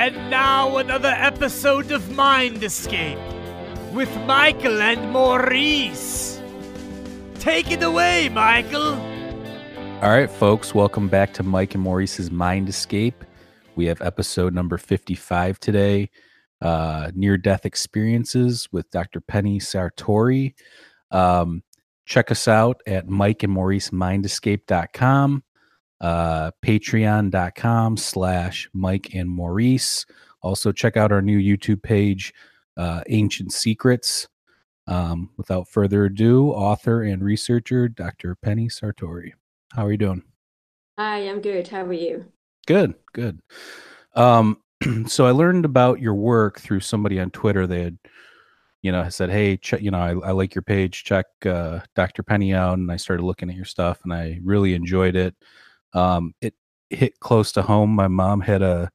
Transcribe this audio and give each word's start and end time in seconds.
And 0.00 0.30
now 0.30 0.78
another 0.78 1.12
episode 1.14 1.92
of 1.92 2.16
Mind 2.16 2.64
Escape 2.64 3.18
with 3.92 4.08
Michael 4.24 4.80
and 4.80 5.12
Maurice. 5.12 6.40
Take 7.34 7.70
it 7.70 7.82
away, 7.82 8.30
Michael. 8.30 8.94
All 10.00 10.08
right, 10.08 10.30
folks, 10.30 10.74
welcome 10.74 11.08
back 11.08 11.34
to 11.34 11.42
Mike 11.42 11.74
and 11.74 11.84
Maurice's 11.84 12.30
Mind 12.30 12.70
Escape. 12.70 13.26
We 13.76 13.84
have 13.88 14.00
episode 14.00 14.54
number 14.54 14.78
55 14.78 15.60
today 15.60 16.08
uh, 16.62 17.10
Near 17.14 17.36
Death 17.36 17.66
Experiences 17.66 18.70
with 18.72 18.90
Dr. 18.90 19.20
Penny 19.20 19.60
Sartori. 19.60 20.54
Um, 21.10 21.62
check 22.06 22.30
us 22.30 22.48
out 22.48 22.80
at 22.86 23.06
Mike 23.06 23.42
and 23.42 23.52
Maurice 23.52 23.90
Mindescape.com, 23.90 25.42
uh, 26.00 26.50
patreon.com 26.64 27.96
slash 27.96 28.68
Mike 28.72 29.14
and 29.14 29.28
Maurice. 29.28 30.06
Also, 30.42 30.72
check 30.72 30.96
out 30.96 31.12
our 31.12 31.22
new 31.22 31.38
YouTube 31.38 31.82
page, 31.82 32.32
uh, 32.76 33.02
Ancient 33.08 33.52
Secrets. 33.52 34.28
Um, 34.86 35.30
without 35.36 35.68
further 35.68 36.06
ado, 36.06 36.50
author 36.50 37.02
and 37.04 37.22
researcher 37.22 37.86
Dr. 37.86 38.34
Penny 38.34 38.66
Sartori. 38.66 39.32
How 39.72 39.86
are 39.86 39.92
you 39.92 39.98
doing? 39.98 40.24
Hi, 40.98 41.18
I'm 41.28 41.40
good. 41.40 41.68
How 41.68 41.84
are 41.84 41.92
you? 41.92 42.24
Good, 42.66 42.94
good. 43.12 43.40
Um, 44.14 44.58
so 45.06 45.26
I 45.26 45.30
learned 45.30 45.64
about 45.64 46.00
your 46.00 46.14
work 46.14 46.58
through 46.58 46.80
somebody 46.80 47.20
on 47.20 47.30
Twitter. 47.30 47.66
They 47.66 47.84
had, 47.84 47.98
you 48.82 48.90
know, 48.90 49.08
said, 49.10 49.30
"Hey, 49.30 49.56
check, 49.56 49.80
you 49.80 49.90
know, 49.90 49.98
I, 49.98 50.28
I 50.28 50.32
like 50.32 50.54
your 50.54 50.62
page. 50.62 51.04
Check 51.04 51.26
uh, 51.46 51.80
Dr. 51.94 52.22
Penny 52.22 52.52
out." 52.52 52.78
And 52.78 52.90
I 52.90 52.96
started 52.96 53.22
looking 53.22 53.48
at 53.48 53.56
your 53.56 53.64
stuff, 53.64 54.00
and 54.04 54.12
I 54.12 54.40
really 54.42 54.74
enjoyed 54.74 55.16
it. 55.16 55.34
Um, 55.92 56.34
it 56.40 56.54
hit 56.90 57.20
close 57.20 57.52
to 57.52 57.62
home. 57.62 57.90
My 57.90 58.08
mom 58.08 58.40
had 58.40 58.62
a 58.62 58.90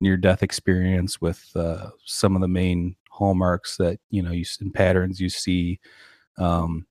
near-death 0.00 0.42
experience 0.42 1.20
with 1.20 1.44
uh, 1.54 1.90
some 2.04 2.34
of 2.34 2.40
the 2.40 2.48
main 2.48 2.96
hallmarks 3.10 3.76
that 3.76 3.98
you 4.10 4.22
know 4.22 4.32
you 4.32 4.44
and 4.60 4.72
patterns 4.72 5.20
you 5.20 5.28
see 5.28 5.78
um, 6.38 6.86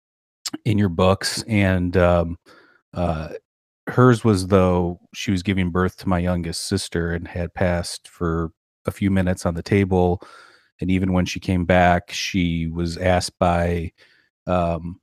in 0.65 0.77
your 0.77 0.89
books, 0.89 1.43
and 1.47 1.97
um, 1.97 2.37
uh, 2.93 3.29
hers 3.89 4.23
was 4.23 4.47
though 4.47 4.99
she 5.13 5.31
was 5.31 5.43
giving 5.43 5.71
birth 5.71 5.97
to 5.97 6.09
my 6.09 6.19
youngest 6.19 6.67
sister 6.67 7.11
and 7.13 7.27
had 7.27 7.53
passed 7.53 8.07
for 8.07 8.51
a 8.85 8.91
few 8.91 9.11
minutes 9.11 9.45
on 9.45 9.55
the 9.55 9.63
table 9.63 10.21
and 10.81 10.89
even 10.89 11.13
when 11.13 11.25
she 11.25 11.39
came 11.39 11.65
back 11.65 12.11
she 12.11 12.67
was 12.67 12.97
asked 12.97 13.37
by 13.39 13.91
um, 14.47 14.99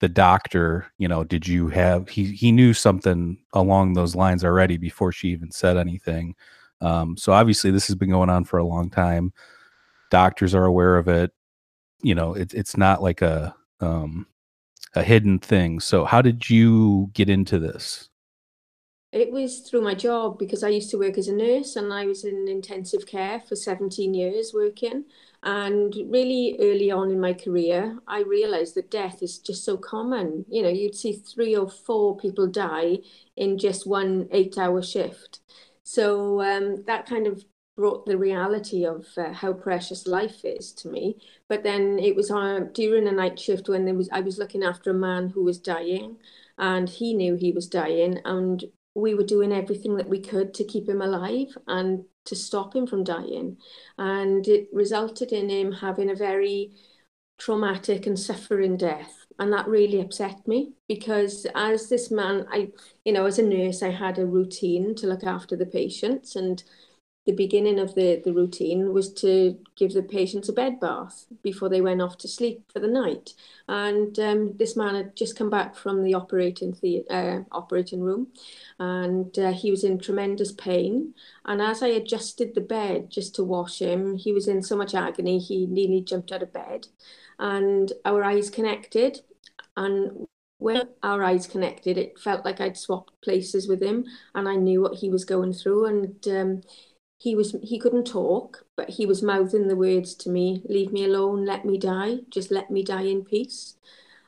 the 0.00 0.08
doctor 0.08 0.86
you 0.98 1.08
know 1.08 1.24
did 1.24 1.46
you 1.46 1.68
have 1.68 2.08
he 2.08 2.24
he 2.24 2.52
knew 2.52 2.72
something 2.72 3.38
along 3.52 3.92
those 3.92 4.14
lines 4.14 4.44
already 4.44 4.76
before 4.76 5.10
she 5.10 5.28
even 5.28 5.50
said 5.50 5.76
anything 5.76 6.34
um, 6.80 7.16
so 7.16 7.32
obviously 7.32 7.70
this 7.70 7.86
has 7.86 7.96
been 7.96 8.10
going 8.10 8.30
on 8.30 8.44
for 8.44 8.58
a 8.58 8.64
long 8.64 8.88
time 8.90 9.32
doctors 10.10 10.54
are 10.54 10.66
aware 10.66 10.96
of 10.96 11.08
it 11.08 11.32
you 12.02 12.14
know 12.14 12.34
it, 12.34 12.54
it's 12.54 12.76
not 12.76 13.02
like 13.02 13.22
a 13.22 13.54
um, 13.80 14.26
a 14.94 15.02
hidden 15.02 15.38
thing. 15.38 15.80
So, 15.80 16.04
how 16.04 16.22
did 16.22 16.48
you 16.48 17.10
get 17.12 17.28
into 17.28 17.58
this? 17.58 18.08
It 19.12 19.30
was 19.30 19.60
through 19.60 19.82
my 19.82 19.94
job 19.94 20.38
because 20.38 20.62
I 20.62 20.68
used 20.68 20.90
to 20.90 20.98
work 20.98 21.18
as 21.18 21.28
a 21.28 21.34
nurse 21.34 21.76
and 21.76 21.92
I 21.92 22.06
was 22.06 22.24
in 22.24 22.48
intensive 22.48 23.06
care 23.06 23.40
for 23.40 23.56
17 23.56 24.14
years 24.14 24.52
working. 24.54 25.04
And 25.42 25.94
really 26.08 26.56
early 26.60 26.90
on 26.90 27.10
in 27.10 27.20
my 27.20 27.32
career, 27.32 27.98
I 28.06 28.20
realized 28.22 28.76
that 28.76 28.90
death 28.90 29.22
is 29.22 29.38
just 29.38 29.64
so 29.64 29.76
common. 29.76 30.44
You 30.48 30.62
know, 30.62 30.68
you'd 30.68 30.94
see 30.94 31.14
three 31.14 31.56
or 31.56 31.68
four 31.68 32.16
people 32.16 32.46
die 32.46 32.98
in 33.36 33.58
just 33.58 33.86
one 33.86 34.28
eight 34.30 34.56
hour 34.56 34.82
shift. 34.82 35.40
So 35.82 36.40
um, 36.42 36.84
that 36.86 37.06
kind 37.06 37.26
of 37.26 37.44
brought 37.76 38.06
the 38.06 38.18
reality 38.18 38.84
of 38.84 39.06
uh, 39.16 39.32
how 39.32 39.52
precious 39.52 40.06
life 40.06 40.44
is 40.44 40.72
to 40.74 40.88
me. 40.88 41.16
But 41.48 41.64
then 41.64 41.98
it 41.98 42.14
was 42.14 42.30
uh, 42.30 42.60
during 42.72 43.08
a 43.08 43.12
night 43.12 43.40
shift 43.40 43.68
when 43.68 43.84
there 43.84 43.94
was 43.94 44.08
I 44.12 44.20
was 44.20 44.38
looking 44.38 44.62
after 44.62 44.90
a 44.90 44.94
man 44.94 45.28
who 45.30 45.42
was 45.42 45.58
dying, 45.58 46.18
and 46.58 46.88
he 46.88 47.14
knew 47.14 47.34
he 47.34 47.50
was 47.50 47.66
dying, 47.66 48.20
and 48.24 48.64
we 48.94 49.14
were 49.14 49.24
doing 49.24 49.52
everything 49.52 49.96
that 49.96 50.08
we 50.08 50.20
could 50.20 50.54
to 50.54 50.64
keep 50.64 50.88
him 50.88 51.00
alive 51.00 51.56
and 51.66 52.04
to 52.24 52.36
stop 52.36 52.74
him 52.74 52.86
from 52.86 53.04
dying, 53.04 53.56
and 53.98 54.46
it 54.48 54.68
resulted 54.72 55.32
in 55.32 55.48
him 55.48 55.72
having 55.72 56.10
a 56.10 56.14
very 56.14 56.72
traumatic 57.38 58.06
and 58.06 58.18
suffering 58.18 58.76
death 58.76 59.26
and 59.38 59.52
that 59.52 59.66
really 59.66 60.00
upset 60.00 60.46
me 60.46 60.72
because 60.86 61.46
as 61.54 61.88
this 61.88 62.10
man 62.10 62.46
i 62.52 62.68
you 63.04 63.12
know 63.12 63.26
as 63.26 63.38
a 63.38 63.42
nurse 63.42 63.82
i 63.82 63.90
had 63.90 64.18
a 64.18 64.26
routine 64.26 64.94
to 64.94 65.06
look 65.06 65.24
after 65.24 65.56
the 65.56 65.66
patients 65.66 66.36
and 66.36 66.62
the 67.24 67.32
beginning 67.32 67.78
of 67.78 67.94
the, 67.94 68.20
the 68.24 68.32
routine 68.32 68.92
was 68.92 69.12
to 69.12 69.56
give 69.76 69.92
the 69.92 70.02
patients 70.02 70.48
a 70.48 70.52
bed 70.52 70.80
bath 70.80 71.26
before 71.42 71.68
they 71.68 71.80
went 71.80 72.02
off 72.02 72.18
to 72.18 72.26
sleep 72.26 72.64
for 72.72 72.80
the 72.80 72.88
night. 72.88 73.34
And 73.68 74.18
um, 74.18 74.56
this 74.56 74.76
man 74.76 74.96
had 74.96 75.14
just 75.14 75.36
come 75.36 75.48
back 75.48 75.76
from 75.76 76.02
the 76.02 76.14
operating 76.14 76.76
the 76.82 77.04
uh, 77.08 77.40
operating 77.52 78.00
room, 78.00 78.28
and 78.80 79.38
uh, 79.38 79.52
he 79.52 79.70
was 79.70 79.84
in 79.84 79.98
tremendous 79.98 80.50
pain. 80.50 81.14
And 81.44 81.62
as 81.62 81.82
I 81.82 81.88
adjusted 81.88 82.54
the 82.54 82.60
bed 82.60 83.08
just 83.08 83.36
to 83.36 83.44
wash 83.44 83.78
him, 83.78 84.16
he 84.16 84.32
was 84.32 84.48
in 84.48 84.62
so 84.62 84.76
much 84.76 84.94
agony 84.94 85.38
he 85.38 85.66
nearly 85.66 86.00
jumped 86.00 86.32
out 86.32 86.42
of 86.42 86.52
bed, 86.52 86.88
and 87.38 87.92
our 88.04 88.24
eyes 88.24 88.50
connected. 88.50 89.20
And 89.76 90.26
when 90.58 90.88
our 91.04 91.22
eyes 91.22 91.46
connected, 91.46 91.98
it 91.98 92.18
felt 92.18 92.44
like 92.44 92.60
I'd 92.60 92.76
swapped 92.76 93.12
places 93.22 93.68
with 93.68 93.80
him, 93.80 94.06
and 94.34 94.48
I 94.48 94.56
knew 94.56 94.82
what 94.82 94.96
he 94.96 95.08
was 95.08 95.24
going 95.24 95.52
through, 95.52 95.86
and. 95.86 96.26
Um, 96.26 96.62
he 97.22 97.36
was 97.36 97.54
he 97.62 97.78
couldn't 97.78 98.04
talk 98.04 98.66
but 98.76 98.90
he 98.90 99.06
was 99.06 99.22
mouthing 99.22 99.68
the 99.68 99.76
words 99.76 100.12
to 100.14 100.28
me 100.28 100.60
leave 100.68 100.90
me 100.92 101.04
alone 101.04 101.44
let 101.44 101.64
me 101.64 101.78
die 101.78 102.16
just 102.30 102.50
let 102.50 102.68
me 102.70 102.82
die 102.82 103.02
in 103.14 103.24
peace. 103.24 103.76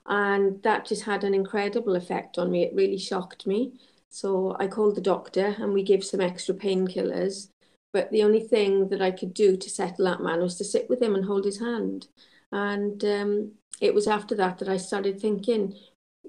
And 0.06 0.62
that 0.62 0.84
just 0.86 1.04
had 1.04 1.24
an 1.24 1.34
incredible 1.34 1.96
effect 1.96 2.38
on 2.38 2.50
me 2.52 2.62
it 2.62 2.74
really 2.74 2.98
shocked 2.98 3.46
me. 3.46 3.72
So 4.10 4.56
i 4.60 4.68
called 4.68 4.94
the 4.94 5.10
doctor 5.14 5.56
and 5.58 5.72
we 5.72 5.82
gave 5.82 6.04
some 6.04 6.20
extra 6.20 6.54
painkillers 6.54 7.48
but 7.92 8.10
the 8.12 8.22
only 8.22 8.40
thing 8.52 8.88
that 8.90 9.02
i 9.02 9.10
could 9.10 9.34
do 9.34 9.56
to 9.56 9.70
settle 9.70 10.04
that 10.04 10.22
man 10.22 10.40
was 10.40 10.56
to 10.58 10.64
sit 10.64 10.88
with 10.88 11.02
him 11.02 11.14
and 11.16 11.24
hold 11.24 11.44
his 11.44 11.58
hand. 11.58 12.06
And 12.52 13.04
um, 13.04 13.52
it 13.80 13.92
was 13.92 14.06
after 14.06 14.36
that 14.36 14.58
that 14.58 14.68
i 14.68 14.76
started 14.76 15.20
thinking 15.20 15.74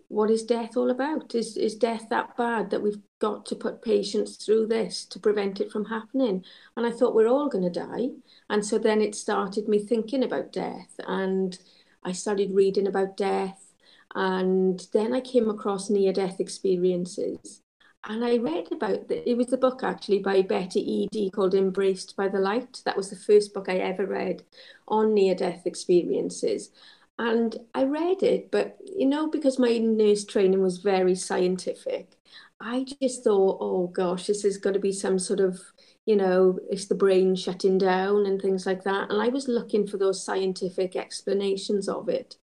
what 0.07 0.29
is 0.29 0.43
death 0.43 0.77
all 0.77 0.89
about? 0.89 1.35
Is 1.35 1.57
is 1.57 1.75
death 1.75 2.07
that 2.09 2.37
bad 2.37 2.69
that 2.69 2.81
we've 2.81 3.01
got 3.19 3.45
to 3.47 3.55
put 3.55 3.81
patients 3.81 4.37
through 4.37 4.67
this 4.67 5.05
to 5.05 5.19
prevent 5.19 5.59
it 5.59 5.71
from 5.71 5.85
happening? 5.85 6.43
And 6.75 6.85
I 6.85 6.91
thought 6.91 7.15
we're 7.15 7.27
all 7.27 7.49
going 7.49 7.63
to 7.63 7.69
die. 7.69 8.09
And 8.49 8.65
so 8.65 8.77
then 8.77 9.01
it 9.01 9.15
started 9.15 9.67
me 9.67 9.79
thinking 9.79 10.23
about 10.23 10.51
death, 10.51 10.99
and 11.07 11.57
I 12.03 12.11
started 12.11 12.53
reading 12.53 12.87
about 12.87 13.17
death, 13.17 13.73
and 14.13 14.85
then 14.93 15.13
I 15.13 15.21
came 15.21 15.49
across 15.49 15.89
near 15.89 16.13
death 16.13 16.39
experiences. 16.39 17.61
And 18.07 18.23
I 18.23 18.37
read 18.37 18.71
about 18.71 19.07
the, 19.07 19.27
it 19.27 19.35
was 19.35 19.51
a 19.51 19.57
book 19.57 19.83
actually 19.83 20.19
by 20.19 20.43
Betty 20.43 20.79
Eadie 20.79 21.31
called 21.31 21.55
Embraced 21.55 22.15
by 22.15 22.27
the 22.27 22.39
Light. 22.39 22.83
That 22.85 22.95
was 22.95 23.09
the 23.09 23.15
first 23.15 23.51
book 23.51 23.67
I 23.67 23.77
ever 23.77 24.05
read 24.05 24.43
on 24.87 25.15
near 25.15 25.33
death 25.33 25.65
experiences. 25.65 26.69
And 27.17 27.55
I 27.73 27.83
read 27.85 28.23
it, 28.23 28.51
but 28.51 28.77
you 28.85 29.05
know, 29.05 29.29
because 29.29 29.57
my 29.57 29.77
nurse 29.77 30.25
training 30.25 30.61
was 30.61 30.79
very 30.79 31.15
scientific, 31.15 32.17
I 32.59 32.85
just 33.01 33.23
thought, 33.23 33.57
oh 33.61 33.87
gosh, 33.87 34.27
this 34.27 34.43
is 34.43 34.57
going 34.57 34.73
to 34.73 34.79
be 34.79 34.91
some 34.91 35.17
sort 35.19 35.39
of, 35.39 35.61
you 36.05 36.15
know, 36.17 36.59
it's 36.69 36.85
the 36.87 36.95
brain 36.95 37.35
shutting 37.35 37.77
down 37.77 38.25
and 38.25 38.41
things 38.41 38.65
like 38.65 38.83
that. 38.83 39.09
And 39.11 39.21
I 39.21 39.29
was 39.29 39.47
looking 39.47 39.87
for 39.87 39.97
those 39.97 40.23
scientific 40.23 40.95
explanations 40.97 41.87
of 41.87 42.09
it. 42.09 42.35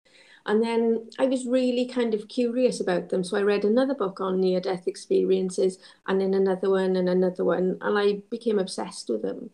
And 0.47 0.63
then 0.63 1.09
I 1.19 1.27
was 1.27 1.47
really 1.47 1.87
kind 1.87 2.15
of 2.15 2.29
curious 2.29 2.81
about 2.81 3.11
them. 3.11 3.25
So 3.25 3.37
I 3.37 3.43
read 3.43 3.65
another 3.65 3.95
book 3.95 4.21
on 4.21 4.41
near 4.41 4.61
death 4.61 4.87
experiences 4.89 5.79
and 6.07 6.21
then 6.21 6.33
another 6.35 6.71
one 6.71 6.97
and 6.97 7.09
another 7.09 7.45
one. 7.45 7.77
And 7.81 7.99
I 7.99 8.23
became 8.31 8.59
obsessed 8.59 9.11
with 9.11 9.23
them. 9.23 9.51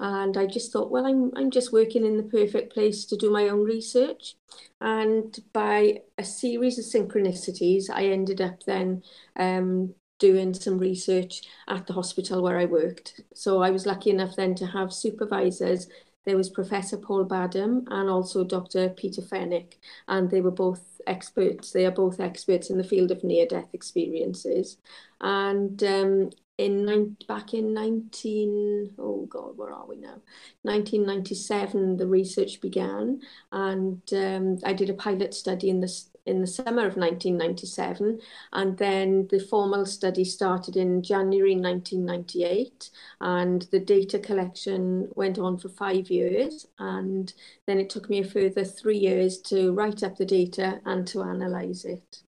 And 0.00 0.36
I 0.36 0.46
just 0.46 0.72
thought, 0.72 0.90
well, 0.90 1.06
I'm, 1.06 1.30
I'm 1.36 1.50
just 1.50 1.72
working 1.72 2.04
in 2.04 2.16
the 2.16 2.22
perfect 2.22 2.72
place 2.72 3.04
to 3.06 3.16
do 3.16 3.30
my 3.30 3.48
own 3.48 3.64
research. 3.64 4.34
And 4.80 5.38
by 5.52 6.00
a 6.18 6.24
series 6.24 6.78
of 6.78 6.84
synchronicities, 6.84 7.90
I 7.90 8.06
ended 8.06 8.40
up 8.40 8.64
then 8.64 9.02
um, 9.36 9.94
doing 10.18 10.54
some 10.54 10.78
research 10.78 11.42
at 11.68 11.86
the 11.86 11.92
hospital 11.92 12.42
where 12.42 12.58
I 12.58 12.64
worked. 12.64 13.20
So 13.34 13.62
I 13.62 13.70
was 13.70 13.86
lucky 13.86 14.10
enough 14.10 14.36
then 14.36 14.54
to 14.56 14.66
have 14.66 14.92
supervisors. 14.92 15.88
There 16.24 16.36
was 16.36 16.48
Professor 16.48 16.96
Paul 16.96 17.24
Badham 17.24 17.84
and 17.90 18.08
also 18.08 18.44
Dr. 18.44 18.90
Peter 18.90 19.22
Fenwick, 19.22 19.80
and 20.06 20.30
they 20.30 20.40
were 20.40 20.52
both 20.52 21.00
experts. 21.08 21.72
They 21.72 21.84
are 21.86 21.90
both 21.90 22.20
experts 22.20 22.70
in 22.70 22.78
the 22.78 22.84
field 22.84 23.10
of 23.10 23.24
near 23.24 23.46
death 23.46 23.68
experiences. 23.72 24.76
And 25.20 25.82
um, 25.82 26.30
in 26.58 27.16
back 27.26 27.54
in 27.54 27.72
19 27.72 28.94
oh 28.98 29.26
god 29.26 29.56
where 29.56 29.72
are 29.72 29.86
we 29.86 29.96
now 29.96 30.20
1997 30.62 31.96
the 31.96 32.06
research 32.06 32.60
began 32.60 33.20
and 33.52 34.02
um, 34.12 34.58
i 34.64 34.72
did 34.72 34.90
a 34.90 34.94
pilot 34.94 35.34
study 35.34 35.70
in 35.70 35.80
this 35.80 36.10
in 36.26 36.40
the 36.40 36.46
summer 36.46 36.86
of 36.86 36.96
1997, 36.96 38.20
and 38.52 38.78
then 38.78 39.26
the 39.30 39.40
formal 39.40 39.84
study 39.84 40.24
started 40.24 40.76
in 40.76 41.02
January 41.02 41.56
1998, 41.56 42.90
and 43.20 43.62
the 43.72 43.80
data 43.80 44.18
collection 44.18 45.08
went 45.14 45.38
on 45.38 45.58
for 45.58 45.68
five 45.68 46.10
years, 46.10 46.66
and 46.78 47.32
then 47.66 47.78
it 47.78 47.90
took 47.90 48.08
me 48.08 48.20
a 48.20 48.24
further 48.24 48.64
three 48.64 48.98
years 48.98 49.38
to 49.38 49.72
write 49.72 50.02
up 50.02 50.16
the 50.16 50.24
data 50.24 50.80
and 50.84 51.06
to 51.08 51.22
analyze 51.22 51.84
it. 51.84 52.22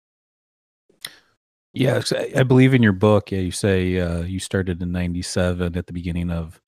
Yeah, 1.75 2.01
I 2.37 2.45
believe 2.45 2.73
in 2.73 2.85
your 2.85 2.93
book, 2.93 3.33
yeah, 3.33 3.41
you 3.41 3.51
say 3.51 3.99
uh, 3.99 4.23
you 4.23 4.39
started 4.39 4.81
in 4.81 4.93
97 4.93 5.77
at 5.77 5.87
the 5.89 5.93
beginning 5.93 6.31
of 6.31 6.61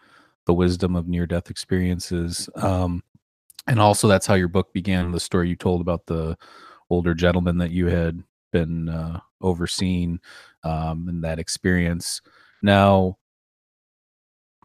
the 0.46 0.54
wisdom 0.54 0.96
of 0.96 1.06
near 1.06 1.26
death 1.28 1.48
experiences. 1.48 2.48
Um, 2.56 3.04
and 3.68 3.80
also, 3.80 4.08
that's 4.08 4.26
how 4.26 4.34
your 4.34 4.48
book 4.48 4.72
began 4.72 5.12
the 5.12 5.20
story 5.20 5.48
you 5.48 5.54
told 5.54 5.80
about 5.80 6.06
the 6.06 6.36
older 6.90 7.14
gentleman 7.14 7.58
that 7.58 7.70
you 7.70 7.86
had 7.86 8.20
been 8.52 8.88
uh, 8.88 9.20
overseeing 9.40 10.18
um, 10.64 11.08
in 11.08 11.20
that 11.20 11.38
experience. 11.38 12.20
Now, 12.60 13.16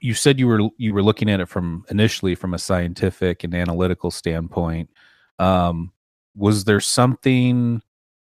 you 0.02 0.16
said 0.16 0.40
you 0.40 0.48
were 0.48 0.70
you 0.78 0.96
were 0.96 1.04
looking 1.04 1.30
at 1.30 1.40
it 1.40 1.50
from 1.50 1.86
initially 1.92 2.34
from 2.34 2.56
a 2.56 2.60
scientific 2.60 3.44
and 3.44 3.54
analytical 3.54 4.10
standpoint. 4.10 4.90
Um, 5.38 5.94
was 6.36 6.64
there 6.64 6.80
something 6.80 7.84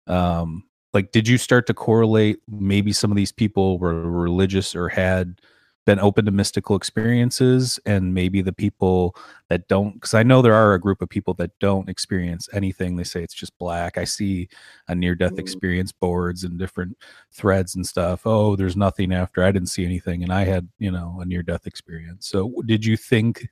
um, 0.09 0.65
like 0.93 1.13
did 1.13 1.27
you 1.27 1.39
start 1.39 1.67
to 1.67 1.75
correlate 1.75 2.39
maybe 2.49 2.93
some 2.93 3.11
of 3.11 3.17
these 3.17 3.33
people 3.33 3.79
were 3.79 4.11
religious 4.11 4.75
or 4.75 4.89
had 4.89 5.41
been 5.85 5.99
open 5.99 6.25
to 6.25 6.31
mystical 6.31 6.77
experiences 6.77 7.81
and 7.87 8.15
maybe 8.15 8.41
the 8.41 8.53
people 8.53 9.17
that 9.49 9.67
don't? 9.69 9.95
Because 9.95 10.15
i 10.15 10.23
know 10.23 10.41
there 10.41 10.55
are 10.55 10.75
a 10.75 10.81
group 10.81 11.03
of 11.03 11.09
people 11.09 11.35
that 11.35 11.59
don't 11.59 11.89
experience 11.89 12.49
anything. 12.53 12.97
They 12.97 13.05
say 13.05 13.23
it's 13.23 13.35
just 13.35 13.57
black. 13.59 13.99
I 13.99 14.05
see 14.05 14.49
a 14.89 14.95
near 14.95 15.15
death 15.15 15.33
mm-hmm. 15.33 15.41
experience 15.41 15.93
boards 15.93 16.45
and 16.45 16.59
different 16.59 16.97
threads 17.33 17.75
and 17.75 17.87
stuff. 17.87 18.23
Oh 18.27 18.57
there's 18.57 18.77
nothing 18.77 19.13
after. 19.13 19.43
I 19.43 19.53
didn't 19.53 19.71
see 19.71 19.85
anything 19.85 20.23
and 20.23 20.33
i 20.33 20.45
had 20.45 20.69
you 20.79 20.91
know 20.91 21.19
a 21.21 21.25
near 21.25 21.43
death 21.43 21.67
experience. 21.67 22.27
So 22.29 22.55
did 22.67 22.85
you 22.85 22.97
think 22.97 23.49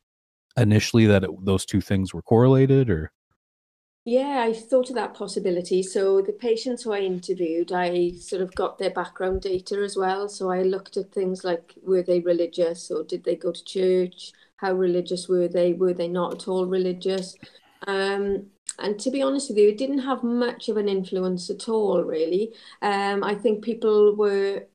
initially 0.57 1.07
that 1.07 1.25
it, 1.25 1.31
those 1.45 1.65
two 1.65 1.81
things 1.81 2.13
were 2.13 2.23
correlated 2.23 2.91
or 2.91 3.13
yeah, 4.11 4.45
I 4.45 4.53
thought 4.53 4.89
of 4.89 4.97
that 4.97 5.15
possibility. 5.15 5.85
So 5.85 6.21
the 6.21 6.33
patients 6.33 6.83
who 6.83 6.93
I 6.93 6.99
interviewed, 6.99 7.71
I 7.71 8.11
sort 8.19 8.43
of 8.43 8.53
got 8.57 8.77
their 8.77 8.91
background 8.91 9.43
data 9.43 9.77
as 9.85 9.97
well. 9.97 10.29
So 10.29 10.51
I 10.51 10.63
looked 10.63 10.97
at 10.97 11.13
things 11.13 11.45
like 11.45 11.75
were 11.81 12.03
they 12.03 12.19
religious 12.19 12.91
or 12.91 13.05
did 13.05 13.23
they 13.23 13.37
go 13.37 13.53
to 13.53 13.65
church? 13.65 14.33
How 14.57 14.73
religious 14.73 15.29
were 15.29 15.47
they? 15.47 15.75
Were 15.75 15.95
they 15.95 16.09
not 16.09 16.35
at 16.35 16.49
all 16.49 16.67
religious? 16.67 17.37
Um, 17.87 18.47
and 18.81 18.99
to 18.99 19.13
be 19.13 19.23
honest 19.23 19.49
with 19.49 19.59
you, 19.59 19.69
it 19.69 19.79
didn't 19.79 20.01
have 20.01 20.25
much 20.25 20.69
of 20.69 20.77
an 20.77 20.89
influence 20.89 21.49
at 21.49 21.69
all, 21.69 22.03
really. 22.03 22.53
Um, 22.83 23.23
I 23.23 23.37
think 23.37 23.63
people 23.63 24.17
were 24.17 24.67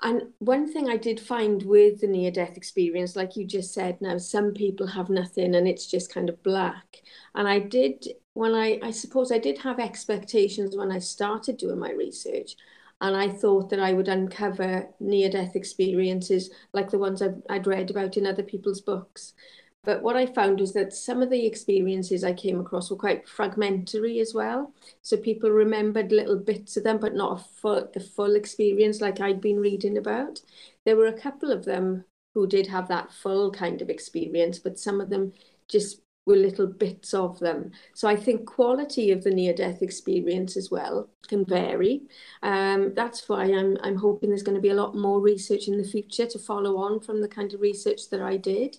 and 0.00 0.22
one 0.38 0.72
thing 0.72 0.88
I 0.88 0.96
did 0.96 1.18
find 1.18 1.62
with 1.64 2.00
the 2.00 2.06
near 2.06 2.30
death 2.30 2.56
experience, 2.56 3.16
like 3.16 3.36
you 3.36 3.44
just 3.44 3.74
said, 3.74 4.00
now 4.00 4.18
some 4.18 4.52
people 4.54 4.86
have 4.86 5.10
nothing 5.10 5.56
and 5.56 5.66
it's 5.66 5.86
just 5.86 6.12
kind 6.12 6.28
of 6.28 6.42
black. 6.44 7.02
And 7.34 7.48
I 7.48 7.58
did, 7.58 8.06
when 8.38 8.54
I, 8.54 8.78
I 8.84 8.92
suppose 8.92 9.32
I 9.32 9.38
did 9.38 9.58
have 9.58 9.80
expectations 9.80 10.76
when 10.76 10.92
I 10.92 11.00
started 11.00 11.56
doing 11.56 11.80
my 11.80 11.90
research. 11.90 12.54
And 13.00 13.16
I 13.16 13.28
thought 13.28 13.68
that 13.70 13.80
I 13.80 13.92
would 13.92 14.06
uncover 14.06 14.88
near 15.00 15.28
death 15.28 15.56
experiences 15.56 16.50
like 16.72 16.88
the 16.88 17.00
ones 17.00 17.20
I've, 17.20 17.42
I'd 17.50 17.66
read 17.66 17.90
about 17.90 18.16
in 18.16 18.26
other 18.26 18.44
people's 18.44 18.80
books. 18.80 19.34
But 19.82 20.02
what 20.02 20.16
I 20.16 20.26
found 20.26 20.60
was 20.60 20.72
that 20.74 20.92
some 20.92 21.20
of 21.20 21.30
the 21.30 21.46
experiences 21.46 22.22
I 22.22 22.32
came 22.32 22.60
across 22.60 22.90
were 22.90 22.96
quite 22.96 23.28
fragmentary 23.28 24.20
as 24.20 24.34
well. 24.34 24.72
So 25.02 25.16
people 25.16 25.50
remembered 25.50 26.12
little 26.12 26.38
bits 26.38 26.76
of 26.76 26.84
them, 26.84 26.98
but 26.98 27.14
not 27.14 27.44
full, 27.56 27.90
the 27.92 28.00
full 28.00 28.36
experience 28.36 29.00
like 29.00 29.20
I'd 29.20 29.40
been 29.40 29.58
reading 29.58 29.98
about. 29.98 30.40
There 30.84 30.96
were 30.96 31.08
a 31.08 31.20
couple 31.20 31.50
of 31.50 31.64
them 31.64 32.04
who 32.34 32.46
did 32.46 32.68
have 32.68 32.86
that 32.86 33.12
full 33.12 33.50
kind 33.50 33.82
of 33.82 33.90
experience, 33.90 34.60
but 34.60 34.78
some 34.78 35.00
of 35.00 35.10
them 35.10 35.32
just 35.66 36.02
were 36.28 36.36
little 36.36 36.66
bits 36.66 37.14
of 37.14 37.38
them. 37.40 37.72
So 37.94 38.06
I 38.06 38.14
think 38.14 38.46
quality 38.46 39.10
of 39.10 39.24
the 39.24 39.30
near-death 39.30 39.82
experience 39.82 40.56
as 40.56 40.70
well 40.70 41.08
can 41.26 41.44
vary. 41.44 42.02
Um, 42.42 42.94
that's 42.94 43.28
why 43.28 43.44
I'm 43.44 43.76
I'm 43.82 43.96
hoping 43.96 44.28
there's 44.28 44.44
going 44.44 44.54
to 44.54 44.62
be 44.62 44.70
a 44.70 44.74
lot 44.74 44.94
more 44.94 45.20
research 45.20 45.66
in 45.66 45.78
the 45.78 45.88
future 45.88 46.26
to 46.26 46.38
follow 46.38 46.76
on 46.76 47.00
from 47.00 47.20
the 47.20 47.28
kind 47.28 47.52
of 47.52 47.60
research 47.60 48.10
that 48.10 48.22
I 48.22 48.36
did 48.36 48.76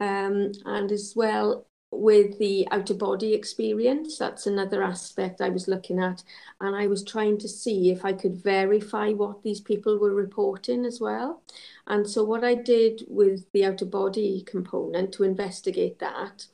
um, 0.00 0.52
and 0.64 0.90
as 0.92 1.14
well 1.14 1.66
with 1.92 2.38
the 2.38 2.68
outer 2.70 2.94
body 2.94 3.34
experience. 3.34 4.16
That's 4.18 4.46
another 4.46 4.82
aspect 4.82 5.40
I 5.40 5.48
was 5.48 5.68
looking 5.68 5.98
at. 6.00 6.22
And 6.60 6.76
I 6.76 6.86
was 6.86 7.04
trying 7.04 7.38
to 7.38 7.48
see 7.48 7.90
if 7.90 8.04
I 8.04 8.12
could 8.12 8.36
verify 8.36 9.10
what 9.10 9.42
these 9.42 9.60
people 9.60 9.98
were 9.98 10.14
reporting 10.14 10.84
as 10.84 11.00
well. 11.00 11.42
And 11.86 12.08
so, 12.08 12.22
what 12.22 12.44
I 12.44 12.54
did 12.54 13.04
with 13.08 13.50
the 13.52 13.64
outer 13.64 13.86
body 13.86 14.44
component 14.46 15.12
to 15.14 15.24
investigate 15.24 15.98
that, 15.98 16.46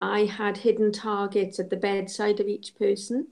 I 0.00 0.24
had 0.24 0.56
hidden 0.56 0.92
targets 0.92 1.60
at 1.60 1.70
the 1.70 1.76
bedside 1.76 2.40
of 2.40 2.48
each 2.48 2.74
person, 2.74 3.28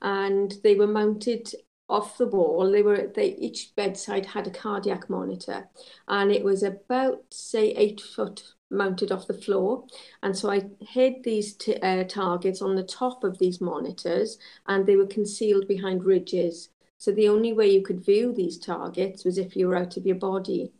and 0.00 0.54
they 0.62 0.74
were 0.74 0.86
mounted 0.86 1.52
off 1.88 2.16
the 2.16 2.26
wall. 2.26 2.70
They 2.70 2.82
were 2.82 3.10
they 3.14 3.34
each 3.34 3.74
bedside 3.76 4.26
had 4.26 4.46
a 4.46 4.50
cardiac 4.50 5.10
monitor, 5.10 5.68
and 6.08 6.30
it 6.32 6.44
was 6.44 6.62
about 6.62 7.24
say 7.30 7.72
eight 7.72 8.00
foot 8.00 8.54
mounted 8.72 9.12
off 9.12 9.26
the 9.26 9.34
floor. 9.34 9.84
And 10.22 10.36
so 10.36 10.50
I 10.50 10.62
hid 10.80 11.22
these 11.22 11.56
uh, 11.82 12.04
targets 12.04 12.62
on 12.62 12.74
the 12.74 12.82
top 12.82 13.24
of 13.24 13.38
these 13.38 13.60
monitors 13.60 14.38
and 14.66 14.86
they 14.86 14.96
were 14.96 15.06
concealed 15.06 15.68
behind 15.68 16.04
ridges. 16.04 16.70
So 16.98 17.12
the 17.12 17.28
only 17.28 17.52
way 17.52 17.68
you 17.68 17.82
could 17.82 18.04
view 18.04 18.32
these 18.32 18.58
targets 18.58 19.24
was 19.24 19.38
if 19.38 19.56
you 19.56 19.68
were 19.68 19.76
out 19.76 19.96
of 19.96 20.06
your 20.06 20.16
body. 20.16 20.72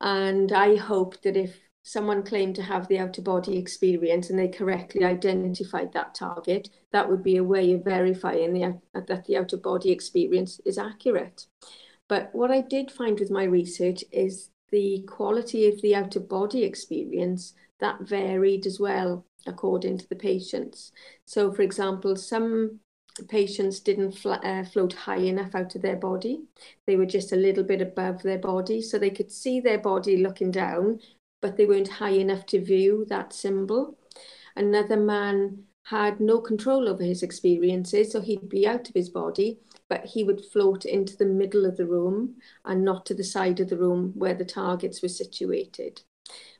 And 0.00 0.52
I 0.52 0.76
hoped 0.76 1.22
that 1.24 1.36
if 1.36 1.58
someone 1.82 2.22
claimed 2.22 2.54
to 2.54 2.62
have 2.62 2.86
the 2.86 2.98
outer 2.98 3.22
body 3.22 3.56
experience 3.56 4.28
and 4.28 4.38
they 4.38 4.48
correctly 4.48 5.04
identified 5.04 5.90
that 5.94 6.14
target, 6.14 6.68
that 6.92 7.08
would 7.08 7.22
be 7.22 7.38
a 7.38 7.44
way 7.44 7.72
of 7.72 7.82
verifying 7.82 8.52
the, 8.52 8.78
that 8.92 9.24
the 9.24 9.36
outer 9.38 9.56
body 9.56 9.90
experience 9.90 10.60
is 10.66 10.76
accurate. 10.76 11.46
But 12.06 12.28
what 12.34 12.50
I 12.50 12.60
did 12.60 12.90
find 12.90 13.18
with 13.18 13.30
my 13.30 13.44
research 13.44 14.04
is 14.12 14.50
the 14.70 15.04
quality 15.06 15.68
of 15.68 15.80
the 15.82 15.94
out 15.94 16.16
of 16.16 16.28
body 16.28 16.64
experience 16.64 17.54
that 17.80 18.00
varied 18.00 18.66
as 18.66 18.80
well 18.80 19.24
according 19.46 19.98
to 19.98 20.08
the 20.08 20.16
patients. 20.16 20.92
So, 21.24 21.52
for 21.52 21.62
example, 21.62 22.16
some 22.16 22.80
patients 23.28 23.80
didn't 23.80 24.12
fl- 24.12 24.34
uh, 24.42 24.64
float 24.64 24.92
high 24.92 25.16
enough 25.16 25.54
out 25.54 25.74
of 25.74 25.82
their 25.82 25.96
body. 25.96 26.42
They 26.86 26.96
were 26.96 27.06
just 27.06 27.32
a 27.32 27.36
little 27.36 27.64
bit 27.64 27.80
above 27.80 28.22
their 28.22 28.38
body. 28.38 28.82
So 28.82 28.98
they 28.98 29.10
could 29.10 29.32
see 29.32 29.60
their 29.60 29.78
body 29.78 30.16
looking 30.16 30.50
down, 30.50 31.00
but 31.40 31.56
they 31.56 31.66
weren't 31.66 31.88
high 31.88 32.10
enough 32.10 32.46
to 32.46 32.64
view 32.64 33.06
that 33.08 33.32
symbol. 33.32 33.98
Another 34.56 34.96
man 34.96 35.64
had 35.84 36.20
no 36.20 36.40
control 36.40 36.88
over 36.88 37.02
his 37.02 37.22
experiences, 37.22 38.12
so 38.12 38.20
he'd 38.20 38.48
be 38.48 38.66
out 38.66 38.88
of 38.88 38.94
his 38.94 39.08
body, 39.08 39.58
but 39.88 40.04
he 40.04 40.24
would 40.24 40.44
float 40.44 40.84
into 40.84 41.16
the 41.16 41.26
middle 41.26 41.64
of 41.64 41.76
the 41.76 41.86
room 41.86 42.36
and 42.64 42.84
not 42.84 43.06
to 43.06 43.14
the 43.14 43.24
side 43.24 43.60
of 43.60 43.68
the 43.68 43.76
room 43.76 44.12
where 44.14 44.34
the 44.34 44.44
targets 44.44 45.02
were 45.02 45.08
situated. 45.08 46.02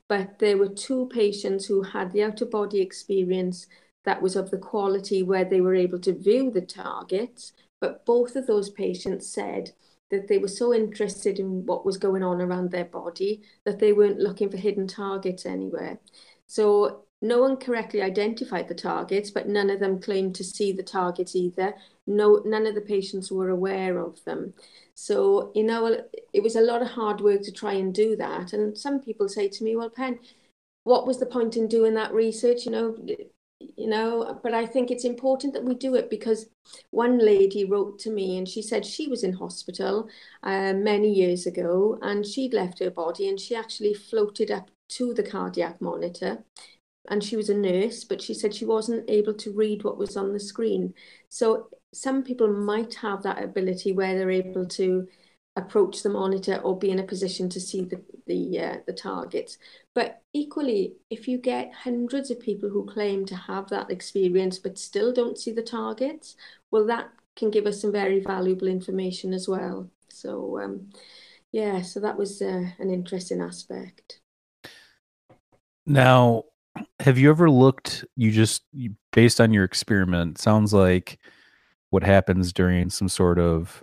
But 0.09 0.39
there 0.39 0.57
were 0.57 0.69
two 0.69 1.09
patients 1.13 1.67
who 1.67 1.83
had 1.83 2.13
the 2.13 2.23
out 2.23 2.41
of 2.41 2.51
body 2.51 2.81
experience 2.81 3.67
that 4.05 4.23
was 4.23 4.37
of 4.37 4.51
the 4.51 4.59
quality 4.59 5.23
where 5.23 5.45
they 5.45 5.61
were 5.61 5.75
able 5.75 5.99
to 6.01 6.19
view 6.19 6.51
the 6.51 6.63
targets, 6.63 7.53
but 7.81 8.07
both 8.07 8.37
of 8.37 8.47
those 8.47 8.71
patients 8.71 9.29
said 9.29 9.73
that 10.11 10.29
they 10.29 10.39
were 10.39 10.49
so 10.49 10.73
interested 10.73 11.39
in 11.39 11.67
what 11.67 11.85
was 11.85 11.99
going 11.99 12.23
on 12.23 12.41
around 12.41 12.71
their 12.71 12.87
body 12.87 13.43
that 13.65 13.79
they 13.79 13.93
weren't 13.93 14.19
looking 14.19 14.51
for 14.51 14.57
hidden 14.57 14.87
targets 14.87 15.45
anywhere. 15.45 15.99
So 16.47 17.05
no 17.21 17.43
one 17.43 17.57
correctly 17.57 18.01
identified 18.01 18.69
the 18.69 18.75
targets, 18.75 19.31
but 19.31 19.49
none 19.49 19.71
of 19.71 19.81
them 19.81 20.01
claimed 20.01 20.35
to 20.37 20.45
see 20.45 20.73
the 20.73 20.83
targets 20.83 21.37
either. 21.37 21.75
No, 22.09 22.43
none 22.45 22.67
of 22.67 22.75
the 22.75 22.81
patients 22.81 23.31
were 23.31 23.51
aware 23.51 23.99
of 23.99 24.25
them. 24.25 24.55
So, 24.95 25.53
you 25.55 25.63
know, 25.63 26.05
it 26.33 26.43
was 26.43 26.57
a 26.57 26.61
lot 26.63 26.83
of 26.83 26.89
hard 26.89 27.21
work 27.21 27.43
to 27.43 27.53
try 27.53 27.75
and 27.75 27.95
do 27.95 28.17
that. 28.17 28.53
And 28.55 28.77
some 28.77 29.01
people 29.01 29.29
say 29.29 29.49
to 29.49 29.65
me, 29.65 29.77
well, 29.77 29.91
Pen, 29.91 30.19
what 30.85 31.07
was 31.07 31.21
the 31.21 31.27
point 31.27 31.57
in 31.57 31.69
doing 31.69 31.95
that 31.95 32.15
research? 32.15 32.65
You 32.65 32.73
know, 32.73 32.97
you 33.61 33.89
know, 33.89 34.41
but 34.43 34.55
I 34.55 34.65
think 34.65 34.91
it's 34.91 35.05
important 35.05 35.53
that 35.53 35.65
we 35.65 35.75
do 35.75 35.95
it 35.97 36.09
because 36.09 36.49
one 36.91 37.19
lady 37.19 37.65
wrote 37.65 37.99
to 38.01 38.11
me 38.11 38.39
and 38.39 38.49
she 38.49 38.63
said 38.63 38.87
she 38.87 39.09
was 39.09 39.23
in 39.23 39.33
hospital 39.35 40.09
uh, 40.45 40.73
many 40.73 41.13
years 41.13 41.47
ago 41.47 41.99
and 42.03 42.25
she'd 42.25 42.55
left 42.55 42.79
her 42.79 42.91
body 42.91 43.29
and 43.29 43.39
she 43.39 43.55
actually 43.55 43.95
floated 43.95 44.51
up 44.51 44.71
to 44.91 45.13
the 45.13 45.23
cardiac 45.23 45.81
monitor 45.81 46.45
and 47.11 47.25
she 47.25 47.37
was 47.37 47.49
a 47.51 47.55
nurse, 47.55 48.05
but 48.05 48.23
she 48.23 48.35
said 48.35 48.55
she 48.55 48.65
wasn't 48.65 49.09
able 49.09 49.35
to 49.35 49.53
read 49.53 49.83
what 49.83 49.99
was 49.99 50.17
on 50.17 50.33
the 50.33 50.41
screen. 50.41 50.95
So 51.29 51.69
some 51.93 52.23
people 52.23 52.49
might 52.53 52.95
have 52.95 53.23
that 53.23 53.43
ability 53.43 53.93
where 53.93 54.17
they're 54.17 54.31
able 54.31 54.67
to 54.67 55.07
approach 55.57 56.03
the 56.03 56.09
monitor 56.09 56.57
or 56.59 56.79
be 56.79 56.91
in 56.91 57.01
a 57.01 57.05
position 57.05 57.49
to 57.49 57.61
see 57.61 57.83
the 57.83 58.01
the 58.27 58.61
uh, 58.61 58.77
the 58.87 58.93
targets. 58.93 59.59
But 59.95 60.23
equally, 60.33 60.95
if 61.11 61.27
you 61.27 61.39
get 61.39 61.73
hundreds 61.73 62.31
of 62.31 62.41
people 62.41 62.69
who 62.69 62.87
claim 62.87 63.27
to 63.27 63.37
have 63.37 63.69
that 63.71 63.91
experience 63.91 64.59
but 64.59 64.79
still 64.79 65.13
don't 65.13 65.39
see 65.39 65.53
the 65.53 65.63
targets, 65.63 66.37
well, 66.71 66.87
that 66.87 67.09
can 67.37 67.51
give 67.51 67.67
us 67.67 67.81
some 67.81 67.93
very 67.93 68.21
valuable 68.21 68.69
information 68.69 69.33
as 69.33 69.49
well. 69.49 69.91
So, 70.09 70.61
um, 70.61 70.91
yeah, 71.53 71.83
so 71.83 72.01
that 72.01 72.17
was 72.17 72.43
uh, 72.43 72.67
an 72.79 72.91
interesting 72.91 73.41
aspect. 73.41 74.21
Now, 75.87 76.45
have 77.01 77.19
you 77.19 77.31
ever 77.31 77.51
looked? 77.51 78.05
You 78.17 78.31
just 78.31 78.63
based 79.13 79.41
on 79.41 79.53
your 79.53 79.65
experiment, 79.65 80.39
sounds 80.39 80.73
like 80.73 81.19
what 81.91 82.03
happens 82.03 82.53
during 82.53 82.91
some 82.91 83.09
sort 83.09 83.39
of 83.39 83.83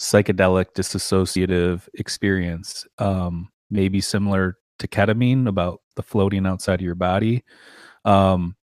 psychedelic 0.00 0.66
dissociative 0.74 1.88
experience, 1.94 2.86
um, 2.98 3.50
maybe 3.70 4.00
similar 4.00 4.56
to 4.78 4.88
ketamine 4.88 5.46
about 5.46 5.80
the 5.96 6.02
floating 6.02 6.46
outside 6.46 6.80
of 6.80 6.84
your 6.84 6.94
body. 6.94 7.44
Um, 8.04 8.56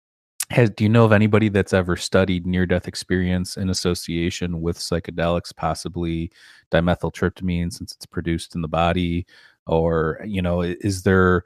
has 0.51 0.71
do 0.71 0.85
you 0.85 0.91
know 0.91 1.05
of 1.05 1.13
anybody 1.13 1.49
that's 1.49 1.73
ever 1.73 1.97
studied 1.97 2.47
near 2.47 2.67
death 2.67 2.87
experience 2.87 3.57
in 3.57 3.71
association 3.71 4.61
with 4.61 4.79
psychedelics, 4.79 5.55
possibly 5.57 6.31
dimethyltryptamine, 6.71 7.73
since 7.73 7.93
it's 7.93 8.07
produced 8.07 8.55
in 8.55 8.63
the 8.63 8.69
body, 8.69 9.27
or 9.67 10.21
you 10.25 10.43
know, 10.43 10.61
is 10.63 11.03
there? 11.03 11.45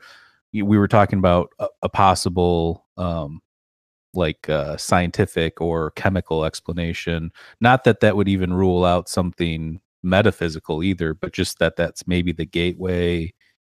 We 0.53 0.79
were 0.79 0.89
talking 0.89 1.19
about 1.19 1.51
a, 1.59 1.69
a 1.83 1.89
possible 1.89 2.87
um, 2.97 3.41
like 4.15 4.49
uh, 4.49 4.77
scientific 4.77 5.61
or 5.61 5.91
chemical 5.93 6.45
explanation. 6.45 7.31
Not 7.61 7.85
that 7.85 8.01
that 8.01 8.17
would 8.17 8.29
even 8.29 8.53
rule 8.53 8.85
out 8.85 9.09
something 9.09 9.81
metaphysical 10.03 10.83
either, 10.83 11.15
but 11.15 11.33
just 11.33 11.59
that 11.59 11.77
that's 11.77 12.07
maybe 12.07 12.33
the 12.33 12.47
gateway 12.47 13.33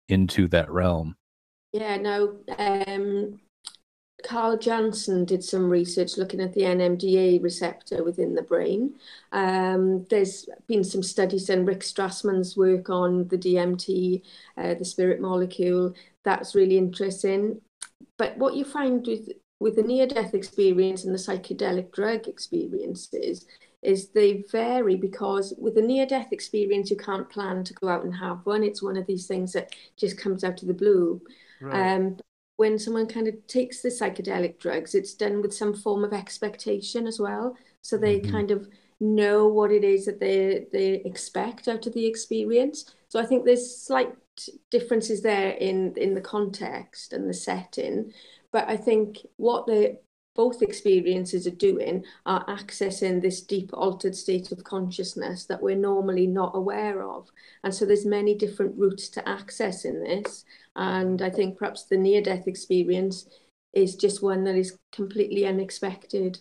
into 0.09 0.49
that 0.49 0.71
realm. 0.71 1.17
Yeah, 1.73 1.97
no. 1.97 2.39
Um, 2.59 3.41
Karl 4.23 4.57
Jansen 4.57 5.25
did 5.25 5.43
some 5.43 5.69
research 5.69 6.17
looking 6.17 6.41
at 6.41 6.53
the 6.53 6.63
NMDA 6.63 7.43
receptor 7.43 8.05
within 8.05 8.35
the 8.35 8.43
brain. 8.43 8.95
Um, 9.33 10.05
there's 10.11 10.49
been 10.67 10.85
some 10.85 11.03
studies 11.03 11.49
and 11.49 11.67
Rick 11.67 11.81
Strassman's 11.81 12.57
work 12.57 12.91
on 12.91 13.29
the 13.29 13.39
DMT, 13.39 14.23
uh, 14.57 14.75
the 14.75 14.85
spirit 14.85 15.21
molecule. 15.21 15.95
That's 16.25 16.55
really 16.55 16.77
interesting. 16.77 17.61
But 18.19 18.37
what 18.37 18.55
you 18.55 18.65
find 18.65 19.07
with 19.07 19.31
with 19.61 19.77
the 19.77 19.83
near 19.83 20.07
death 20.07 20.35
experience 20.35 21.05
and 21.05 21.15
the 21.15 21.19
psychedelic 21.19 21.93
drug 21.93 22.27
experiences 22.27 23.47
is 23.83 24.09
they 24.09 24.45
vary 24.51 24.97
because 24.97 25.55
with 25.59 25.75
the 25.75 25.83
near 25.83 26.07
death 26.07 26.33
experience 26.33 26.91
you 26.91 26.97
can't 26.97 27.31
plan 27.31 27.63
to 27.63 27.75
go 27.75 27.89
out 27.89 28.05
and 28.05 28.15
have 28.15 28.45
one 28.45 28.65
it's 28.65 28.83
one 28.83 28.97
of 28.97 29.07
these 29.07 29.27
things 29.27 29.53
that 29.53 29.75
just 29.97 30.19
comes 30.19 30.43
out 30.43 30.61
of 30.61 30.69
the 30.69 30.75
blue. 30.75 31.21
Right. 31.61 31.95
um, 31.95 32.17
when 32.57 32.79
someone 32.79 33.07
kind 33.07 33.29
of 33.29 33.35
takes 33.47 33.81
the 33.81 33.91
psychedelic 33.91 34.59
drugs 34.59 34.95
it's 34.95 35.15
done 35.15 35.41
with 35.43 35.55
some 35.55 35.75
form 35.75 36.05
of 36.05 36.13
expectation 36.13 37.07
as 37.07 37.21
well. 37.21 37.57
So 37.83 37.97
they 37.97 38.21
mm-hmm. 38.21 38.33
kind 38.33 38.51
of 38.51 38.69
know 38.99 39.47
what 39.49 39.71
it 39.71 39.85
is 39.85 40.05
that 40.07 40.21
they 40.21 40.67
they 40.73 41.03
expect 41.05 41.69
out 41.69 41.87
of 41.87 41.95
the 41.95 42.07
experience. 42.07 42.95
So 43.09 43.21
i 43.21 43.27
think 43.27 43.45
there's 43.45 43.77
slight 43.77 44.15
differences 44.71 45.23
there 45.23 45.51
in 45.51 45.95
in 45.97 46.15
the 46.15 46.21
context 46.21 47.13
and 47.13 47.29
the 47.29 47.35
setting 47.35 48.13
but 48.53 48.69
I 48.69 48.77
think 48.77 49.19
what 49.37 49.67
the 49.67 49.99
both 50.37 50.63
experiences 50.63 51.47
are 51.47 51.51
doing 51.51 52.05
are 52.25 52.45
accessing 52.47 53.21
this 53.21 53.43
deep 53.43 53.71
altered 53.75 54.15
state 54.15 54.53
of 54.53 54.65
consciousness 54.65 55.45
that 55.47 55.61
we're 55.61 55.77
normally 55.77 56.27
not 56.27 56.53
aware 56.55 57.03
of. 57.03 57.29
And 57.65 57.75
so 57.75 57.85
there's 57.85 58.07
many 58.07 58.35
different 58.35 58.79
routes 58.79 59.09
to 59.11 59.23
accessing 59.23 60.05
this. 60.05 60.45
And 60.77 61.21
I 61.21 61.31
think 61.31 61.59
perhaps 61.59 61.85
the 61.85 61.99
near 61.99 62.23
death 62.23 62.47
experience 62.47 63.27
is 63.73 63.97
just 63.97 64.23
one 64.23 64.45
that 64.45 64.57
is 64.57 64.79
completely 64.93 65.47
unexpected. 65.47 66.41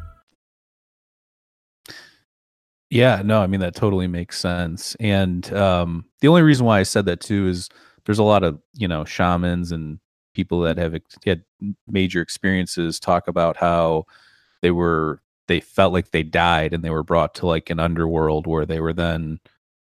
Yeah, 2.91 3.21
no, 3.23 3.41
I 3.41 3.47
mean 3.47 3.61
that 3.61 3.73
totally 3.75 4.07
makes 4.07 4.37
sense. 4.37 4.95
And 4.99 5.51
um, 5.53 6.05
the 6.19 6.27
only 6.27 6.41
reason 6.41 6.65
why 6.65 6.79
I 6.79 6.83
said 6.83 7.05
that 7.05 7.21
too 7.21 7.47
is 7.47 7.69
there's 8.05 8.19
a 8.19 8.23
lot 8.23 8.43
of 8.43 8.59
you 8.75 8.87
know 8.87 9.05
shamans 9.05 9.71
and 9.71 9.99
people 10.33 10.59
that 10.61 10.77
have 10.77 10.95
had 11.25 11.43
major 11.87 12.21
experiences 12.21 12.99
talk 12.99 13.27
about 13.29 13.55
how 13.57 14.05
they 14.61 14.71
were 14.71 15.21
they 15.47 15.61
felt 15.61 15.93
like 15.93 16.11
they 16.11 16.23
died 16.23 16.73
and 16.73 16.83
they 16.83 16.89
were 16.91 17.03
brought 17.03 17.35
to 17.35 17.47
like 17.47 17.69
an 17.69 17.79
underworld 17.79 18.47
where 18.47 18.65
they 18.65 18.81
were 18.81 18.93
then 18.93 19.39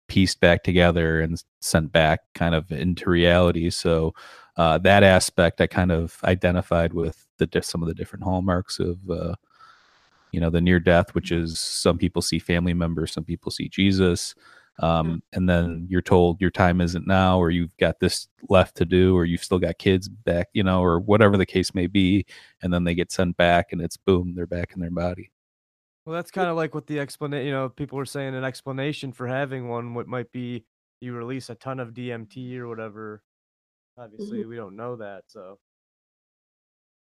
pieced 0.09 0.41
back 0.41 0.65
together 0.65 1.21
and 1.21 1.43
sent 1.61 1.93
back 1.93 2.21
kind 2.35 2.55
of 2.55 2.71
into 2.73 3.11
reality. 3.11 3.71
So 3.71 4.15
uh, 4.57 4.79
that 4.79 5.03
aspect 5.05 5.61
I 5.61 5.67
kind 5.69 5.93
of 5.93 6.19
identified 6.25 6.95
with 6.95 7.27
the 7.39 7.49
some 7.63 7.83
of 7.83 7.89
the 7.89 7.95
different 7.95 8.25
hallmarks 8.25 8.79
of 8.81 8.99
uh, 9.11 9.35
you 10.35 10.41
know 10.41 10.51
the 10.51 10.61
near 10.61 10.81
death 10.81 11.15
which 11.15 11.31
is 11.31 11.61
some 11.61 11.97
people 11.97 12.21
see 12.21 12.41
family 12.41 12.75
members 12.75 13.13
some 13.13 13.25
people 13.25 13.53
see 13.53 13.69
jesus 13.69 14.35
um, 14.81 15.07
mm-hmm. 15.07 15.17
and 15.33 15.49
then 15.49 15.87
you're 15.89 16.03
told 16.03 16.41
your 16.41 16.51
time 16.51 16.81
isn't 16.81 17.07
now 17.07 17.39
or 17.39 17.51
you've 17.51 17.77
got 17.77 18.01
this 18.01 18.27
left 18.49 18.77
to 18.79 18.85
do 18.85 19.17
or 19.17 19.25
you've 19.25 19.45
still 19.45 19.61
got 19.61 19.79
kids 19.79 20.09
back 20.09 20.49
you 20.53 20.65
know 20.65 20.83
or 20.83 20.99
whatever 20.99 21.37
the 21.37 21.47
case 21.47 21.73
may 21.73 21.87
be 21.87 22.27
and 22.61 22.75
then 22.75 22.83
they 22.83 22.95
get 22.95 23.13
sent 23.13 23.37
back 23.37 23.69
and 23.71 23.81
it's 23.81 23.97
boom 23.97 24.35
they're 24.35 24.47
back 24.47 24.73
in 24.75 24.81
their 24.81 24.91
body 24.91 25.31
well 26.05 26.15
that's 26.15 26.33
kind 26.33 26.49
of 26.49 26.57
like 26.57 26.75
what 26.75 26.89
the 26.89 26.99
explanation 26.99 27.47
you 27.47 27.53
know 27.53 27.69
people 27.69 27.97
were 27.97 28.05
saying 28.05 28.35
an 28.35 28.43
explanation 28.43 29.13
for 29.13 29.29
having 29.29 29.69
one 29.69 29.95
what 29.95 30.09
might 30.09 30.33
be 30.33 30.65
you 31.01 31.15
release 31.15 31.49
a 31.51 31.55
ton 31.55 31.79
of 31.79 31.95
dmt 31.95 32.59
or 32.59 32.67
whatever 32.67 33.23
obviously 33.97 34.41
mm-hmm. 34.41 34.51
we 34.51 34.57
don't 34.57 34.75
know 34.75 34.97
that 34.97 35.23
so 35.29 35.59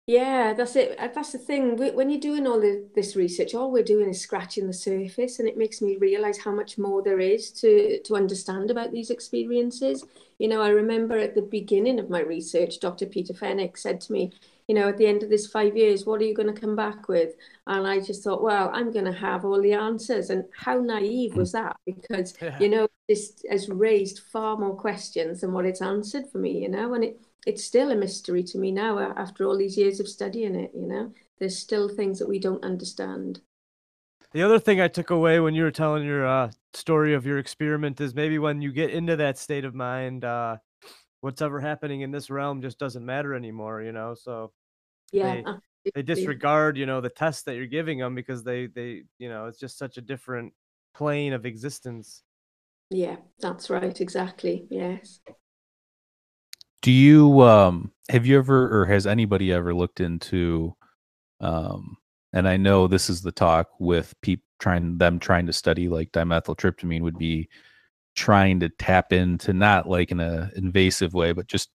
yeah, 0.07 0.53
that's 0.53 0.75
it. 0.75 0.97
Uh, 0.99 1.09
that's 1.13 1.31
the 1.31 1.37
thing. 1.37 1.77
When 1.77 2.09
you're 2.09 2.19
doing 2.19 2.47
all 2.47 2.59
this 2.59 3.15
research, 3.15 3.53
all 3.53 3.71
we're 3.71 3.83
doing 3.83 4.09
is 4.09 4.19
scratching 4.19 4.67
the 4.67 4.73
surface, 4.73 5.39
and 5.39 5.47
it 5.47 5.57
makes 5.57 5.81
me 5.81 5.97
realize 5.97 6.39
how 6.39 6.51
much 6.51 6.77
more 6.77 7.01
there 7.01 7.19
is 7.19 7.51
to 7.61 8.01
to 8.01 8.15
understand 8.15 8.71
about 8.71 8.91
these 8.91 9.09
experiences. 9.09 10.03
You 10.39 10.47
know, 10.47 10.61
I 10.61 10.69
remember 10.69 11.17
at 11.17 11.35
the 11.35 11.43
beginning 11.43 11.99
of 11.99 12.09
my 12.09 12.21
research, 12.21 12.79
Dr. 12.79 13.05
Peter 13.05 13.33
Fenwick 13.33 13.77
said 13.77 14.01
to 14.01 14.11
me, 14.11 14.31
you 14.67 14.75
know, 14.75 14.87
at 14.87 14.97
the 14.97 15.05
end 15.05 15.21
of 15.21 15.29
this 15.29 15.47
five 15.47 15.77
years, 15.77 16.05
what 16.05 16.21
are 16.21 16.23
you 16.25 16.33
going 16.33 16.53
to 16.53 16.59
come 16.59 16.75
back 16.75 17.07
with? 17.07 17.35
And 17.67 17.85
I 17.85 17.99
just 17.99 18.23
thought, 18.23 18.41
well, 18.41 18.71
I'm 18.73 18.91
going 18.91 19.05
to 19.05 19.11
have 19.11 19.45
all 19.45 19.61
the 19.61 19.73
answers. 19.73 20.29
And 20.29 20.45
how 20.57 20.79
naive 20.79 21.35
was 21.35 21.51
that? 21.51 21.75
Because, 21.85 22.35
yeah. 22.41 22.57
you 22.59 22.69
know, 22.69 22.87
this 23.07 23.43
has 23.49 23.69
raised 23.69 24.21
far 24.31 24.57
more 24.57 24.75
questions 24.75 25.41
than 25.41 25.53
what 25.53 25.65
it's 25.65 25.81
answered 25.81 26.25
for 26.31 26.37
me, 26.37 26.63
you 26.63 26.69
know, 26.69 26.93
and 26.93 27.03
it 27.03 27.21
it's 27.45 27.63
still 27.63 27.91
a 27.91 27.95
mystery 27.95 28.43
to 28.43 28.57
me 28.57 28.71
now 28.71 28.99
after 28.99 29.45
all 29.45 29.57
these 29.57 29.77
years 29.77 29.99
of 29.99 30.07
studying 30.07 30.55
it 30.55 30.71
you 30.75 30.87
know? 30.87 31.13
There's 31.39 31.57
still 31.57 31.89
things 31.89 32.19
that 32.19 32.29
we 32.29 32.37
don't 32.37 32.63
understand. 32.63 33.41
The 34.33 34.43
other 34.43 34.59
thing 34.59 34.79
i 34.79 34.87
took 34.87 35.09
away 35.09 35.39
when 35.39 35.55
you 35.55 35.63
were 35.63 35.71
telling 35.71 36.05
your 36.05 36.25
uh, 36.25 36.51
story 36.73 37.13
of 37.13 37.25
your 37.25 37.37
experiment 37.37 37.99
is 37.99 38.15
maybe 38.15 38.39
when 38.39 38.61
you 38.61 38.71
get 38.71 38.91
into 38.91 39.15
that 39.17 39.37
state 39.37 39.65
of 39.65 39.75
mind 39.75 40.23
uh, 40.23 40.57
what's 41.21 41.41
ever 41.41 41.59
happening 41.59 42.01
in 42.01 42.11
this 42.11 42.29
realm 42.29 42.61
just 42.61 42.79
doesn't 42.79 43.05
matter 43.05 43.33
anymore 43.33 43.81
you 43.81 43.91
know? 43.91 44.13
So 44.13 44.53
yeah 45.11 45.41
they, 45.83 45.91
they 45.95 46.01
disregard 46.03 46.77
you 46.77 46.85
know 46.85 47.01
the 47.01 47.09
test 47.09 47.45
that 47.45 47.55
you're 47.55 47.65
giving 47.65 47.97
them 47.97 48.15
because 48.15 48.43
they 48.43 48.67
they 48.67 49.03
you 49.17 49.29
know 49.29 49.47
it's 49.47 49.59
just 49.59 49.77
such 49.77 49.97
a 49.97 50.01
different 50.01 50.53
plane 50.93 51.33
of 51.33 51.45
existence. 51.45 52.23
Yeah 52.89 53.17
that's 53.39 53.69
right 53.69 53.99
exactly 53.99 54.67
yes 54.69 55.21
do 56.81 56.91
you 56.91 57.41
um 57.41 57.91
have 58.09 58.25
you 58.25 58.37
ever 58.37 58.81
or 58.81 58.85
has 58.85 59.07
anybody 59.07 59.51
ever 59.53 59.73
looked 59.73 59.99
into 59.99 60.75
um 61.39 61.97
and 62.33 62.47
I 62.47 62.57
know 62.57 62.87
this 62.87 63.09
is 63.09 63.21
the 63.21 63.31
talk 63.31 63.67
with 63.79 64.13
people 64.21 64.45
trying 64.59 64.97
them 64.97 65.19
trying 65.19 65.47
to 65.47 65.53
study 65.53 65.89
like 65.89 66.11
dimethyltryptamine 66.11 67.01
would 67.01 67.17
be 67.17 67.49
trying 68.15 68.59
to 68.59 68.69
tap 68.69 69.11
into 69.11 69.53
not 69.53 69.87
like 69.89 70.11
in 70.11 70.19
a 70.19 70.49
invasive 70.55 71.13
way 71.13 71.31
but 71.33 71.47
just 71.47 71.69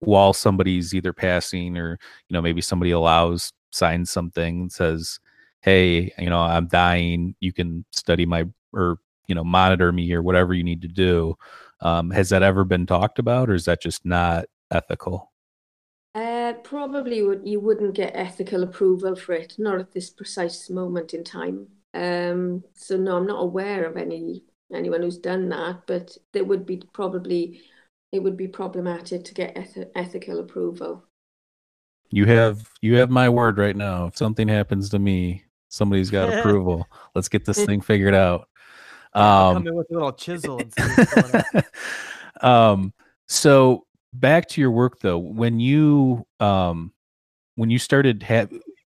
while 0.00 0.32
somebody's 0.32 0.94
either 0.94 1.12
passing 1.12 1.76
or 1.76 1.98
you 2.28 2.34
know 2.34 2.42
maybe 2.42 2.60
somebody 2.60 2.90
allows 2.90 3.52
signs 3.70 4.10
something 4.10 4.68
says 4.68 5.20
hey 5.62 6.12
you 6.18 6.28
know 6.28 6.40
i'm 6.40 6.66
dying. 6.66 7.34
You 7.40 7.52
can 7.52 7.84
study 7.92 8.26
my 8.26 8.44
or 8.72 8.98
you 9.28 9.34
know 9.34 9.44
monitor 9.44 9.92
me 9.92 10.12
or 10.12 10.22
whatever 10.22 10.54
you 10.54 10.64
need 10.64 10.82
to 10.82 10.88
do 10.88 11.36
um, 11.82 12.10
has 12.10 12.30
that 12.30 12.42
ever 12.42 12.64
been 12.64 12.86
talked 12.86 13.18
about 13.18 13.50
or 13.50 13.54
is 13.54 13.66
that 13.66 13.82
just 13.82 14.04
not 14.06 14.46
ethical 14.70 15.32
uh, 16.14 16.52
probably 16.64 17.22
would 17.22 17.46
you 17.46 17.58
wouldn't 17.60 17.94
get 17.94 18.14
ethical 18.14 18.62
approval 18.62 19.16
for 19.16 19.32
it, 19.34 19.54
not 19.58 19.80
at 19.80 19.92
this 19.92 20.10
precise 20.10 20.68
moment 20.68 21.14
in 21.14 21.24
time. 21.24 21.68
Um, 21.94 22.64
so 22.74 22.96
no, 22.96 23.16
I'm 23.16 23.26
not 23.26 23.42
aware 23.42 23.84
of 23.86 23.96
any 23.96 24.44
anyone 24.72 25.02
who's 25.02 25.18
done 25.18 25.48
that, 25.50 25.86
but 25.86 26.16
there 26.32 26.44
would 26.44 26.66
be 26.66 26.82
probably 26.92 27.62
it 28.12 28.22
would 28.22 28.36
be 28.36 28.48
problematic 28.48 29.24
to 29.24 29.34
get 29.34 29.56
eth- 29.56 29.90
ethical 29.94 30.40
approval. 30.40 31.04
You 32.10 32.26
have 32.26 32.68
you 32.82 32.96
have 32.96 33.10
my 33.10 33.28
word 33.28 33.56
right 33.56 33.76
now. 33.76 34.06
If 34.06 34.18
something 34.18 34.48
happens 34.48 34.90
to 34.90 34.98
me, 34.98 35.44
somebody's 35.68 36.10
got 36.10 36.28
approval. 36.38 36.86
Let's 37.14 37.28
get 37.28 37.46
this 37.46 37.64
thing 37.64 37.80
figured 37.80 38.14
out. 38.14 38.48
Um, 39.14 39.56
come 39.56 39.66
in 39.66 39.74
with 39.74 39.90
a 39.90 39.94
little 39.94 40.12
chisel. 40.12 40.60
um, 42.40 42.92
so 43.28 43.86
back 44.14 44.48
to 44.50 44.60
your 44.60 44.70
work 44.70 45.00
though. 45.00 45.18
When 45.18 45.60
you 45.60 46.26
um, 46.40 46.92
when 47.56 47.70
you 47.70 47.78
started 47.78 48.22
have 48.22 48.52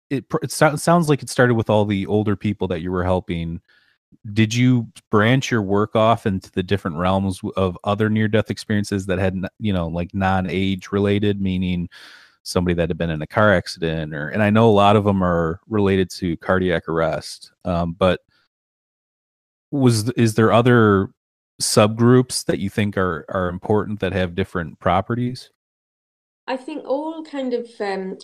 it, 0.09 0.25
it 0.41 0.51
sounds 0.51 1.09
like 1.09 1.23
it 1.23 1.29
started 1.29 1.55
with 1.55 1.69
all 1.69 1.85
the 1.85 2.05
older 2.05 2.35
people 2.35 2.67
that 2.67 2.81
you 2.81 2.91
were 2.91 3.03
helping 3.03 3.61
did 4.31 4.53
you 4.53 4.87
branch 5.09 5.51
your 5.51 5.61
work 5.61 5.95
off 5.95 6.25
into 6.25 6.51
the 6.51 6.63
different 6.63 6.97
realms 6.97 7.41
of 7.55 7.77
other 7.83 8.09
near 8.09 8.27
death 8.27 8.49
experiences 8.49 9.05
that 9.05 9.19
had 9.19 9.41
you 9.59 9.73
know 9.73 9.87
like 9.87 10.13
non-age 10.13 10.91
related 10.91 11.41
meaning 11.41 11.89
somebody 12.43 12.73
that 12.73 12.89
had 12.89 12.97
been 12.97 13.09
in 13.09 13.21
a 13.21 13.27
car 13.27 13.53
accident 13.53 14.13
or 14.13 14.29
and 14.29 14.43
i 14.43 14.49
know 14.49 14.69
a 14.69 14.71
lot 14.71 14.95
of 14.95 15.03
them 15.03 15.23
are 15.23 15.59
related 15.67 16.09
to 16.09 16.37
cardiac 16.37 16.87
arrest 16.87 17.51
um, 17.65 17.93
but 17.93 18.21
was 19.73 20.09
is 20.11 20.35
there 20.35 20.51
other 20.51 21.09
subgroups 21.61 22.45
that 22.45 22.59
you 22.59 22.69
think 22.69 22.97
are 22.97 23.25
are 23.29 23.49
important 23.49 23.99
that 23.99 24.13
have 24.13 24.35
different 24.35 24.79
properties 24.79 25.49
i 26.47 26.55
think 26.55 26.83
all 26.85 27.23
kind 27.23 27.53
of 27.53 27.67
um, 27.79 28.17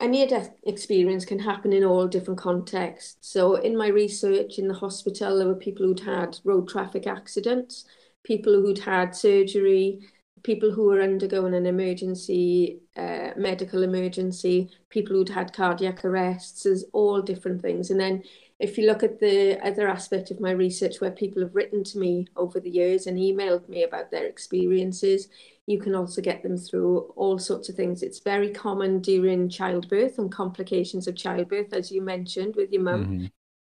a 0.00 0.08
near 0.08 0.26
death 0.26 0.50
experience 0.64 1.24
can 1.24 1.38
happen 1.38 1.72
in 1.74 1.84
all 1.84 2.08
different 2.08 2.40
contexts. 2.40 3.28
So, 3.28 3.56
in 3.56 3.76
my 3.76 3.88
research 3.88 4.58
in 4.58 4.66
the 4.66 4.74
hospital, 4.74 5.36
there 5.36 5.46
were 5.46 5.54
people 5.54 5.86
who'd 5.86 6.00
had 6.00 6.38
road 6.42 6.68
traffic 6.68 7.06
accidents, 7.06 7.84
people 8.24 8.54
who'd 8.54 8.78
had 8.78 9.14
surgery, 9.14 10.00
people 10.42 10.70
who 10.70 10.84
were 10.84 11.02
undergoing 11.02 11.54
an 11.54 11.66
emergency, 11.66 12.80
uh, 12.96 13.30
medical 13.36 13.82
emergency, 13.82 14.70
people 14.88 15.16
who'd 15.16 15.28
had 15.28 15.52
cardiac 15.52 16.02
arrests, 16.04 16.62
there's 16.62 16.84
all 16.92 17.20
different 17.20 17.60
things. 17.60 17.90
And 17.90 18.00
then 18.00 18.22
if 18.60 18.76
you 18.76 18.86
look 18.86 19.02
at 19.02 19.18
the 19.18 19.58
other 19.66 19.88
aspect 19.88 20.30
of 20.30 20.38
my 20.38 20.50
research 20.50 21.00
where 21.00 21.10
people 21.10 21.40
have 21.42 21.54
written 21.54 21.82
to 21.82 21.98
me 21.98 22.26
over 22.36 22.60
the 22.60 22.68
years 22.68 23.06
and 23.06 23.18
emailed 23.18 23.66
me 23.70 23.84
about 23.84 24.10
their 24.10 24.26
experiences, 24.26 25.28
you 25.66 25.80
can 25.80 25.94
also 25.94 26.20
get 26.20 26.42
them 26.42 26.58
through 26.58 26.98
all 27.16 27.38
sorts 27.38 27.70
of 27.70 27.74
things. 27.74 28.02
It's 28.02 28.18
very 28.18 28.50
common 28.50 29.00
during 29.00 29.48
childbirth 29.48 30.18
and 30.18 30.30
complications 30.30 31.08
of 31.08 31.16
childbirth, 31.16 31.72
as 31.72 31.90
you 31.90 32.02
mentioned 32.02 32.54
with 32.54 32.70
your 32.70 32.82
mum. 32.82 33.04
Mm-hmm. 33.04 33.26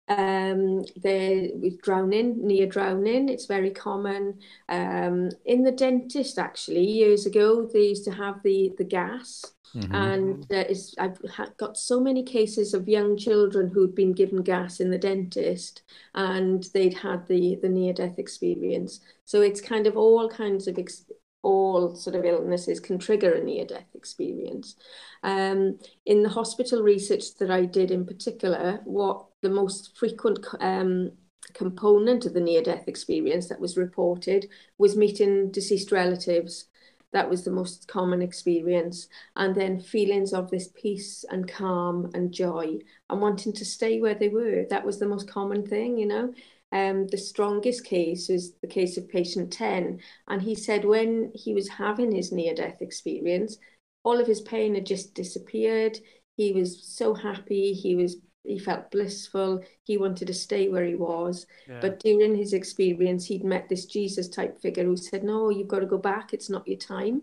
Um, 0.09 0.85
they 0.97 1.51
with 1.55 1.83
drowning, 1.83 2.47
near 2.47 2.67
drowning, 2.67 3.29
it's 3.29 3.47
very 3.47 3.71
common. 3.71 4.39
Um, 4.69 5.31
in 5.45 5.65
the 5.65 5.73
dentist, 5.73 6.39
actually, 6.39 6.85
years 6.85 7.27
ago, 7.27 7.67
they 7.67 7.89
used 7.89 8.05
to 8.05 8.13
have 8.13 8.41
the 8.45 8.73
the 8.79 8.85
gas, 8.85 9.45
mm-hmm. 9.75 9.95
and 9.95 10.45
uh, 10.45 10.65
it's, 10.69 10.95
I've 10.97 11.19
got 11.57 11.77
so 11.77 11.99
many 11.99 12.23
cases 12.23 12.73
of 12.73 12.89
young 12.89 13.17
children 13.17 13.69
who'd 13.69 13.97
been 13.97 14.13
given 14.13 14.43
gas 14.43 14.79
in 14.79 14.91
the 14.91 14.99
dentist, 14.99 15.83
and 16.15 16.63
they'd 16.73 16.95
had 16.95 17.27
the 17.27 17.59
the 17.61 17.69
near 17.69 17.93
death 17.93 18.19
experience. 18.19 19.01
So 19.25 19.41
it's 19.41 19.61
kind 19.61 19.89
of 19.89 19.97
all 19.97 20.29
kinds 20.29 20.69
of 20.69 20.79
ex- 20.79 21.11
all 21.47 21.95
sort 21.95 22.17
of 22.17 22.25
illnesses 22.25 22.81
can 22.81 22.99
trigger 22.99 23.35
a 23.35 23.43
near 23.43 23.65
death 23.65 23.87
experience. 23.95 24.75
Um, 25.23 25.79
in 26.05 26.25
the 26.25 26.29
hospital 26.29 26.83
research 26.83 27.37
that 27.39 27.53
I 27.53 27.67
did 27.67 27.93
in 27.93 28.05
particular, 28.05 28.81
what 28.85 29.27
the 29.47 29.55
most 29.55 29.97
frequent 29.97 30.45
um, 30.61 31.13
component 31.55 32.27
of 32.27 32.35
the 32.35 32.41
near 32.41 32.63
death 32.63 32.89
experience 32.89 33.49
that 33.49 33.61
was 33.61 33.77
reported 33.77 34.49
was 34.77 34.97
meeting 34.97 35.53
deceased 35.53 35.93
relatives. 35.93 36.65
That 37.13 37.31
was 37.31 37.45
the 37.45 37.53
most 37.53 37.87
common 37.87 38.23
experience. 38.23 39.09
And 39.37 39.55
then 39.55 39.79
feelings 39.79 40.33
of 40.33 40.51
this 40.51 40.69
peace 40.75 41.25
and 41.31 41.49
calm 41.49 42.11
and 42.13 42.33
joy 42.33 42.79
and 43.09 43.21
wanting 43.21 43.53
to 43.53 43.65
stay 43.65 44.01
where 44.01 44.17
they 44.17 44.29
were. 44.29 44.67
That 44.69 44.85
was 44.85 44.99
the 44.99 45.07
most 45.07 45.29
common 45.29 45.65
thing, 45.65 45.97
you 45.97 46.07
know. 46.07 46.35
Um, 46.73 47.07
the 47.07 47.17
strongest 47.19 47.85
case 47.85 48.29
was 48.29 48.53
the 48.61 48.67
case 48.67 48.97
of 48.97 49.09
patient 49.09 49.53
10. 49.53 50.01
And 50.27 50.43
he 50.43 50.57
said 50.57 50.85
when 50.85 51.31
he 51.37 51.55
was 51.55 51.69
having 51.69 52.11
his 52.11 52.33
near 52.33 52.53
death 52.53 52.83
experience, 52.83 53.59
all 54.03 54.19
of 54.19 54.27
his 54.27 54.41
pain 54.41 54.75
had 54.75 54.87
just 54.87 55.15
disappeared. 55.15 55.99
He 56.37 56.53
was 56.53 56.85
so 56.85 57.15
happy. 57.15 57.73
He 57.73 57.95
was 57.95 58.17
he 58.47 58.59
felt 58.59 58.91
blissful. 58.91 59.65
He 59.83 59.99
wanted 59.99 60.27
to 60.27 60.35
stay 60.35 60.69
where 60.69 60.85
he 60.85 60.95
was. 60.95 61.47
Yeah. 61.69 61.79
But 61.81 62.01
during 62.01 62.37
his 62.37 62.53
experience, 62.53 63.27
he'd 63.27 63.45
met 63.45 63.69
this 63.69 63.87
Jesus 63.87 64.29
type 64.29 64.61
figure 64.61 64.85
who 64.85 64.97
said, 64.97 65.25
No, 65.25 65.51
you've 65.51 65.69
got 65.69 65.81
to 65.81 65.87
go 65.87 65.99
back. 65.99 66.33
It's 66.33 66.51
not 66.51 66.67
your 66.67 66.79
time. 66.79 67.23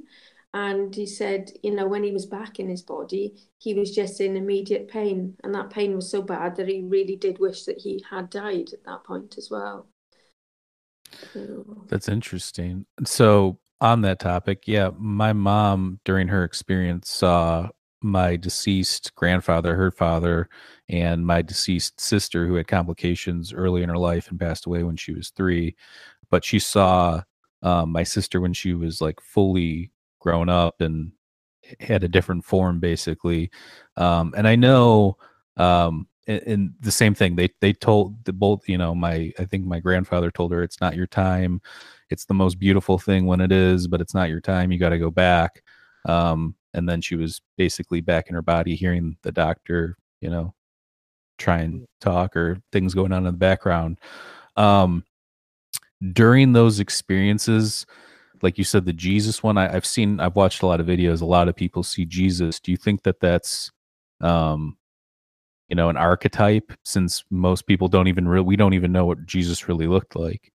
And 0.56 0.94
he 0.94 1.08
said, 1.08 1.52
you 1.64 1.74
know, 1.74 1.88
when 1.88 2.04
he 2.04 2.12
was 2.12 2.28
back 2.28 2.60
in 2.60 2.70
his 2.70 2.84
body, 2.84 3.34
he 3.58 3.74
was 3.74 3.94
just 3.94 4.22
in 4.22 4.38
immediate 4.38 4.88
pain. 4.88 5.36
And 5.44 5.54
that 5.56 5.72
pain 5.72 5.96
was 5.96 6.10
so 6.10 6.22
bad 6.22 6.56
that 6.58 6.68
he 6.68 6.84
really 6.84 7.16
did 7.16 7.40
wish 7.40 7.64
that 7.64 7.80
he 7.80 8.06
had 8.08 8.30
died 8.30 8.70
at 8.72 8.84
that 8.86 9.04
point 9.04 9.36
as 9.40 9.50
well. 9.50 9.88
That's 11.88 12.08
interesting. 12.08 12.86
So, 13.04 13.60
on 13.82 14.02
that 14.02 14.20
topic, 14.20 14.64
yeah, 14.68 14.92
my 14.98 15.34
mom 15.34 16.00
during 16.06 16.28
her 16.28 16.44
experience 16.44 17.10
saw 17.10 17.70
my 18.04 18.36
deceased 18.36 19.14
grandfather, 19.16 19.76
her 19.76 19.92
father, 19.92 20.50
and 20.90 21.26
my 21.26 21.42
deceased 21.42 22.00
sister 22.00 22.46
who 22.46 22.56
had 22.56 22.68
complications 22.68 23.54
early 23.54 23.84
in 23.84 23.90
her 23.90 23.98
life 23.98 24.30
and 24.30 24.40
passed 24.40 24.66
away 24.66 24.84
when 24.84 24.98
she 24.98 25.14
was 25.14 25.30
three. 25.30 25.76
But 26.30 26.44
she 26.44 26.60
saw 26.60 27.22
um, 27.62 27.92
my 27.92 28.04
sister 28.04 28.42
when 28.42 28.54
she 28.54 28.74
was 28.74 29.02
like 29.02 29.20
fully 29.22 29.92
grown 30.20 30.50
up 30.50 30.82
and 30.82 31.12
had 31.80 32.04
a 32.04 32.10
different 32.10 32.46
form 32.46 32.80
basically. 32.80 33.50
Um, 33.98 34.34
and 34.36 34.48
i 34.48 34.56
know 34.56 35.18
um, 35.58 36.08
and, 36.28 36.42
and, 36.46 36.74
the 36.80 36.92
same 36.92 37.14
thing 37.14 37.36
they 37.36 37.50
they 37.62 37.74
told 37.74 38.24
the 38.26 38.34
both 38.34 38.68
you 38.68 38.78
know 38.78 38.96
my 38.96 39.32
i 39.38 39.46
think 39.46 39.66
my 39.66 39.80
grandfather 39.80 40.32
told 40.32 40.52
her 40.52 40.64
it's 40.64 40.82
not 40.82 40.96
your 40.96 41.08
time. 41.08 41.62
It's 42.10 42.26
the 42.26 42.34
most 42.34 42.60
beautiful 42.60 42.98
thing 42.98 43.26
when 43.26 43.42
it 43.42 43.52
is 43.52 43.88
but 43.88 44.02
it's 44.02 44.14
not 44.14 44.30
your 44.30 44.42
time. 44.42 44.72
You 44.72 44.80
got 44.80 44.90
to 44.90 45.00
go 45.00 45.12
back. 45.12 45.64
Um, 46.06 46.56
and 46.74 46.88
then 46.88 47.02
she 47.02 47.16
was 47.16 47.42
basically 47.58 48.02
back 48.02 48.28
in 48.30 48.36
her 48.36 48.42
body 48.42 48.76
hearing 48.76 49.18
the 49.24 49.32
doctor 49.32 49.98
you 50.22 50.30
know 50.30 50.54
try 51.38 51.60
and 51.60 51.82
mm. 51.82 51.86
talk 52.00 52.36
or 52.36 52.58
things 52.72 52.94
going 52.94 53.12
on 53.12 53.20
in 53.20 53.32
the 53.34 53.38
background 53.38 54.00
um, 54.56 55.04
during 56.14 56.54
those 56.54 56.80
experiences 56.80 57.86
like 58.44 58.58
you 58.58 58.66
said, 58.66 58.86
the 58.86 58.94
Jesus 58.94 59.42
one. 59.42 59.58
I, 59.58 59.72
have 59.72 59.86
seen, 59.86 60.20
I've 60.20 60.36
watched 60.36 60.62
a 60.62 60.68
lot 60.68 60.82
of 60.82 60.86
videos. 60.86 61.22
A 61.22 61.26
lot 61.26 61.48
of 61.48 61.56
people 61.56 61.82
see 61.82 62.06
Jesus. 62.06 62.60
Do 62.60 62.72
you 62.72 62.78
think 62.78 63.04
that 63.04 63.22
that's, 63.22 63.72
um, 64.20 64.78
you 65.70 65.76
know, 65.78 65.90
an 65.90 65.96
archetype? 65.96 66.74
Since 66.84 67.24
most 67.32 67.66
people 67.66 67.88
don't 67.88 68.10
even 68.10 68.28
really, 68.28 68.46
we 68.46 68.58
don't 68.58 68.74
even 68.74 68.92
know 68.92 69.06
what 69.06 69.26
Jesus 69.26 69.68
really 69.70 69.88
looked 69.88 70.16
like. 70.16 70.52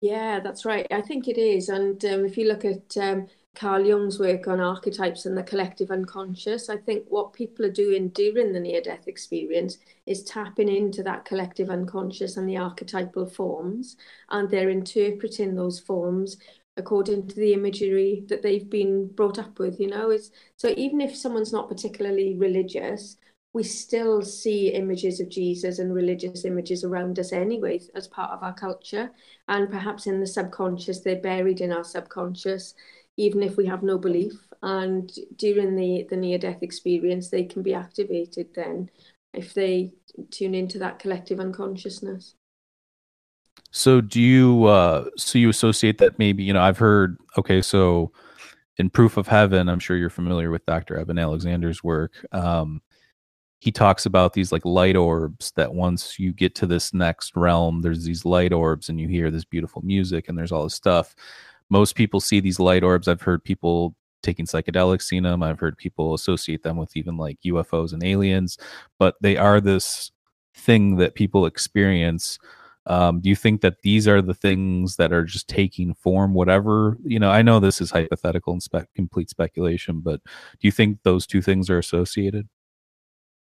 Yeah, 0.00 0.40
that's 0.40 0.64
right. 0.64 0.86
I 0.90 1.02
think 1.02 1.28
it 1.28 1.38
is. 1.38 1.68
And 1.68 2.02
um, 2.06 2.24
if 2.24 2.38
you 2.38 2.48
look 2.48 2.64
at 2.64 2.96
um, 2.96 3.28
Carl 3.56 3.86
Jung's 3.86 4.18
work 4.18 4.46
on 4.48 4.60
archetypes 4.60 5.24
and 5.24 5.36
the 5.36 5.42
collective 5.42 5.90
unconscious, 5.90 6.68
I 6.68 6.76
think 6.76 7.06
what 7.08 7.32
people 7.32 7.64
are 7.64 7.72
doing 7.72 8.10
during 8.10 8.52
the 8.52 8.60
near 8.60 8.82
death 8.82 9.08
experience 9.08 9.78
is 10.04 10.22
tapping 10.24 10.68
into 10.68 11.02
that 11.04 11.24
collective 11.24 11.70
unconscious 11.70 12.36
and 12.36 12.46
the 12.48 12.58
archetypal 12.58 13.26
forms, 13.26 13.96
and 14.30 14.50
they're 14.50 14.70
interpreting 14.70 15.54
those 15.54 15.80
forms 15.80 16.36
according 16.76 17.26
to 17.28 17.36
the 17.36 17.54
imagery 17.54 18.24
that 18.28 18.42
they've 18.42 18.68
been 18.68 19.08
brought 19.08 19.38
up 19.38 19.58
with 19.58 19.80
you 19.80 19.88
know? 19.88 20.10
It's 20.10 20.30
so 20.56 20.74
even 20.76 21.00
if 21.00 21.16
someone's 21.16 21.52
not 21.52 21.68
particularly 21.68 22.36
religious 22.36 23.16
we 23.56 23.62
still 23.62 24.20
see 24.20 24.68
images 24.68 25.18
of 25.18 25.30
jesus 25.30 25.78
and 25.78 25.94
religious 25.94 26.44
images 26.44 26.84
around 26.84 27.18
us 27.18 27.32
anyway 27.32 27.80
as 27.94 28.06
part 28.06 28.30
of 28.30 28.42
our 28.42 28.52
culture 28.52 29.10
and 29.48 29.70
perhaps 29.70 30.06
in 30.06 30.20
the 30.20 30.26
subconscious 30.26 31.00
they're 31.00 31.22
buried 31.22 31.62
in 31.62 31.72
our 31.72 31.84
subconscious 31.84 32.74
even 33.16 33.42
if 33.42 33.56
we 33.56 33.66
have 33.66 33.82
no 33.82 33.98
belief 33.98 34.32
and 34.62 35.12
during 35.36 35.76
the 35.76 36.06
the 36.10 36.16
near 36.16 36.38
death 36.38 36.62
experience 36.62 37.28
they 37.28 37.44
can 37.44 37.62
be 37.62 37.74
activated 37.74 38.48
then 38.54 38.90
if 39.34 39.54
they 39.54 39.92
tune 40.30 40.54
into 40.54 40.78
that 40.78 40.98
collective 40.98 41.40
unconsciousness 41.40 42.34
so 43.70 44.00
do 44.00 44.20
you 44.20 44.64
uh 44.64 45.04
so 45.16 45.38
you 45.38 45.48
associate 45.48 45.98
that 45.98 46.18
maybe, 46.18 46.42
you 46.42 46.52
know, 46.52 46.62
I've 46.62 46.78
heard 46.78 47.18
okay, 47.36 47.60
so 47.60 48.12
in 48.78 48.90
Proof 48.90 49.16
of 49.16 49.26
Heaven, 49.26 49.68
I'm 49.68 49.78
sure 49.78 49.96
you're 49.96 50.10
familiar 50.10 50.50
with 50.50 50.64
Dr. 50.66 50.98
Eben 50.98 51.18
Alexander's 51.18 51.84
work. 51.84 52.24
Um 52.32 52.80
he 53.58 53.72
talks 53.72 54.06
about 54.06 54.32
these 54.32 54.52
like 54.52 54.64
light 54.64 54.96
orbs 54.96 55.52
that 55.56 55.74
once 55.74 56.18
you 56.18 56.32
get 56.32 56.54
to 56.54 56.66
this 56.66 56.94
next 56.94 57.36
realm, 57.36 57.82
there's 57.82 58.04
these 58.04 58.24
light 58.24 58.52
orbs 58.52 58.88
and 58.88 59.00
you 59.00 59.08
hear 59.08 59.30
this 59.30 59.44
beautiful 59.44 59.82
music 59.82 60.28
and 60.28 60.38
there's 60.38 60.52
all 60.52 60.64
this 60.64 60.74
stuff. 60.74 61.14
Most 61.70 61.94
people 61.94 62.20
see 62.20 62.40
these 62.40 62.60
light 62.60 62.82
orbs. 62.82 63.08
I've 63.08 63.22
heard 63.22 63.44
people 63.44 63.94
taking 64.22 64.46
psychedelics 64.46 65.02
seen 65.02 65.22
them. 65.22 65.42
I've 65.42 65.60
heard 65.60 65.78
people 65.78 66.14
associate 66.14 66.62
them 66.62 66.76
with 66.76 66.96
even 66.96 67.16
like 67.16 67.38
UFOs 67.46 67.92
and 67.92 68.04
aliens, 68.04 68.58
but 68.98 69.14
they 69.20 69.36
are 69.36 69.60
this 69.60 70.10
thing 70.54 70.96
that 70.96 71.14
people 71.14 71.46
experience. 71.46 72.38
Um, 72.86 73.20
do 73.20 73.28
you 73.28 73.36
think 73.36 73.62
that 73.62 73.82
these 73.82 74.06
are 74.06 74.22
the 74.22 74.34
things 74.34 74.96
that 74.96 75.12
are 75.12 75.24
just 75.24 75.48
taking 75.48 75.94
form, 75.94 76.34
whatever? 76.34 76.98
You 77.04 77.18
know, 77.18 77.30
I 77.30 77.42
know 77.42 77.60
this 77.60 77.80
is 77.80 77.90
hypothetical 77.90 78.52
and 78.52 78.62
spe- 78.62 78.92
complete 78.94 79.30
speculation, 79.30 80.00
but 80.00 80.20
do 80.24 80.68
you 80.68 80.72
think 80.72 80.98
those 81.02 81.26
two 81.26 81.42
things 81.42 81.68
are 81.70 81.78
associated? 81.78 82.48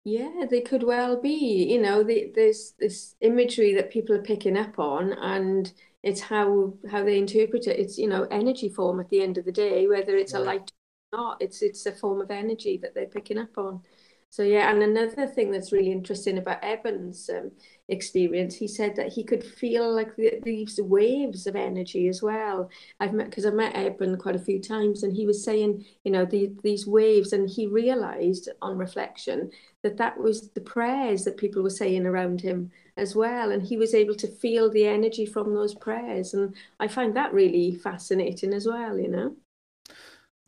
Yeah, 0.05 0.47
they 0.51 0.61
could 0.61 0.83
well 0.83 1.21
be. 1.21 1.31
You 1.71 1.81
know, 1.81 2.03
the, 2.03 2.33
there's 2.35 2.73
this 2.79 3.15
imagery 3.21 3.75
that 3.75 3.91
people 3.91 4.17
are 4.17 4.23
picking 4.23 4.57
up 4.57 4.79
on, 4.79 5.13
and 5.13 5.73
it's 6.03 6.21
how 6.21 6.75
how 6.91 7.05
they 7.05 7.19
interpret 7.19 7.67
it. 7.69 7.79
It's 7.79 7.99
you 7.99 8.09
know 8.09 8.25
energy 8.31 8.69
form 8.69 8.99
at 9.01 9.09
the 9.11 9.23
end 9.23 9.39
of 9.39 9.45
the 9.45 9.53
day, 9.53 9.87
whether 9.87 10.17
it's 10.17 10.35
a 10.35 10.41
light 10.41 10.73
or 11.13 11.19
not. 11.19 11.43
It's 11.43 11.63
it's 11.63 11.87
a 11.87 11.93
form 11.93 12.21
of 12.21 12.31
energy 12.33 12.79
that 12.79 12.95
they're 12.95 13.07
picking 13.07 13.39
up 13.39 13.57
on. 13.57 13.83
So 14.31 14.43
yeah, 14.43 14.71
and 14.73 14.83
another 14.83 15.27
thing 15.29 15.53
that's 15.53 15.73
really 15.73 15.93
interesting 15.93 16.39
about 16.39 16.65
Eben's 16.65 17.29
um, 17.31 17.53
experience, 17.93 18.57
he 18.57 18.67
said 18.69 18.97
that 18.97 19.13
he 19.13 19.23
could 19.25 19.45
feel 19.45 19.95
like 19.95 20.17
the, 20.17 20.41
these 20.43 20.81
waves 20.81 21.47
of 21.47 21.57
energy 21.57 22.09
as 22.09 22.23
well. 22.23 22.71
I've 23.01 23.13
met 23.13 23.31
because 23.31 23.47
I've 23.47 23.55
met 23.55 23.77
Eben 23.77 24.17
quite 24.19 24.37
a 24.37 24.41
few 24.41 24.61
times, 24.61 25.03
and 25.03 25.13
he 25.15 25.27
was 25.27 25.45
saying, 25.45 25.85
you 26.05 26.11
know, 26.13 26.25
the, 26.25 26.53
these 26.63 26.87
waves, 26.87 27.33
and 27.33 27.49
he 27.49 27.67
realised 27.67 28.49
on 28.63 28.79
reflection 28.79 29.51
that 29.83 29.97
that 29.99 30.19
was 30.19 30.51
the 30.51 30.61
prayers 30.61 31.25
that 31.25 31.37
people 31.37 31.63
were 31.63 31.71
saying 31.71 32.07
around 32.07 32.41
him 32.41 32.71
as 32.97 33.15
well, 33.17 33.51
and 33.53 33.63
he 33.63 33.77
was 33.77 33.95
able 33.95 34.15
to 34.17 34.29
feel 34.29 34.71
the 34.71 34.87
energy 34.87 35.27
from 35.27 35.55
those 35.55 35.75
prayers, 35.75 36.35
and 36.35 36.55
I 36.81 36.89
find 36.89 37.17
that 37.17 37.33
really 37.33 37.75
fascinating 37.77 38.53
as 38.55 38.67
well. 38.67 38.99
You 38.99 39.09
know. 39.09 39.37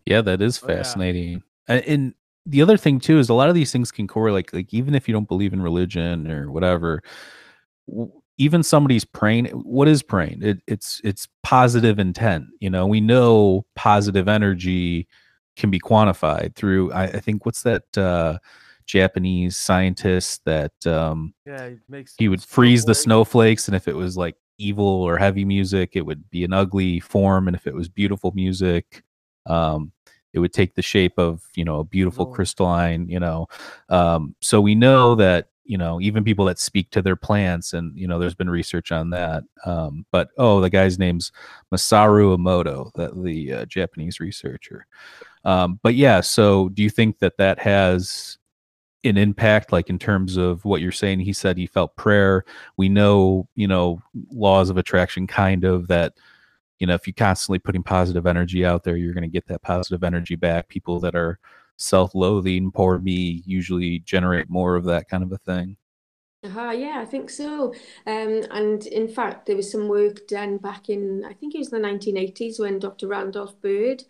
Yeah, 0.07 0.21
that 0.23 0.43
is 0.43 0.59
Oh, 0.63 0.71
yeah. 0.71 0.77
fascinating. 0.77 1.43
A- 1.69 1.89
And 1.89 2.15
the 2.47 2.63
other 2.63 2.77
thing 2.77 3.01
too 3.01 3.19
is 3.19 3.29
a 3.29 3.35
lot 3.35 3.49
of 3.49 3.55
these 3.55 3.73
things 3.73 3.91
can 3.91 4.07
correlate. 4.07 4.53
Like 4.53 4.73
even 4.75 4.95
if 4.95 5.09
you 5.09 5.15
don't 5.15 5.29
believe 5.29 5.53
in 5.53 5.63
religion 5.63 6.31
or 6.31 6.51
whatever, 6.51 7.03
w- 7.89 8.13
even 8.39 8.63
somebody's 8.63 9.05
praying. 9.05 9.47
What 9.47 9.89
is 9.89 10.03
praying? 10.03 10.43
It, 10.43 10.61
it's 10.67 11.01
it's 11.05 11.29
positive 11.43 11.99
intent. 11.99 12.47
You 12.61 12.71
know, 12.71 12.87
we 12.87 13.01
know 13.01 13.65
positive 13.77 14.29
energy 14.29 15.07
can 15.57 15.71
be 15.71 15.79
quantified 15.79 16.55
through. 16.57 16.93
I, 16.93 17.05
I 17.05 17.21
think 17.21 17.47
what's 17.47 17.63
that 17.63 17.97
uh, 17.97 18.39
Japanese 18.87 19.57
scientist 19.57 20.43
that 20.45 20.73
um, 20.87 21.33
Yeah, 21.47 21.71
he 21.71 21.77
makes 21.89 22.15
he 22.19 22.29
would 22.29 22.43
freeze 22.43 22.85
the 22.85 22.95
snowflakes 22.95 23.69
and 23.69 23.77
if 23.77 23.89
it 23.89 23.95
was 23.95 24.17
like 24.17 24.37
evil 24.59 24.87
or 24.87 25.19
heavy 25.19 25.45
music 25.45 25.91
it 25.95 26.07
would 26.07 26.29
be 26.31 26.45
an 26.45 26.53
ugly 26.53 27.01
form 27.01 27.49
and 27.49 27.57
if 27.57 27.67
it 27.67 27.75
was 27.75 27.89
beautiful 27.89 28.31
music 28.37 29.03
um 29.47 29.91
it 30.35 30.41
would 30.41 30.53
take 30.53 30.75
the 30.75 30.83
shape 30.83 31.19
of 31.19 31.43
you 31.55 31.65
know 31.65 31.81
a 31.81 31.85
beautiful 31.85 32.27
Oh. 32.27 32.33
crystalline 32.35 33.09
you 33.09 33.21
know 33.21 33.47
um 33.89 34.35
so 34.41 34.61
we 34.61 34.75
know 34.75 35.15
that 35.15 35.49
you 35.65 35.79
know 35.79 35.99
even 36.01 36.25
people 36.25 36.45
that 36.45 36.59
speak 36.59 36.91
to 36.91 37.01
their 37.01 37.17
plants 37.17 37.73
and 37.73 37.97
you 37.99 38.07
know 38.07 38.19
there's 38.19 38.35
been 38.35 38.51
research 38.51 38.93
on 38.93 39.09
that 39.11 39.45
um 39.65 40.05
but 40.11 40.29
oh 40.37 40.61
the 40.61 40.69
guy's 40.69 40.99
name's 40.99 41.33
masaru 41.73 42.37
emoto 42.37 42.93
the, 42.95 43.11
the 43.23 43.53
uh, 43.53 43.65
japanese 43.65 44.21
researcher 44.21 44.87
um 45.45 45.81
but 45.83 45.95
yeah 45.95 46.21
so 46.21 46.69
do 46.71 46.83
you 46.83 46.91
think 46.91 47.19
that 47.21 47.39
that 47.39 47.59
has 47.59 48.37
an 49.05 49.17
impact 49.19 49.71
like 49.73 49.89
in 49.91 49.99
terms 49.99 50.37
of 50.37 50.65
what 50.65 50.81
you're 50.81 50.93
saying 50.93 51.21
he 51.21 51.33
said 51.33 51.57
he 51.57 51.67
felt 51.67 51.97
prayer 51.97 52.45
we 52.77 52.89
know 52.89 53.47
you 53.55 53.69
know 53.69 54.01
laws 54.31 54.69
of 54.71 54.77
attraction 54.79 55.27
kind 55.27 55.65
of 55.65 55.89
that 55.89 56.15
you 56.79 56.87
know 56.87 56.95
if 56.95 57.07
you're 57.07 57.15
constantly 57.15 57.59
putting 57.59 57.83
positive 57.83 58.27
energy 58.27 58.65
out 58.65 58.85
there 58.85 58.97
you're 58.97 59.15
going 59.15 59.23
to 59.23 59.29
get 59.29 59.47
that 59.47 59.63
positive 59.63 60.05
energy 60.05 60.37
back 60.37 60.69
people 60.69 61.01
that 61.01 61.15
are 61.15 61.39
self-loathing 61.77 62.71
poor 62.73 62.99
me 62.99 63.43
usually 63.47 63.99
generate 64.01 64.49
more 64.51 64.77
of 64.77 64.85
that 64.85 65.09
kind 65.09 65.23
of 65.23 65.33
a 65.33 65.39
thing 65.39 65.77
Uh-huh, 66.45 66.73
yeah, 66.73 67.01
I 67.01 67.07
think 67.07 67.31
so. 67.31 67.73
Um, 68.07 68.43
and 68.51 68.87
in 68.87 69.09
fact, 69.09 69.47
there 69.47 69.57
was 69.57 69.73
some 69.73 69.89
work 69.89 70.27
done 70.27 70.59
back 70.59 70.91
in, 70.91 71.25
I 71.25 71.33
think 71.33 71.55
it 71.55 71.59
was 71.59 71.71
the 71.71 71.79
1980s 71.79 72.59
when 72.61 72.79
Dr. 72.79 73.07
Randolph 73.09 73.59
Byrd 73.63 74.03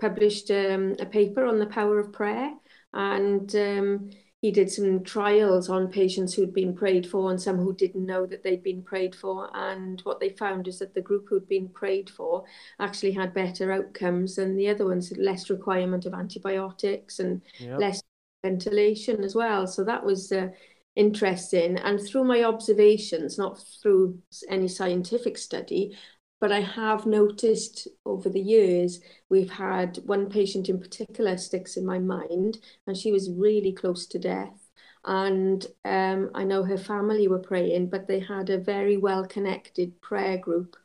published 0.00 0.50
um, 0.52 0.94
a 1.00 1.06
paper 1.06 1.44
on 1.44 1.58
the 1.58 1.66
power 1.66 1.98
of 1.98 2.12
prayer. 2.12 2.52
And 2.92 3.52
um, 3.56 4.10
he 4.42 4.50
did 4.50 4.70
some 4.70 5.04
trials 5.04 5.68
on 5.68 5.88
patients 5.88 6.32
who'd 6.32 6.54
been 6.54 6.74
prayed 6.74 7.06
for 7.06 7.30
and 7.30 7.40
some 7.40 7.58
who 7.58 7.74
didn't 7.74 8.06
know 8.06 8.24
that 8.24 8.42
they'd 8.42 8.62
been 8.62 8.82
prayed 8.82 9.14
for. 9.14 9.50
And 9.54 10.00
what 10.02 10.18
they 10.18 10.30
found 10.30 10.66
is 10.66 10.78
that 10.78 10.94
the 10.94 11.02
group 11.02 11.26
who'd 11.28 11.46
been 11.46 11.68
prayed 11.68 12.08
for 12.08 12.44
actually 12.78 13.12
had 13.12 13.34
better 13.34 13.70
outcomes 13.70 14.36
than 14.36 14.56
the 14.56 14.68
other 14.68 14.86
ones, 14.86 15.12
less 15.18 15.50
requirement 15.50 16.06
of 16.06 16.14
antibiotics 16.14 17.18
and 17.20 17.42
Yep. 17.58 17.78
less 17.80 18.02
ventilation 18.42 19.22
as 19.22 19.34
well. 19.34 19.66
So 19.66 19.84
that 19.84 20.04
was 20.04 20.32
uh, 20.32 20.48
interesting. 20.96 21.76
And 21.76 22.00
through 22.00 22.24
my 22.24 22.44
observations, 22.44 23.36
not 23.36 23.60
through 23.82 24.18
any 24.48 24.68
scientific 24.68 25.36
study, 25.36 25.98
but 26.40 26.50
I 26.52 26.60
have 26.60 27.06
noticed 27.06 27.86
over 28.06 28.28
the 28.30 28.40
years, 28.40 29.00
we've 29.28 29.50
had 29.50 29.98
one 30.04 30.30
patient 30.30 30.68
in 30.68 30.80
particular 30.80 31.36
sticks 31.36 31.76
in 31.76 31.84
my 31.84 31.98
mind, 31.98 32.58
and 32.86 32.96
she 32.96 33.12
was 33.12 33.30
really 33.30 33.72
close 33.72 34.06
to 34.06 34.18
death. 34.18 34.68
And 35.04 35.66
um, 35.84 36.30
I 36.34 36.44
know 36.44 36.62
her 36.64 36.78
family 36.78 37.28
were 37.28 37.38
praying, 37.38 37.90
but 37.90 38.06
they 38.06 38.20
had 38.20 38.50
a 38.50 38.58
very 38.58 38.96
well 38.96 39.26
connected 39.26 40.00
prayer 40.00 40.38
group 40.38 40.76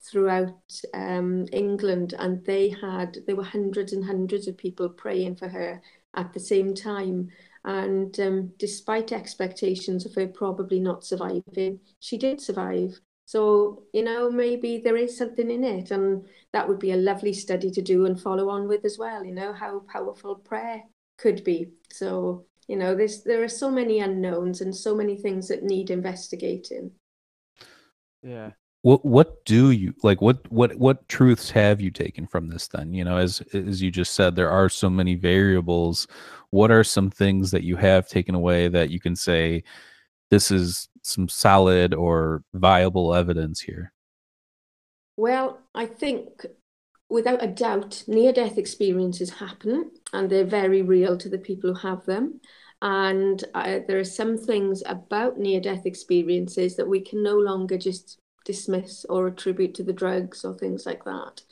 throughout 0.00 0.80
um, 0.92 1.46
England, 1.52 2.14
and 2.18 2.44
they 2.44 2.68
had 2.68 3.18
there 3.26 3.36
were 3.36 3.44
hundreds 3.44 3.92
and 3.92 4.04
hundreds 4.04 4.46
of 4.48 4.56
people 4.56 4.88
praying 4.88 5.36
for 5.36 5.48
her 5.48 5.80
at 6.14 6.32
the 6.32 6.40
same 6.40 6.74
time. 6.74 7.28
And 7.64 8.18
um, 8.20 8.52
despite 8.58 9.12
expectations 9.12 10.04
of 10.04 10.14
her 10.16 10.26
probably 10.26 10.80
not 10.80 11.04
surviving, 11.04 11.80
she 12.00 12.18
did 12.18 12.40
survive. 12.40 13.00
So, 13.26 13.84
you 13.92 14.02
know, 14.02 14.30
maybe 14.30 14.78
there 14.78 14.96
is 14.96 15.16
something 15.16 15.50
in 15.50 15.64
it, 15.64 15.90
and 15.90 16.26
that 16.52 16.68
would 16.68 16.78
be 16.78 16.92
a 16.92 16.96
lovely 16.96 17.32
study 17.32 17.70
to 17.70 17.82
do 17.82 18.06
and 18.06 18.20
follow 18.20 18.48
on 18.50 18.68
with 18.68 18.84
as 18.84 18.98
well, 18.98 19.24
you 19.24 19.32
know, 19.34 19.52
how 19.52 19.80
powerful 19.92 20.36
prayer 20.36 20.82
could 21.18 21.42
be. 21.44 21.70
So, 21.90 22.46
you 22.68 22.76
know, 22.76 22.94
there's 22.94 23.22
there 23.24 23.42
are 23.42 23.48
so 23.48 23.70
many 23.70 24.00
unknowns 24.00 24.60
and 24.60 24.74
so 24.74 24.94
many 24.94 25.16
things 25.16 25.48
that 25.48 25.62
need 25.64 25.90
investigating. 25.90 26.92
Yeah. 28.22 28.50
what 28.82 29.04
what 29.04 29.44
do 29.44 29.70
you 29.70 29.94
like 30.02 30.20
what 30.20 30.50
what 30.50 30.74
what 30.76 31.08
truths 31.08 31.50
have 31.50 31.80
you 31.80 31.90
taken 31.90 32.26
from 32.26 32.48
this 32.48 32.68
then 32.68 32.92
you 32.92 33.04
know 33.04 33.16
as 33.16 33.42
as 33.52 33.82
you 33.82 33.90
just 33.90 34.14
said 34.14 34.34
there 34.34 34.50
are 34.50 34.68
so 34.68 34.90
many 34.90 35.14
variables 35.14 36.06
what 36.50 36.70
are 36.70 36.84
some 36.84 37.10
things 37.10 37.50
that 37.50 37.64
you 37.64 37.76
have 37.76 38.08
taken 38.08 38.34
away 38.34 38.68
that 38.68 38.90
you 38.90 39.00
can 39.00 39.16
say 39.16 39.62
this 40.30 40.50
is 40.50 40.88
some 41.02 41.28
solid 41.28 41.94
or 41.94 42.42
viable 42.52 43.14
evidence 43.14 43.60
here 43.60 43.92
Well, 45.16 45.60
I 45.74 45.86
think 45.86 46.46
without 47.08 47.42
a 47.42 47.46
doubt, 47.46 48.02
near-death 48.06 48.58
experiences 48.58 49.30
happen 49.30 49.92
and 50.12 50.28
they're 50.28 50.44
very 50.44 50.82
real 50.82 51.16
to 51.18 51.28
the 51.28 51.38
people 51.38 51.74
who 51.74 51.88
have 51.88 52.04
them. 52.04 52.40
And 52.82 53.42
uh, 53.54 53.80
there 53.86 53.98
are 53.98 54.04
some 54.04 54.36
things 54.36 54.82
about 54.86 55.38
near-death 55.38 55.86
experiences 55.86 56.76
that 56.76 56.88
we 56.88 57.00
can 57.00 57.22
no 57.22 57.38
longer 57.38 57.78
just 57.78 58.18
dismiss 58.44 59.04
or 59.08 59.28
attribute 59.28 59.74
to 59.76 59.82
the 59.82 59.92
drugs 59.92 60.44
or 60.44 60.54
things 60.54 60.84
like 60.84 61.04
that. 61.04 61.42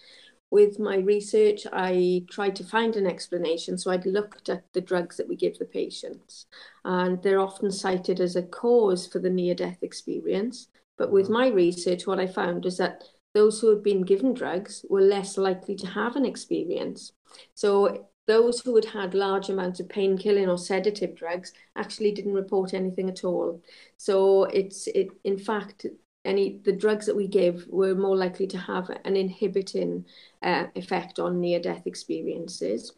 With 0.53 0.79
my 0.79 0.97
research, 0.97 1.67
I 1.73 2.27
tried 2.29 2.57
to 2.57 2.65
find 2.65 2.95
an 2.97 3.07
explanation. 3.07 3.79
So 3.79 3.91
I'd 3.91 4.05
looked 4.05 4.51
at 4.51 4.71
the 4.75 4.83
drugs 4.83 5.17
that 5.17 5.27
we 5.27 5.35
give 5.35 5.59
the 5.59 5.65
patients, 5.65 6.45
and 6.85 7.23
they're 7.23 7.41
often 7.41 7.71
cited 7.71 8.21
as 8.21 8.37
a 8.37 8.43
cause 8.43 9.07
for 9.07 9.19
the 9.19 9.31
near-death 9.31 9.79
experience. 9.83 10.69
But 10.99 11.11
with 11.11 11.25
mm-hmm. 11.25 11.33
my 11.33 11.49
research, 11.49 12.07
what 12.07 12.21
I 12.21 12.27
found 12.27 12.67
is 12.67 12.77
that 12.77 13.03
those 13.33 13.63
who 13.63 13.71
had 13.71 13.83
been 13.83 14.03
given 14.03 14.35
drugs 14.35 14.85
were 14.91 15.01
less 15.01 15.39
likely 15.39 15.75
to 15.77 15.87
have 15.87 16.17
an 16.17 16.27
experience. 16.27 17.13
So 17.55 18.09
those 18.27 18.61
who 18.61 18.75
had 18.75 18.85
had 18.85 19.15
large 19.15 19.49
amounts 19.49 19.81
of 19.81 19.89
painkilling 19.89 20.49
or 20.49 20.59
sedative 20.59 21.15
drugs 21.15 21.55
actually 21.77 22.13
didn't 22.13 22.35
report 22.35 22.75
anything 22.75 23.09
at 23.09 23.25
all. 23.25 23.63
So 23.97 24.45
it's 24.45 24.87
it 24.89 25.09
in 25.25 25.39
fact 25.39 25.87
any 26.25 26.61
the 26.65 26.73
drugs 26.73 27.07
that 27.07 27.17
we 27.17 27.27
give 27.27 27.67
were 27.69 27.95
more 27.95 28.17
likely 28.17 28.47
to 28.49 28.59
have 28.59 28.91
an 29.05 29.17
inhibiting 29.17 30.05
uh, 30.43 30.67
effect 30.75 31.19
on 31.19 31.41
near-death 31.41 31.87
experiences. 31.87 32.93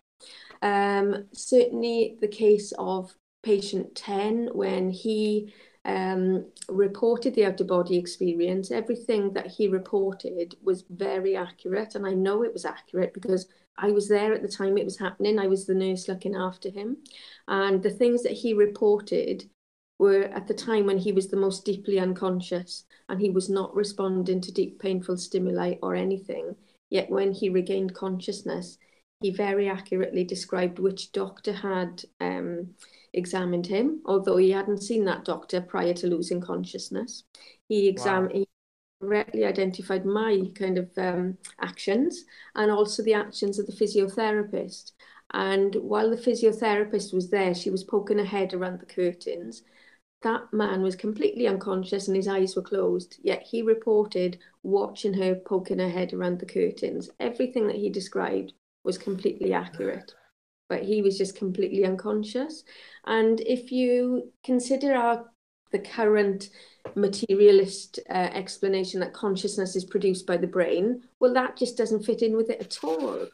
Um, 0.62 1.26
certainly 1.32 2.16
the 2.20 2.28
case 2.28 2.72
of 2.78 3.14
patient 3.42 3.94
10 3.94 4.50
when 4.52 4.90
he 4.90 5.52
um, 5.84 6.46
reported 6.68 7.34
the 7.34 7.44
out 7.44 7.60
of 7.60 7.66
body 7.66 7.96
experience. 7.96 8.70
Everything 8.70 9.32
that 9.34 9.48
he 9.48 9.68
reported 9.68 10.56
was 10.62 10.84
very 10.88 11.36
accurate, 11.36 11.94
and 11.94 12.06
I 12.06 12.12
know 12.12 12.42
it 12.42 12.52
was 12.52 12.64
accurate 12.64 13.12
because 13.12 13.46
I 13.76 13.90
was 13.90 14.08
there 14.08 14.32
at 14.32 14.42
the 14.42 14.48
time 14.48 14.78
it 14.78 14.84
was 14.84 14.98
happening. 14.98 15.38
I 15.38 15.48
was 15.48 15.66
the 15.66 15.74
nurse 15.74 16.08
looking 16.08 16.36
after 16.36 16.70
him. 16.70 16.98
And 17.48 17.82
the 17.82 17.90
things 17.90 18.22
that 18.22 18.32
he 18.32 18.54
reported 18.54 19.50
were 20.04 20.24
at 20.24 20.46
the 20.46 20.54
time 20.54 20.84
when 20.86 20.98
he 20.98 21.12
was 21.12 21.28
the 21.28 21.36
most 21.46 21.64
deeply 21.64 21.98
unconscious 21.98 22.84
and 23.08 23.20
he 23.20 23.30
was 23.30 23.48
not 23.48 23.74
responding 23.74 24.40
to 24.42 24.52
deep 24.52 24.78
painful 24.78 25.16
stimuli 25.16 25.76
or 25.82 25.94
anything. 25.94 26.54
Yet 26.90 27.08
when 27.10 27.32
he 27.32 27.48
regained 27.48 27.94
consciousness, 27.94 28.78
he 29.20 29.30
very 29.30 29.68
accurately 29.68 30.24
described 30.24 30.78
which 30.78 31.12
doctor 31.12 31.54
had 31.54 32.02
um, 32.20 32.74
examined 33.14 33.66
him, 33.66 34.02
although 34.04 34.36
he 34.36 34.50
hadn't 34.50 34.82
seen 34.82 35.06
that 35.06 35.24
doctor 35.24 35.62
prior 35.62 35.94
to 35.94 36.06
losing 36.06 36.40
consciousness. 36.40 37.24
He 37.68 37.88
examined. 37.88 38.32
Wow. 38.34 38.38
He 38.40 38.48
correctly 39.00 39.44
identified 39.44 40.04
my 40.04 40.42
kind 40.54 40.78
of 40.78 40.90
um, 40.98 41.38
actions 41.60 42.24
and 42.54 42.70
also 42.70 43.02
the 43.02 43.14
actions 43.14 43.58
of 43.58 43.66
the 43.66 43.72
physiotherapist. 43.72 44.92
And 45.32 45.74
while 45.76 46.10
the 46.10 46.24
physiotherapist 46.26 47.12
was 47.12 47.30
there, 47.30 47.54
she 47.54 47.70
was 47.70 47.82
poking 47.84 48.18
her 48.18 48.24
head 48.24 48.54
around 48.54 48.80
the 48.80 48.86
curtains. 48.86 49.62
That 50.24 50.52
man 50.54 50.80
was 50.80 50.96
completely 50.96 51.46
unconscious 51.46 52.08
and 52.08 52.16
his 52.16 52.28
eyes 52.28 52.56
were 52.56 52.62
closed, 52.62 53.18
yet 53.22 53.42
he 53.42 53.60
reported 53.60 54.38
watching 54.62 55.12
her 55.12 55.34
poking 55.34 55.78
her 55.78 55.90
head 55.90 56.14
around 56.14 56.40
the 56.40 56.46
curtains. 56.46 57.10
Everything 57.20 57.66
that 57.66 57.76
he 57.76 57.90
described 57.90 58.54
was 58.84 58.96
completely 58.96 59.52
accurate, 59.52 60.14
but 60.70 60.82
he 60.82 61.02
was 61.02 61.18
just 61.18 61.36
completely 61.36 61.84
unconscious. 61.84 62.64
And 63.04 63.40
if 63.42 63.70
you 63.70 64.32
consider 64.42 64.94
our 64.94 65.26
the 65.72 65.78
current 65.80 66.48
materialist 66.94 67.98
uh, 68.08 68.30
explanation 68.32 69.00
that 69.00 69.12
consciousness 69.12 69.76
is 69.76 69.84
produced 69.84 70.26
by 70.26 70.38
the 70.38 70.46
brain, 70.46 71.02
well, 71.20 71.34
that 71.34 71.56
just 71.56 71.76
doesn't 71.76 72.04
fit 72.04 72.22
in 72.22 72.34
with 72.34 72.48
it 72.48 72.60
at 72.60 72.78
all. 72.82 73.26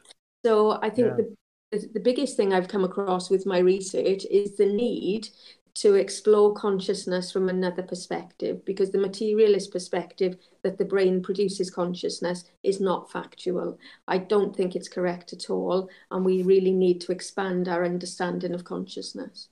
So 0.43 0.79
I 0.81 0.89
think 0.89 1.07
yeah. 1.07 1.15
the 1.15 1.35
the 1.71 2.01
biggest 2.01 2.35
thing 2.35 2.53
I've 2.53 2.67
come 2.67 2.83
across 2.83 3.29
with 3.29 3.45
my 3.45 3.59
research 3.59 4.25
is 4.29 4.57
the 4.57 4.65
need 4.65 5.29
to 5.73 5.95
explore 5.95 6.53
consciousness 6.53 7.31
from 7.31 7.49
another 7.49 7.83
perspective 7.83 8.63
because 8.65 8.91
the 8.91 8.97
materialist 8.97 9.71
perspective 9.71 10.37
that 10.63 10.77
the 10.77 10.85
brain 10.85 11.21
produces 11.21 11.69
consciousness 11.69 12.45
is 12.63 12.79
not 12.79 13.11
factual. 13.11 13.79
I 14.07 14.17
don't 14.17 14.55
think 14.55 14.75
it's 14.75 14.89
correct 14.89 15.33
at 15.33 15.49
all, 15.49 15.89
and 16.11 16.25
we 16.25 16.43
really 16.43 16.73
need 16.73 17.01
to 17.01 17.11
expand 17.11 17.67
our 17.67 17.85
understanding 17.85 18.53
of 18.53 18.63
consciousness. 18.63 19.49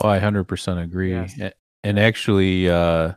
Oh, 0.00 0.08
I 0.08 0.18
100% 0.18 0.82
agree. 0.82 1.12
Yes. 1.12 1.38
And 1.84 1.98
actually, 1.98 2.68
uh, 2.68 3.12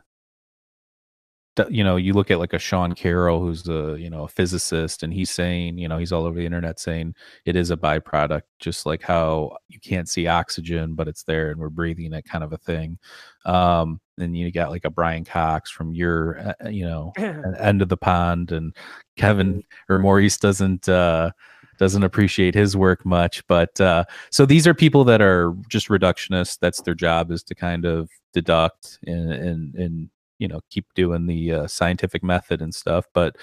you 1.70 1.82
know, 1.82 1.96
you 1.96 2.12
look 2.12 2.30
at 2.30 2.38
like 2.38 2.52
a 2.52 2.58
Sean 2.58 2.94
Carroll, 2.94 3.40
who's 3.40 3.68
a 3.68 3.96
you 3.98 4.10
know 4.10 4.24
a 4.24 4.28
physicist, 4.28 5.02
and 5.02 5.12
he's 5.12 5.30
saying, 5.30 5.78
you 5.78 5.88
know, 5.88 5.98
he's 5.98 6.12
all 6.12 6.24
over 6.24 6.38
the 6.38 6.46
internet 6.46 6.78
saying 6.78 7.14
it 7.44 7.56
is 7.56 7.70
a 7.70 7.76
byproduct, 7.76 8.42
just 8.58 8.86
like 8.86 9.02
how 9.02 9.56
you 9.68 9.80
can't 9.80 10.08
see 10.08 10.26
oxygen, 10.26 10.94
but 10.94 11.08
it's 11.08 11.22
there, 11.22 11.50
and 11.50 11.60
we're 11.60 11.70
breathing 11.70 12.12
it, 12.12 12.24
kind 12.24 12.44
of 12.44 12.52
a 12.52 12.58
thing. 12.58 12.98
Um, 13.44 14.00
and 14.18 14.36
you 14.36 14.50
got 14.50 14.70
like 14.70 14.84
a 14.84 14.90
Brian 14.90 15.24
Cox 15.24 15.70
from 15.70 15.94
your, 15.94 16.38
uh, 16.38 16.52
uh 16.64 16.68
you 16.68 16.84
know, 16.84 17.12
end 17.18 17.82
of 17.82 17.88
the 17.88 17.96
pond, 17.96 18.52
and 18.52 18.74
Kevin 19.16 19.62
or 19.88 19.98
Maurice 19.98 20.38
doesn't 20.38 20.88
uh, 20.88 21.30
doesn't 21.78 22.04
appreciate 22.04 22.54
his 22.54 22.76
work 22.76 23.04
much. 23.04 23.46
But 23.46 23.80
uh, 23.80 24.04
so 24.30 24.46
these 24.46 24.66
are 24.66 24.74
people 24.74 25.04
that 25.04 25.20
are 25.20 25.54
just 25.68 25.88
reductionists. 25.88 26.58
That's 26.60 26.82
their 26.82 26.94
job 26.94 27.30
is 27.30 27.42
to 27.44 27.54
kind 27.54 27.84
of 27.84 28.10
deduct 28.32 28.98
and 29.06 29.32
and, 29.32 29.74
and 29.74 30.10
you 30.38 30.48
know 30.48 30.60
keep 30.70 30.86
doing 30.94 31.26
the 31.26 31.52
uh, 31.52 31.66
scientific 31.66 32.22
method 32.22 32.62
and 32.62 32.74
stuff. 32.74 33.06
But 33.14 33.36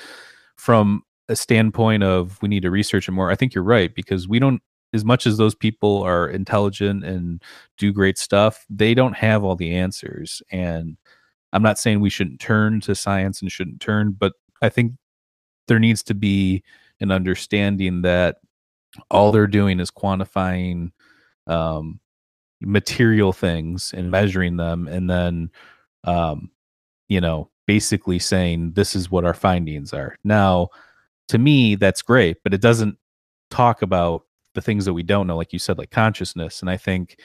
from 0.57 1.03
a 1.29 1.35
standpoint 1.35 2.03
of 2.03 2.41
we 2.41 2.49
need 2.49 2.63
to 2.63 2.71
research 2.71 3.07
it 3.07 3.11
more, 3.11 3.31
I 3.31 3.35
think 3.35 3.53
you're 3.53 3.63
right 3.63 3.93
because 3.93 4.27
we 4.27 4.39
don't. 4.39 4.61
As 4.93 5.03
much 5.03 5.25
as 5.25 5.37
those 5.37 5.55
people 5.55 6.03
are 6.03 6.29
intelligent 6.29 7.03
and 7.03 7.41
do 7.79 7.91
great 7.91 8.19
stuff, 8.19 8.63
they 8.69 8.93
don't 8.93 9.15
have 9.15 9.43
all 9.43 9.55
the 9.55 9.73
answers. 9.73 10.39
And 10.51 10.97
I'm 11.51 11.63
not 11.63 11.79
saying 11.79 11.99
we 11.99 12.11
shouldn't 12.11 12.39
turn 12.39 12.79
to 12.81 12.93
science 12.93 13.41
and 13.41 13.51
shouldn't 13.51 13.81
turn, 13.81 14.11
but 14.11 14.33
I 14.61 14.69
think 14.69 14.93
there 15.67 15.79
needs 15.79 16.03
to 16.03 16.13
be 16.13 16.63
an 16.99 17.11
understanding 17.11 18.03
that 18.03 18.37
all 19.09 19.31
they're 19.31 19.47
doing 19.47 19.79
is 19.79 19.91
quantifying 19.91 20.91
um, 21.47 21.99
material 22.61 23.33
things 23.33 23.93
and 23.95 24.11
measuring 24.11 24.57
them 24.57 24.87
and 24.87 25.09
then 25.09 25.51
um, 26.05 26.49
you 27.07 27.21
know 27.21 27.49
basically 27.65 28.19
saying 28.19 28.71
this 28.73 28.95
is 28.95 29.09
what 29.09 29.25
our 29.25 29.33
findings 29.33 29.93
are 29.93 30.17
now 30.23 30.67
to 31.27 31.37
me 31.37 31.75
that's 31.75 32.01
great 32.01 32.37
but 32.43 32.53
it 32.53 32.61
doesn't 32.61 32.97
talk 33.49 33.81
about 33.81 34.23
the 34.55 34.61
things 34.61 34.85
that 34.85 34.93
we 34.93 35.03
don't 35.03 35.27
know 35.27 35.37
like 35.37 35.53
you 35.53 35.59
said 35.59 35.77
like 35.77 35.91
consciousness 35.91 36.61
and 36.61 36.69
i 36.69 36.77
think 36.77 37.19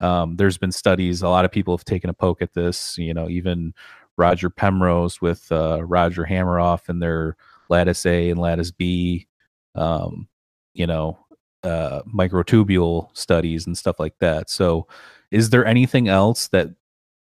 um, 0.00 0.36
there's 0.36 0.58
been 0.58 0.70
studies 0.70 1.22
a 1.22 1.28
lot 1.28 1.44
of 1.44 1.50
people 1.50 1.76
have 1.76 1.84
taken 1.84 2.10
a 2.10 2.14
poke 2.14 2.42
at 2.42 2.54
this 2.54 2.96
you 2.98 3.12
know 3.12 3.28
even 3.28 3.74
roger 4.16 4.50
penrose 4.50 5.20
with 5.20 5.50
uh, 5.50 5.82
roger 5.84 6.24
hameroff 6.24 6.88
and 6.88 7.02
their 7.02 7.36
lattice 7.68 8.04
A 8.06 8.30
and 8.30 8.40
lattice 8.40 8.70
B, 8.70 9.26
um, 9.74 10.28
you 10.74 10.86
know, 10.86 11.18
uh, 11.62 12.02
microtubule 12.02 13.08
studies 13.16 13.66
and 13.66 13.76
stuff 13.76 13.98
like 13.98 14.18
that. 14.20 14.50
So, 14.50 14.86
is 15.30 15.50
there 15.50 15.66
anything 15.66 16.08
else 16.08 16.48
that, 16.48 16.68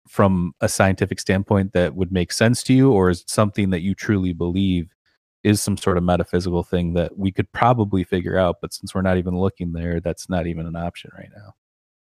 from 0.08 0.52
a 0.60 0.68
scientific 0.68 1.20
standpoint, 1.20 1.72
that 1.72 1.94
would 1.94 2.12
make 2.12 2.32
sense 2.32 2.62
to 2.64 2.74
you, 2.74 2.92
or 2.92 3.10
is 3.10 3.22
it 3.22 3.30
something 3.30 3.70
that 3.70 3.82
you 3.82 3.94
truly 3.94 4.32
believe 4.32 4.94
is 5.44 5.62
some 5.62 5.76
sort 5.76 5.96
of 5.96 6.02
metaphysical 6.04 6.62
thing 6.62 6.94
that 6.94 7.16
we 7.16 7.30
could 7.30 7.50
probably 7.52 8.04
figure 8.04 8.38
out? 8.38 8.56
But 8.60 8.72
since 8.72 8.94
we're 8.94 9.02
not 9.02 9.18
even 9.18 9.38
looking 9.38 9.72
there, 9.72 10.00
that's 10.00 10.28
not 10.28 10.46
even 10.46 10.66
an 10.66 10.76
option 10.76 11.10
right 11.16 11.30
now. 11.34 11.54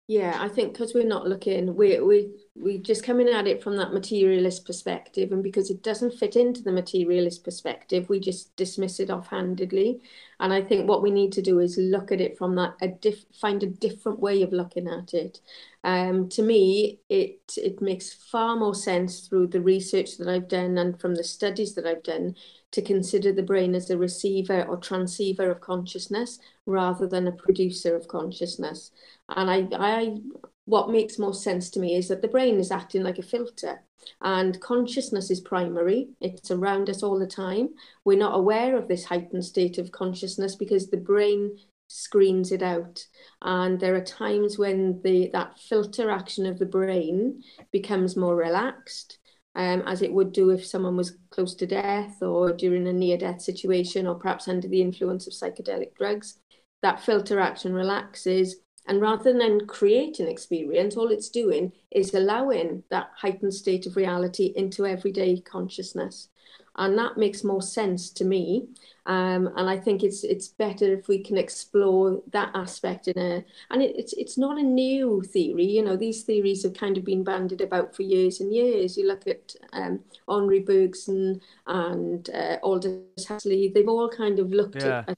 Yeah, 0.08 0.38
I 0.40 0.50
think 0.50 0.74
because 0.74 0.94
we're 0.94 1.06
not 1.06 1.28
looking, 1.28 1.76
we 1.76 2.00
we 2.02 2.32
we 2.54 2.80
just 2.80 3.04
coming 3.04 3.30
at 3.30 3.48
it 3.48 3.64
from 3.64 3.78
that 3.78 3.94
materialist 3.94 4.66
perspective, 4.66 5.32
and 5.32 5.42
because 5.42 5.70
it 5.70 5.82
doesn't 5.84 6.14
fit 6.14 6.36
into 6.36 6.62
the 6.62 6.72
materialist 6.72 7.46
perspective, 7.46 8.10
we 8.10 8.20
just 8.20 8.54
dismiss 8.58 9.00
it 9.00 9.10
offhandedly. 9.10 10.02
And 10.40 10.52
I 10.52 10.62
think 10.62 10.88
what 10.88 11.02
we 11.02 11.12
need 11.12 11.32
to 11.34 11.42
do 11.42 11.60
is 11.60 11.78
look 11.78 12.12
at 12.12 12.20
it 12.20 12.38
from 12.38 12.56
that 12.56 12.76
a 12.82 12.90
diff, 12.90 13.24
find 13.34 13.64
a 13.64 13.68
different 13.68 14.20
way 14.20 14.42
of 14.42 14.52
looking 14.52 14.88
at 14.90 15.14
it. 15.14 15.40
Um, 15.86 16.28
to 16.30 16.42
me, 16.42 17.00
it 17.10 17.54
it 17.56 17.82
makes 17.82 18.14
far 18.14 18.58
more 18.58 18.76
sense 18.76 19.22
through 19.22 19.48
the 19.48 19.62
research 19.62 20.18
that 20.18 20.28
I've 20.28 20.50
done 20.50 20.78
and 20.78 21.00
from 21.00 21.16
the 21.16 21.24
studies 21.24 21.74
that 21.76 21.88
I've 21.88 22.04
done 22.04 22.36
to 22.72 22.82
consider 22.82 23.32
the 23.32 23.44
brain 23.44 23.76
as 23.76 23.90
a 23.90 23.98
receiver 23.98 24.64
or 24.64 24.78
transceiver 24.78 25.52
of 25.52 25.62
consciousness 25.62 26.40
rather 26.66 27.08
than 27.08 27.28
a 27.28 27.32
producer 27.32 27.96
of 27.96 28.08
consciousness. 28.08 28.92
And 29.30 29.50
I, 29.50 29.68
I, 29.74 30.18
what 30.66 30.92
makes 30.92 31.20
most 31.20 31.44
sense 31.44 31.70
to 31.72 31.80
me 31.80 31.96
is 31.96 32.08
that 32.08 32.22
the 32.22 32.28
brain 32.28 32.60
is 32.60 32.72
acting 32.72 33.04
like 33.04 33.18
a 33.18 33.24
filter 33.24 33.82
and 34.22 34.60
consciousness 34.62 35.30
is 35.30 35.40
primary. 35.40 36.10
It's 36.22 36.52
around 36.52 36.90
us 36.90 37.04
all 37.04 37.20
the 37.20 37.28
time. 37.28 37.70
We're 38.06 38.18
not 38.18 38.36
aware 38.36 38.78
of 38.78 38.88
this 38.88 39.06
heightened 39.06 39.46
state 39.46 39.78
of 39.78 39.92
consciousness 39.92 40.56
because 40.56 40.90
the 40.90 40.98
brain 40.98 41.58
screens 41.88 42.52
it 42.52 42.62
out. 42.62 43.06
And 43.42 43.80
there 43.80 43.96
are 43.96 44.04
times 44.04 44.58
when 44.58 45.02
the 45.04 45.30
that 45.34 45.60
filter 45.60 46.10
action 46.10 46.46
of 46.46 46.60
the 46.60 46.66
brain 46.66 47.44
becomes 47.72 48.16
more 48.16 48.36
relaxed 48.36 49.20
um, 49.56 49.82
as 49.82 50.02
it 50.02 50.14
would 50.14 50.32
do 50.32 50.50
if 50.50 50.66
someone 50.66 50.96
was 50.96 51.18
close 51.30 51.56
to 51.56 51.68
death 51.68 52.22
or 52.22 52.54
during 52.54 52.88
a 52.88 52.94
near 52.94 53.18
death 53.18 53.42
situation 53.42 54.08
or 54.08 54.16
perhaps 54.16 54.48
under 54.48 54.68
the 54.68 54.82
influence 54.82 55.28
of 55.28 55.34
psychedelic 55.34 55.96
drugs. 55.96 56.40
That 56.82 57.04
filter 57.04 57.40
action 57.40 57.74
relaxes. 57.74 58.56
And 58.88 59.00
rather 59.00 59.32
than 59.32 59.68
creating 59.68 60.28
experience, 60.28 60.98
all 60.98 61.12
it's 61.12 61.30
doing 61.30 61.72
is 61.92 62.14
allowing 62.14 62.84
that 62.90 63.12
heightened 63.16 63.54
state 63.54 63.86
of 63.86 63.96
reality 63.96 64.54
into 64.56 64.86
everyday 64.86 65.40
consciousness 65.40 66.30
and 66.78 66.98
that 66.98 67.18
makes 67.18 67.44
more 67.44 67.62
sense 67.62 68.10
to 68.12 68.26
me. 68.26 68.68
Um, 69.08 69.52
and 69.58 69.70
I 69.70 69.78
think 69.78 70.04
it's 70.04 70.24
it's 70.24 70.48
better 70.48 70.94
if 70.94 71.08
we 71.08 71.24
can 71.24 71.38
explore 71.38 72.22
that 72.32 72.52
aspect 72.54 73.08
in 73.08 73.18
a 73.18 73.44
and 73.72 73.82
it, 73.82 73.96
it's 73.98 74.14
it's 74.14 74.38
not 74.38 74.60
a 74.60 74.64
new 74.64 75.22
theory. 75.22 75.66
You 75.66 75.84
know, 75.84 75.98
these 75.98 76.24
theories 76.24 76.64
have 76.64 76.74
kind 76.74 76.98
of 76.98 77.04
been 77.04 77.24
bandied 77.24 77.62
about 77.62 77.96
for 77.96 78.04
years 78.04 78.40
and 78.40 78.54
years. 78.54 78.98
You 78.98 79.08
look 79.08 79.28
at 79.28 79.56
um, 79.74 80.02
Henri 80.28 80.60
Bergson 80.60 81.42
and 81.66 82.30
uh, 82.30 82.58
Aldous 82.64 83.28
Huxley; 83.28 83.72
they've 83.74 83.88
all 83.88 84.10
kind 84.10 84.40
of 84.40 84.52
looked 84.52 84.84
yeah. 84.84 85.04
at 85.08 85.18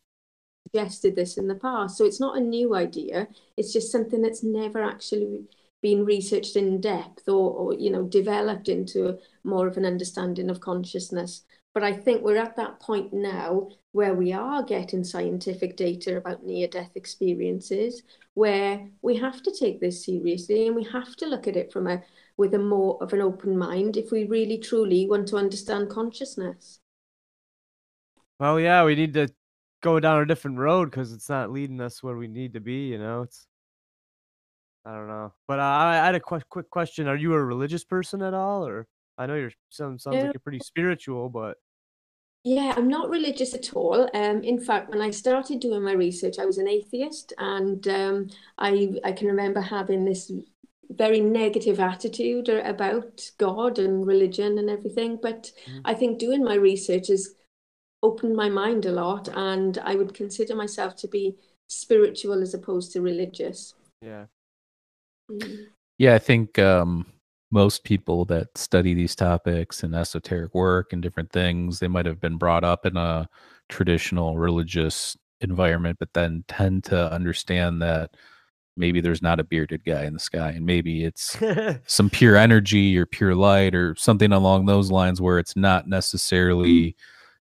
suggested 0.74 1.16
this 1.16 1.38
in 1.38 1.48
the 1.48 1.56
past. 1.56 1.98
So 1.98 2.06
it's 2.06 2.20
not 2.20 2.38
a 2.38 2.42
new 2.42 2.76
idea. 2.76 3.28
It's 3.58 3.74
just 3.74 3.92
something 3.92 4.22
that's 4.22 4.44
never 4.44 4.84
actually 4.84 5.46
been 5.82 6.06
researched 6.06 6.56
in 6.56 6.80
depth 6.80 7.28
or, 7.28 7.52
or 7.52 7.74
you 7.74 7.92
know 7.92 8.04
developed 8.04 8.70
into 8.70 9.18
more 9.44 9.68
of 9.68 9.76
an 9.76 9.86
understanding 9.86 10.50
of 10.50 10.62
consciousness 10.62 11.44
but 11.74 11.84
i 11.84 11.92
think 11.92 12.22
we're 12.22 12.38
at 12.38 12.56
that 12.56 12.80
point 12.80 13.12
now 13.12 13.68
where 13.92 14.14
we 14.14 14.32
are 14.32 14.64
getting 14.64 15.04
scientific 15.04 15.76
data 15.76 16.16
about 16.16 16.46
near 16.46 16.70
death 16.70 16.92
experiences 16.96 18.02
where 18.34 18.88
we 19.02 19.18
have 19.18 19.44
to 19.44 19.52
take 19.52 19.82
this 19.82 20.06
seriously 20.06 20.68
and 20.68 20.76
we 20.78 20.86
have 20.86 21.18
to 21.18 21.26
look 21.26 21.50
at 21.50 21.58
it 21.58 21.70
from 21.70 21.86
a 21.88 22.02
with 22.38 22.54
a 22.54 22.58
more 22.58 22.98
of 23.04 23.12
an 23.12 23.22
open 23.22 23.58
mind 23.58 23.98
if 23.98 24.10
we 24.10 24.24
really 24.24 24.58
truly 24.58 25.06
want 25.06 25.28
to 25.28 25.36
understand 25.36 25.90
consciousness 25.90 26.80
well 28.40 28.58
yeah 28.58 28.86
we 28.86 28.96
need 28.96 29.14
to 29.14 29.28
go 29.84 30.00
down 30.02 30.22
a 30.22 30.28
different 30.28 30.60
road 30.60 30.92
because 30.92 31.14
it's 31.14 31.30
not 31.30 31.52
leading 31.52 31.82
us 31.82 32.04
where 32.04 32.18
we 32.18 32.28
need 32.30 32.54
to 32.56 32.62
be. 32.62 32.88
You 32.90 33.00
know, 33.00 33.24
it's 33.24 33.48
I 34.86 34.94
don't 34.96 35.08
know. 35.08 35.34
But 35.48 35.60
uh, 35.60 35.64
I 35.64 36.00
I 36.02 36.06
had 36.06 36.16
a 36.16 36.20
qu- 36.20 36.42
quick 36.50 36.70
question. 36.70 37.08
Are 37.08 37.16
you 37.16 37.34
a 37.34 37.44
religious 37.44 37.84
person 37.84 38.22
at 38.22 38.34
all, 38.34 38.66
or 38.68 38.88
I 39.18 39.26
know 39.26 39.36
you're 39.36 39.52
sounds 39.70 40.04
sounds 40.04 40.22
Yeah. 40.22 40.24
like 40.24 40.34
you're 40.34 40.42
pretty 40.42 40.60
spiritual, 40.60 41.30
but 41.30 41.58
Yeah, 42.44 42.74
I'm 42.76 42.90
not 42.90 43.10
religious 43.10 43.54
at 43.54 43.74
all. 43.74 44.10
Um, 44.14 44.44
in 44.44 44.60
fact, 44.60 44.90
when 44.90 45.02
I 45.02 45.12
started 45.12 45.62
doing 45.62 45.82
my 45.84 45.94
research, 45.94 46.40
I 46.40 46.46
was 46.46 46.58
an 46.58 46.68
atheist, 46.68 47.32
and 47.38 47.88
um, 47.88 48.28
I 48.58 48.96
I 49.04 49.14
can 49.14 49.28
remember 49.28 49.62
having 49.62 50.04
this 50.04 50.30
very 50.90 51.22
negative 51.22 51.80
attitude 51.80 52.50
about 52.50 53.32
God 53.38 53.80
and 53.80 54.06
religion 54.06 54.58
and 54.60 54.70
everything. 54.70 55.18
But 55.22 55.52
Mhm. 55.68 55.84
I 55.86 55.94
think 55.94 56.20
doing 56.20 56.44
my 56.44 56.56
research 56.56 57.08
has 57.08 57.34
opened 58.04 58.36
my 58.36 58.50
mind 58.50 58.86
a 58.86 58.92
lot, 58.92 59.30
and 59.34 59.80
I 59.80 59.96
would 59.96 60.14
consider 60.14 60.56
myself 60.56 60.96
to 60.98 61.08
be 61.08 61.38
spiritual 61.68 62.42
as 62.42 62.54
opposed 62.54 62.92
to 62.92 63.02
religious. 63.02 63.74
yeah. 64.02 64.26
Mm. 65.32 65.68
Yeah, 65.98 66.16
I 66.16 66.20
think 66.20 66.60
um, 66.60 67.06
most 67.52 67.84
people 67.84 68.26
that 68.26 68.58
study 68.58 68.94
these 68.94 69.16
topics 69.16 69.84
and 69.84 69.96
esoteric 69.96 70.54
work 70.54 70.92
and 70.92 71.02
different 71.02 71.32
things, 71.32 71.80
they 71.80 71.88
might 71.88 72.06
have 72.06 72.20
been 72.20 72.38
brought 72.38 72.64
up 72.64 72.86
in 72.86 72.98
a 72.98 73.30
traditional 73.70 74.38
religious 74.38 75.16
environment, 75.40 75.98
but 76.00 76.14
then 76.14 76.44
tend 76.48 76.84
to 76.86 77.12
understand 77.12 77.82
that 77.82 78.12
maybe 78.76 79.02
there's 79.02 79.22
not 79.22 79.40
a 79.40 79.44
bearded 79.44 79.86
guy 79.86 80.04
in 80.04 80.14
the 80.14 80.20
sky, 80.20 80.50
and 80.50 80.66
maybe 80.66 81.06
it's 81.06 81.38
some 81.86 82.10
pure 82.10 82.36
energy 82.36 82.98
or 82.98 83.06
pure 83.06 83.36
light 83.36 83.76
or 83.76 83.96
something 83.96 84.32
along 84.32 84.66
those 84.66 84.92
lines 84.92 85.22
where 85.22 85.40
it's 85.40 85.56
not 85.56 85.88
necessarily 85.88 86.96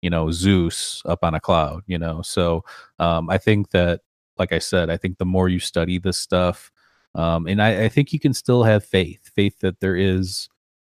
you 0.02 0.10
know 0.10 0.30
zeus 0.30 1.02
up 1.06 1.20
on 1.22 1.34
a 1.34 1.40
cloud 1.40 1.82
you 1.86 1.98
know 1.98 2.20
so 2.22 2.64
um, 2.98 3.30
i 3.30 3.38
think 3.38 3.70
that 3.70 4.00
like 4.38 4.52
i 4.52 4.58
said 4.58 4.90
i 4.90 4.96
think 4.96 5.18
the 5.18 5.24
more 5.24 5.48
you 5.48 5.58
study 5.58 5.98
this 5.98 6.18
stuff 6.18 6.70
um, 7.14 7.46
and 7.46 7.60
I, 7.60 7.84
I 7.84 7.88
think 7.90 8.12
you 8.12 8.18
can 8.18 8.34
still 8.34 8.62
have 8.64 8.84
faith 8.84 9.30
faith 9.34 9.60
that 9.60 9.80
there 9.80 9.96
is 9.96 10.48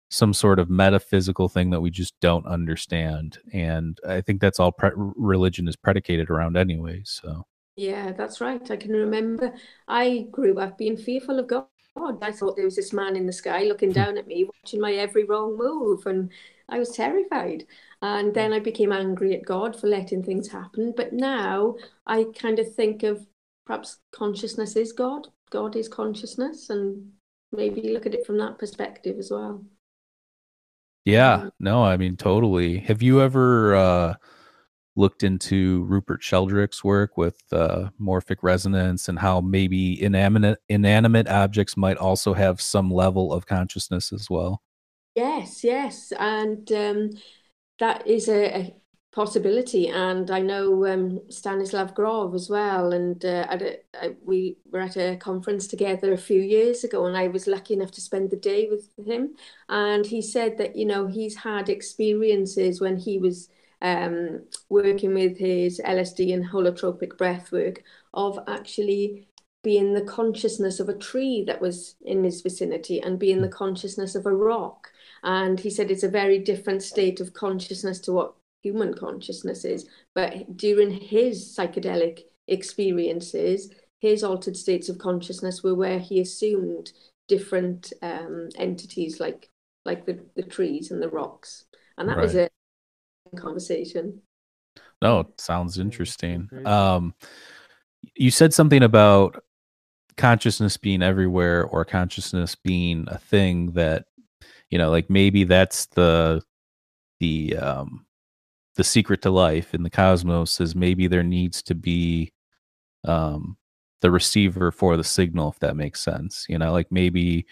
some 0.09 0.33
sort 0.33 0.59
of 0.59 0.69
metaphysical 0.69 1.49
thing 1.49 1.69
that 1.71 1.81
we 1.81 1.89
just 1.89 2.13
don't 2.19 2.45
understand 2.45 3.39
and 3.53 3.99
i 4.07 4.21
think 4.21 4.41
that's 4.41 4.59
all 4.59 4.71
pre- 4.71 4.91
religion 4.95 5.67
is 5.67 5.75
predicated 5.75 6.29
around 6.29 6.57
anyway 6.57 7.01
so 7.05 7.45
Yeah, 7.75 8.11
that's 8.11 8.41
right. 8.41 8.69
I 8.69 8.75
can 8.75 8.91
remember 8.91 9.53
I 9.87 10.27
grew 10.29 10.59
up 10.59 10.77
being 10.77 10.97
fearful 10.97 11.39
of 11.39 11.47
God. 11.47 11.65
I 12.21 12.31
thought 12.31 12.55
there 12.55 12.65
was 12.65 12.75
this 12.75 12.93
man 12.93 13.15
in 13.15 13.25
the 13.25 13.33
sky 13.33 13.63
looking 13.63 13.91
down 13.91 14.17
at 14.17 14.27
me, 14.27 14.45
watching 14.45 14.79
my 14.79 14.93
every 14.93 15.23
wrong 15.25 15.57
move, 15.57 16.05
and 16.05 16.31
I 16.71 16.79
was 16.79 16.89
terrified. 16.89 17.65
And 18.01 18.33
then 18.33 18.53
I 18.53 18.59
became 18.59 18.91
angry 18.91 19.35
at 19.35 19.45
God 19.45 19.79
for 19.79 19.87
letting 19.87 20.23
things 20.23 20.47
happen. 20.47 20.93
But 20.97 21.13
now 21.13 21.75
I 22.07 22.25
kind 22.35 22.57
of 22.57 22.73
think 22.73 23.03
of 23.03 23.27
perhaps 23.67 23.97
consciousness 24.11 24.75
is 24.75 24.91
God. 24.91 25.27
God 25.51 25.75
is 25.75 25.87
consciousness, 25.87 26.69
and 26.69 27.11
maybe 27.51 27.93
look 27.93 28.05
at 28.05 28.15
it 28.15 28.25
from 28.25 28.37
that 28.39 28.57
perspective 28.57 29.19
as 29.19 29.29
well. 29.29 29.63
yeah 31.03 31.37
Mm. 31.39 31.51
no 31.59 31.83
i 31.83 31.97
mean 31.97 32.15
totally 32.15 32.77
have 32.77 33.01
you 33.01 33.21
ever 33.21 33.75
uh 33.75 34.13
looked 34.95 35.23
into 35.23 35.83
Rupert 35.85 36.21
Sheldrake's 36.21 36.83
work 36.83 37.17
with 37.17 37.41
uh, 37.51 37.89
morphic 37.99 38.37
resonance 38.41 39.07
and 39.07 39.17
how 39.17 39.39
maybe 39.41 40.01
inanimate 40.01 40.59
inanimate 40.69 41.27
objects 41.27 41.77
might 41.77 41.97
also 41.97 42.33
have 42.33 42.59
some 42.59 42.91
level 42.91 43.31
of 43.33 43.45
consciousness 43.45 44.11
as 44.11 44.29
well. 44.29 44.61
Yes, 45.15 45.63
yes, 45.63 46.13
and 46.17 46.71
um, 46.71 47.09
that 47.79 48.07
is 48.07 48.29
a, 48.29 48.45
a 48.57 48.75
possibility. 49.11 49.89
And 49.89 50.31
I 50.31 50.41
know 50.41 50.85
um, 50.87 51.21
Stanislav 51.29 51.95
Grof 51.95 52.33
as 52.35 52.49
well. 52.49 52.93
And 52.93 53.23
uh, 53.25 53.47
at 53.49 53.61
a, 53.61 53.79
I, 53.93 54.15
we 54.23 54.57
were 54.71 54.81
at 54.81 54.97
a 54.97 55.17
conference 55.17 55.67
together 55.67 56.13
a 56.13 56.17
few 56.17 56.41
years 56.41 56.83
ago, 56.85 57.05
and 57.07 57.17
I 57.17 57.27
was 57.29 57.47
lucky 57.47 57.73
enough 57.75 57.91
to 57.91 58.01
spend 58.01 58.31
the 58.31 58.37
day 58.37 58.69
with 58.69 58.89
him. 59.05 59.35
And 59.69 60.05
he 60.05 60.21
said 60.21 60.57
that, 60.59 60.75
you 60.77 60.85
know, 60.85 61.07
he's 61.07 61.37
had 61.37 61.69
experiences 61.69 62.81
when 62.81 62.97
he 62.97 63.17
was 63.19 63.49
um, 63.81 64.43
working 64.69 65.13
with 65.15 65.37
his 65.37 65.81
LSD 65.83 66.33
and 66.33 66.45
holotropic 66.45 67.17
breath 67.17 67.51
work 67.51 67.83
of 68.13 68.39
actually 68.47 69.27
being 69.63 69.93
the 69.93 70.01
consciousness 70.03 70.79
of 70.79 70.89
a 70.89 70.97
tree 70.97 71.43
that 71.47 71.61
was 71.61 71.95
in 72.01 72.23
his 72.23 72.41
vicinity 72.41 73.01
and 73.01 73.19
being 73.19 73.41
the 73.41 73.49
consciousness 73.49 74.15
of 74.15 74.25
a 74.25 74.33
rock. 74.35 74.90
And 75.23 75.59
he 75.59 75.69
said 75.69 75.91
it's 75.91 76.03
a 76.03 76.09
very 76.09 76.39
different 76.39 76.83
state 76.83 77.19
of 77.19 77.33
consciousness 77.33 77.99
to 78.01 78.11
what 78.13 78.33
human 78.63 78.93
consciousness 78.93 79.65
is. 79.65 79.87
But 80.15 80.57
during 80.57 80.91
his 80.91 81.55
psychedelic 81.57 82.21
experiences, 82.47 83.71
his 83.99 84.23
altered 84.23 84.57
states 84.57 84.89
of 84.89 84.97
consciousness 84.97 85.63
were 85.63 85.75
where 85.75 85.99
he 85.99 86.19
assumed 86.19 86.91
different 87.27 87.93
um, 88.01 88.49
entities 88.57 89.19
like 89.19 89.47
like 89.85 90.05
the, 90.05 90.19
the 90.35 90.43
trees 90.43 90.91
and 90.91 91.01
the 91.01 91.09
rocks. 91.09 91.65
And 91.97 92.07
that 92.09 92.17
was 92.19 92.35
Right. 92.35 92.51
a 93.33 93.37
conversation. 93.37 94.21
No, 95.01 95.21
it 95.21 95.41
sounds 95.41 95.79
interesting. 95.79 96.49
Um, 96.65 97.15
you 98.15 98.29
said 98.31 98.53
something 98.53 98.83
about 98.83 99.43
consciousness 100.17 100.77
being 100.77 101.01
everywhere 101.01 101.65
or 101.65 101.83
consciousness 101.85 102.55
being 102.55 103.05
a 103.07 103.17
thing 103.17 103.71
that 103.71 104.05
you 104.71 104.77
know 104.77 104.89
like 104.89 105.09
maybe 105.09 105.43
that's 105.43 105.85
the 105.87 106.41
the 107.19 107.55
um 107.57 108.05
the 108.75 108.83
secret 108.83 109.21
to 109.21 109.29
life 109.29 109.75
in 109.75 109.83
the 109.83 109.89
cosmos 109.89 110.59
is 110.59 110.75
maybe 110.75 111.05
there 111.07 111.23
needs 111.23 111.61
to 111.61 111.75
be 111.75 112.31
um 113.05 113.57
the 114.01 114.09
receiver 114.09 114.71
for 114.71 114.97
the 114.97 115.03
signal 115.03 115.49
if 115.49 115.59
that 115.59 115.75
makes 115.75 116.01
sense 116.01 116.45
you 116.49 116.57
know 116.57 116.71
like 116.71 116.91
maybe 116.91 117.45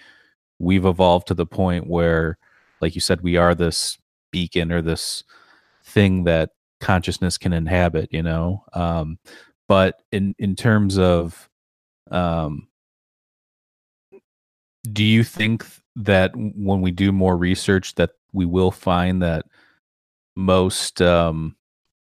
we've 0.57 0.85
evolved 0.85 1.27
to 1.27 1.33
the 1.33 1.45
point 1.45 1.85
where 1.85 2.37
like 2.81 2.95
you 2.95 3.01
said 3.01 3.21
we 3.21 3.37
are 3.37 3.53
this 3.53 3.97
beacon 4.31 4.71
or 4.71 4.81
this 4.81 5.23
thing 5.83 6.23
that 6.23 6.51
consciousness 6.79 7.37
can 7.37 7.53
inhabit 7.53 8.07
you 8.11 8.23
know 8.23 8.63
um 8.73 9.19
but 9.67 10.01
in 10.11 10.33
in 10.39 10.55
terms 10.55 10.97
of 10.97 11.49
um 12.11 12.67
do 14.91 15.03
you 15.03 15.23
think 15.23 15.65
that 15.99 16.31
when 16.35 16.81
we 16.81 16.91
do 16.91 17.11
more 17.11 17.37
research 17.37 17.95
that 17.95 18.11
we 18.31 18.45
will 18.45 18.71
find 18.71 19.21
that 19.21 19.45
most 20.35 21.01
um 21.01 21.55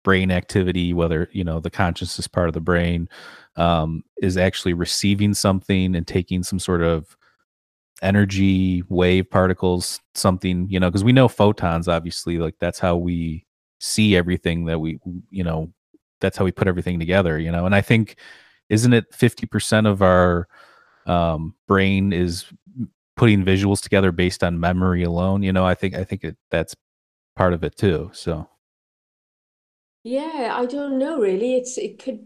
brain 0.04 0.32
activity 0.32 0.94
whether 0.94 1.28
you 1.34 1.44
know 1.44 1.60
the 1.60 1.70
consciousness 1.70 2.28
part 2.28 2.48
of 2.48 2.54
the 2.54 2.62
brain 2.62 3.10
um 3.56 4.04
is 4.22 4.38
actually 4.38 4.74
receiving 4.74 5.34
something 5.34 5.96
and 5.96 6.08
taking 6.08 6.44
some 6.44 6.60
sort 6.60 6.82
of 6.82 7.18
energy 8.04 8.84
wave 8.90 9.30
particles 9.30 10.00
something 10.14 10.68
you 10.70 10.80
know 10.80 10.90
because 10.90 11.04
we 11.04 11.12
know 11.12 11.28
photons 11.28 11.88
obviously 11.88 12.38
like 12.38 12.56
that's 12.60 12.80
how 12.80 12.96
we 12.96 13.44
see 13.80 14.16
everything 14.16 14.66
that 14.66 14.80
we 14.80 15.00
you 15.32 15.44
know 15.44 15.72
that's 16.22 16.38
how 16.38 16.46
we 16.46 16.52
put 16.52 16.68
everything 16.68 17.00
together 17.00 17.40
you 17.40 17.52
know? 17.52 17.66
And 17.66 17.74
i 17.74 17.82
think 17.82 18.18
isn't 18.70 18.94
it 18.94 19.12
50% 19.12 19.88
of 19.88 20.02
our 20.04 20.48
um 21.08 21.56
brain 21.68 22.14
is 22.14 22.46
putting 23.18 23.44
visuals 23.44 23.82
together 23.82 24.12
based 24.12 24.44
on 24.44 24.60
memory 24.60 25.04
alone 25.04 25.44
you 25.44 25.54
know 25.54 25.66
i 25.66 25.76
think 25.76 25.96
i 25.96 26.04
think 26.04 26.24
it, 26.24 26.38
that's 26.52 26.76
part 27.36 27.54
of 27.54 27.64
it 27.64 27.78
too 27.78 28.10
so 28.14 28.48
Yeah, 30.04 30.54
I 30.56 30.66
don't 30.66 30.98
know 30.98 31.20
really. 31.20 31.56
It's 31.56 31.78
it 31.78 32.00
could 32.00 32.26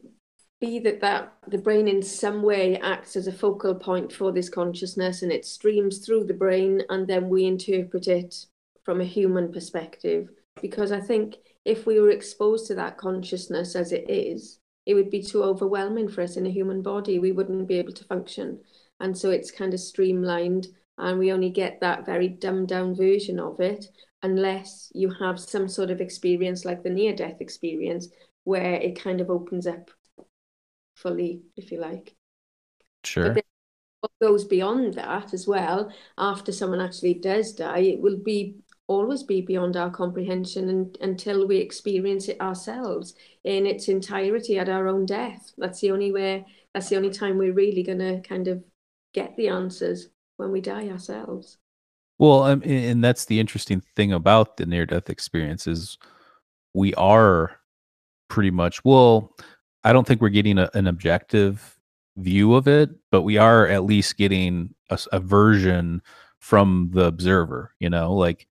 be 0.59 0.79
that 0.79 1.01
that 1.01 1.33
the 1.47 1.57
brain 1.57 1.87
in 1.87 2.01
some 2.03 2.43
way 2.43 2.77
acts 2.77 3.15
as 3.15 3.27
a 3.27 3.31
focal 3.31 3.73
point 3.75 4.13
for 4.13 4.31
this 4.31 4.49
consciousness 4.49 5.23
and 5.23 5.31
it 5.31 5.45
streams 5.45 6.05
through 6.05 6.25
the 6.25 6.33
brain 6.33 6.83
and 6.89 7.07
then 7.07 7.29
we 7.29 7.45
interpret 7.45 8.07
it 8.07 8.45
from 8.83 9.01
a 9.01 9.05
human 9.05 9.51
perspective. 9.51 10.29
Because 10.61 10.91
I 10.91 10.99
think 11.01 11.37
if 11.65 11.85
we 11.85 11.99
were 11.99 12.11
exposed 12.11 12.67
to 12.67 12.75
that 12.75 12.97
consciousness 12.97 13.75
as 13.75 13.91
it 13.91 14.09
is, 14.09 14.59
it 14.85 14.93
would 14.93 15.09
be 15.09 15.23
too 15.23 15.43
overwhelming 15.43 16.07
for 16.09 16.21
us 16.21 16.37
in 16.37 16.45
a 16.45 16.51
human 16.51 16.81
body. 16.81 17.19
We 17.19 17.31
wouldn't 17.31 17.67
be 17.67 17.75
able 17.79 17.93
to 17.93 18.03
function. 18.05 18.59
And 18.99 19.17
so 19.17 19.31
it's 19.31 19.51
kind 19.51 19.73
of 19.73 19.79
streamlined 19.79 20.67
and 21.01 21.19
we 21.19 21.31
only 21.33 21.49
get 21.49 21.81
that 21.81 22.05
very 22.05 22.29
dumbed 22.29 22.69
down 22.69 22.95
version 22.95 23.39
of 23.39 23.59
it 23.59 23.85
unless 24.23 24.91
you 24.93 25.09
have 25.09 25.39
some 25.39 25.67
sort 25.67 25.89
of 25.89 25.99
experience 25.99 26.63
like 26.63 26.83
the 26.83 26.89
near 26.89 27.13
death 27.13 27.37
experience 27.41 28.07
where 28.43 28.75
it 28.75 29.01
kind 29.01 29.19
of 29.19 29.29
opens 29.29 29.67
up 29.67 29.89
fully, 30.95 31.41
if 31.57 31.71
you 31.71 31.79
like. 31.79 32.15
sure 33.03 33.33
then 33.33 33.43
what 34.01 34.11
goes 34.21 34.45
beyond 34.45 34.93
that 34.95 35.33
as 35.33 35.47
well, 35.47 35.91
after 36.17 36.51
someone 36.51 36.81
actually 36.81 37.15
does 37.15 37.53
die, 37.53 37.79
it 37.79 37.99
will 37.99 38.17
be 38.17 38.55
always 38.87 39.23
be 39.23 39.41
beyond 39.41 39.77
our 39.77 39.89
comprehension 39.89 40.69
and, 40.69 40.97
until 41.01 41.47
we 41.47 41.57
experience 41.57 42.27
it 42.27 42.41
ourselves 42.41 43.15
in 43.43 43.65
its 43.65 43.87
entirety 43.87 44.59
at 44.59 44.69
our 44.69 44.87
own 44.87 45.05
death. 45.05 45.51
That's 45.57 45.79
the 45.79 45.91
only 45.91 46.11
way, 46.11 46.45
that's 46.73 46.89
the 46.89 46.97
only 46.97 47.11
time 47.11 47.37
we're 47.37 47.53
really 47.53 47.83
going 47.83 47.99
to 47.99 48.21
kind 48.21 48.47
of 48.47 48.63
get 49.13 49.35
the 49.37 49.47
answers 49.47 50.09
when 50.41 50.51
we 50.51 50.61
die 50.61 50.89
ourselves. 50.89 51.57
Well, 52.19 52.43
um, 52.43 52.61
and 52.65 53.03
that's 53.03 53.25
the 53.25 53.39
interesting 53.39 53.81
thing 53.95 54.11
about 54.11 54.57
the 54.57 54.65
near 54.65 54.85
death 54.85 55.09
experience 55.09 55.65
is 55.65 55.97
we 56.73 56.93
are 56.95 57.59
pretty 58.27 58.51
much 58.51 58.83
well 58.85 59.35
I 59.83 59.93
don't 59.93 60.05
think 60.05 60.21
we're 60.21 60.29
getting 60.29 60.57
a, 60.57 60.69
an 60.73 60.87
objective 60.87 61.79
view 62.17 62.55
of 62.55 62.67
it, 62.67 62.91
but 63.09 63.23
we 63.23 63.37
are 63.37 63.67
at 63.67 63.83
least 63.83 64.17
getting 64.17 64.73
a, 64.89 64.99
a 65.11 65.19
version 65.19 66.01
from 66.39 66.89
the 66.93 67.05
observer, 67.05 67.73
you 67.79 67.89
know, 67.89 68.13
like, 68.13 68.47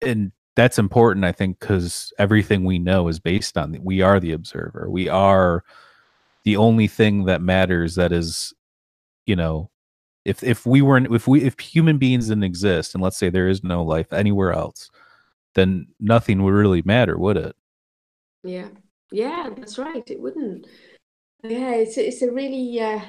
and 0.00 0.32
that's 0.56 0.78
important, 0.78 1.24
I 1.24 1.32
think, 1.32 1.60
because 1.60 2.12
everything 2.18 2.64
we 2.64 2.78
know 2.78 3.08
is 3.08 3.20
based 3.20 3.56
on 3.56 3.76
we 3.82 4.02
are 4.02 4.20
the 4.20 4.32
observer. 4.32 4.90
We 4.90 5.08
are 5.08 5.64
the 6.44 6.56
only 6.56 6.88
thing 6.88 7.24
that 7.24 7.40
matters 7.40 7.94
that 7.94 8.12
is, 8.12 8.52
you 9.26 9.36
know, 9.36 9.70
if 10.24 10.42
if 10.42 10.66
we 10.66 10.82
weren't 10.82 11.12
if 11.12 11.26
we 11.26 11.42
if 11.42 11.58
human 11.58 11.98
beings 11.98 12.28
didn't 12.28 12.44
exist 12.44 12.94
and 12.94 13.02
let's 13.02 13.16
say 13.16 13.28
there 13.28 13.48
is 13.48 13.64
no 13.64 13.82
life 13.82 14.12
anywhere 14.12 14.52
else, 14.52 14.90
then 15.54 15.88
nothing 16.00 16.42
would 16.42 16.54
really 16.54 16.82
matter, 16.84 17.18
would 17.18 17.36
it? 17.36 17.56
Yeah. 18.44 18.68
Yeah, 19.10 19.50
that's 19.54 19.78
right. 19.78 20.08
It 20.10 20.20
wouldn't. 20.20 20.66
Yeah, 21.42 21.74
it's 21.74 21.98
it's 21.98 22.22
a 22.22 22.30
really 22.30 22.80
uh, 22.80 23.00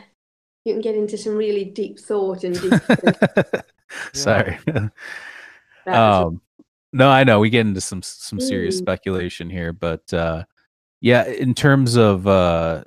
you 0.66 0.74
can 0.74 0.82
get 0.82 0.96
into 0.96 1.18
some 1.18 1.36
really 1.36 1.66
deep 1.66 2.00
thought 2.00 2.44
and 2.44 2.60
deep. 2.60 2.74
Sorry. 4.14 4.58
um, 5.88 6.42
no, 6.92 7.10
I 7.10 7.24
know 7.24 7.40
we 7.40 7.50
get 7.50 7.66
into 7.66 7.82
some 7.82 8.02
some 8.02 8.40
serious 8.40 8.76
Mm. 8.76 8.80
speculation 8.80 9.50
here, 9.50 9.72
but 9.72 10.12
uh, 10.14 10.44
yeah, 11.02 11.26
in 11.26 11.54
terms 11.54 11.96
of 11.96 12.28
uh, 12.28 12.84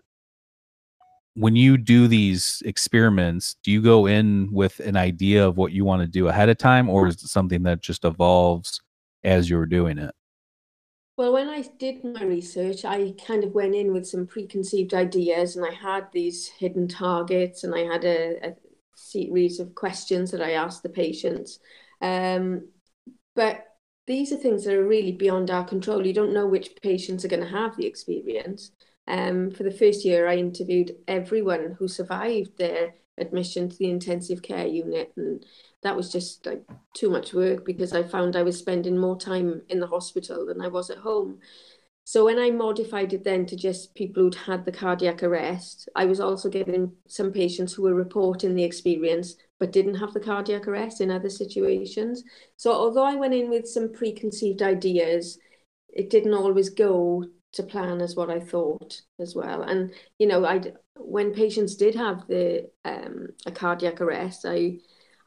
when 1.37 1.55
you 1.55 1.77
do 1.77 2.09
these 2.09 2.63
experiments, 2.65 3.57
do 3.63 3.71
you 3.71 3.83
go 3.83 4.07
in 4.07 4.49
with 4.51 4.81
an 4.81 4.97
idea 4.97 5.47
of 5.47 5.59
what 5.59 5.71
you 5.71 5.85
want 5.85 6.01
to 6.01 6.09
do 6.09 6.29
ahead 6.29 6.49
of 6.49 6.57
time, 6.57 6.89
or 6.89 7.07
is 7.07 7.23
it 7.23 7.29
something 7.29 7.63
that 7.65 7.83
just 7.83 8.07
evolves 8.07 8.81
as 9.23 9.51
you're 9.51 9.67
doing 9.67 9.99
it? 9.99 10.15
Well, 11.19 11.35
when 11.35 11.49
I 11.49 11.63
did 11.79 12.03
my 12.05 12.23
research, 12.25 12.87
I 12.87 13.15
kind 13.27 13.45
of 13.45 13.53
went 13.53 13.75
in 13.75 13.93
with 13.93 14.07
some 14.07 14.27
preconceived 14.27 14.95
ideas, 14.95 15.57
and 15.57 15.67
I 15.67 15.75
had 15.75 16.09
these 16.11 16.49
hidden 16.49 16.89
targets, 16.89 17.65
and 17.65 17.75
I 17.75 17.81
had 17.81 18.05
a, 18.05 18.49
a 18.49 18.55
series 18.95 19.61
of 19.61 19.75
questions 19.75 20.31
that 20.31 20.41
I 20.41 20.53
asked 20.53 20.83
the 20.83 20.89
patients. 20.89 21.59
Um, 22.01 22.69
but 23.35 23.63
these 24.07 24.33
are 24.33 24.37
things 24.37 24.65
that 24.65 24.75
are 24.75 24.87
really 24.87 25.13
beyond 25.13 25.51
our 25.51 25.65
control. 25.65 26.07
You 26.07 26.15
don't 26.15 26.33
know 26.33 26.47
which 26.47 26.77
patients 26.83 27.27
are 27.27 27.29
going 27.29 27.43
to 27.43 27.49
have 27.49 27.77
the 27.77 27.87
experience. 27.87 28.71
Um, 29.09 29.51
for 29.51 29.63
the 29.63 29.71
first 29.71 30.05
year, 30.05 30.27
I 30.27 30.37
interviewed 30.37 30.97
everyone 31.07 31.77
who 31.79 31.89
survived 31.89 32.59
their 32.59 32.95
admission 33.19 33.69
to 33.69 33.77
the 33.77 33.91
intensive 33.91 34.43
care 34.43 34.67
unit, 34.67 35.13
and 35.17 35.45
that 35.83 35.97
was 35.97 36.11
just 36.11 36.45
like 36.47 36.63
too 36.95 37.11
much 37.11 37.33
work 37.33 37.65
because 37.65 37.93
I 37.93 38.03
found 38.03 38.37
I 38.37 38.43
was 38.43 38.59
spending 38.59 38.99
more 38.99 39.19
time 39.19 39.63
in 39.69 39.81
the 39.81 39.87
hospital 39.87 40.47
than 40.47 40.61
I 40.61 40.69
was 40.69 40.91
at 40.91 40.99
home. 40.99 41.39
So 42.05 42.25
when 42.25 42.39
I 42.39 42.51
modified 42.51 43.13
it 43.15 43.25
then 43.25 43.47
to 43.47 43.57
just 43.57 43.95
people 43.97 44.23
who'd 44.23 44.37
had 44.37 44.65
the 44.65 44.71
cardiac 44.71 45.25
arrest, 45.25 45.89
I 45.97 46.05
was 46.05 46.21
also 46.21 46.49
getting 46.49 46.93
some 47.09 47.33
patients 47.33 47.73
who 47.73 47.83
were 47.83 47.95
reporting 47.95 48.55
the 48.55 48.63
experience 48.63 49.35
but 49.59 49.73
didn't 49.73 49.97
have 49.97 50.13
the 50.13 50.21
cardiac 50.21 50.69
arrest 50.69 51.01
in 51.01 51.11
other 51.11 51.31
situations. 51.31 52.23
So 52.57 52.73
although 52.73 53.03
I 53.05 53.17
went 53.17 53.35
in 53.35 53.51
with 53.51 53.67
some 53.67 53.93
preconceived 53.93 54.63
ideas, 54.63 55.39
it 55.89 56.11
didn't 56.11 56.35
always 56.35 56.71
go 56.71 57.25
to 57.57 57.63
plan 57.63 58.01
as 58.01 58.17
what 58.17 58.31
I 58.31 58.41
thought 58.41 59.01
as 59.21 59.35
well. 59.35 59.63
And 59.63 59.93
you 60.19 60.27
know, 60.27 60.45
I 60.45 60.63
when 60.97 61.35
patients 61.35 61.75
did 61.77 61.95
have 61.95 62.27
the 62.27 62.71
um, 62.85 63.29
a 63.47 63.51
cardiac 63.51 64.01
arrest, 64.01 64.45
I 64.47 64.79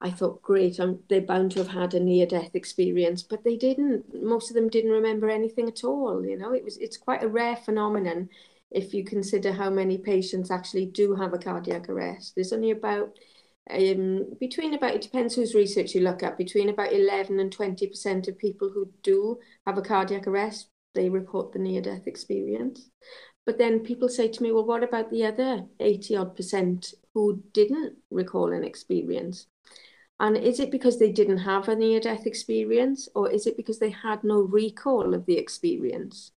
I 0.02 0.12
thought, 0.12 0.42
great, 0.42 0.80
I'm, 0.80 1.00
they're 1.10 1.22
bound 1.22 1.52
to 1.52 1.60
have 1.60 1.68
had 1.68 1.94
a 1.94 2.00
near-death 2.00 2.56
experience, 2.56 3.22
but 3.22 3.44
they 3.44 3.58
didn't. 3.58 4.06
Most 4.24 4.50
of 4.50 4.56
them 4.56 4.70
didn't 4.70 4.92
remember 4.92 5.30
anything 5.30 5.68
at 5.68 5.84
all. 5.84 6.26
You 6.26 6.38
know, 6.38 6.54
it 6.54 6.64
was 6.64 6.78
it's 6.78 6.98
quite 6.98 7.24
a 7.24 7.28
rare 7.28 7.58
phenomenon 7.58 8.30
if 8.72 8.94
you 8.94 9.04
consider 9.04 9.52
how 9.52 9.70
many 9.70 9.98
patients 9.98 10.52
actually 10.52 10.86
do 10.86 11.16
have 11.16 11.34
a 11.34 11.38
cardiac 11.38 11.90
arrest. 11.90 12.34
There's 12.36 12.54
only 12.54 12.72
about 12.72 13.18
um, 13.70 14.26
between 14.40 14.74
about 14.74 14.96
it 14.96 15.02
depends 15.02 15.36
whose 15.36 15.54
research 15.54 15.94
you 15.96 16.02
look 16.02 16.24
at. 16.24 16.38
Between 16.38 16.70
about 16.70 16.94
11 16.94 17.40
and 17.40 17.52
20 17.52 17.88
percent 17.88 18.28
of 18.28 18.38
people 18.38 18.70
who 18.70 18.90
do 19.04 19.40
have 19.66 19.78
a 19.78 19.82
cardiac 19.82 20.28
arrest, 20.28 20.70
they 20.96 21.10
report 21.10 21.52
the 21.52 21.60
near-death 21.60 22.08
experience. 22.08 22.90
But 23.46 23.58
then 23.58 23.80
people 23.80 24.10
say 24.10 24.28
to 24.28 24.44
me, 24.44 24.52
well, 24.52 24.66
what 24.66 24.84
about 24.84 25.10
the 25.10 25.26
other 25.26 25.66
80 25.80 26.16
odd 26.16 26.36
percent 26.36 26.94
who 27.14 27.44
didn't 27.54 27.98
recall 28.12 28.52
an 28.54 28.64
experience? 28.64 29.48
And 30.20 30.36
is 30.36 30.60
it 30.60 30.70
because 30.70 31.00
they 31.00 31.12
didn't 31.12 31.40
have 31.40 31.70
a 31.70 31.76
near 31.76 32.00
death 32.00 32.26
experience, 32.26 33.08
or 33.16 33.30
is 33.32 33.48
it 33.48 33.56
because 33.56 33.80
they 33.80 33.90
had 33.90 34.24
no 34.24 34.42
recall 34.42 35.14
of 35.14 35.26
the 35.26 35.38
experience? 35.38 36.32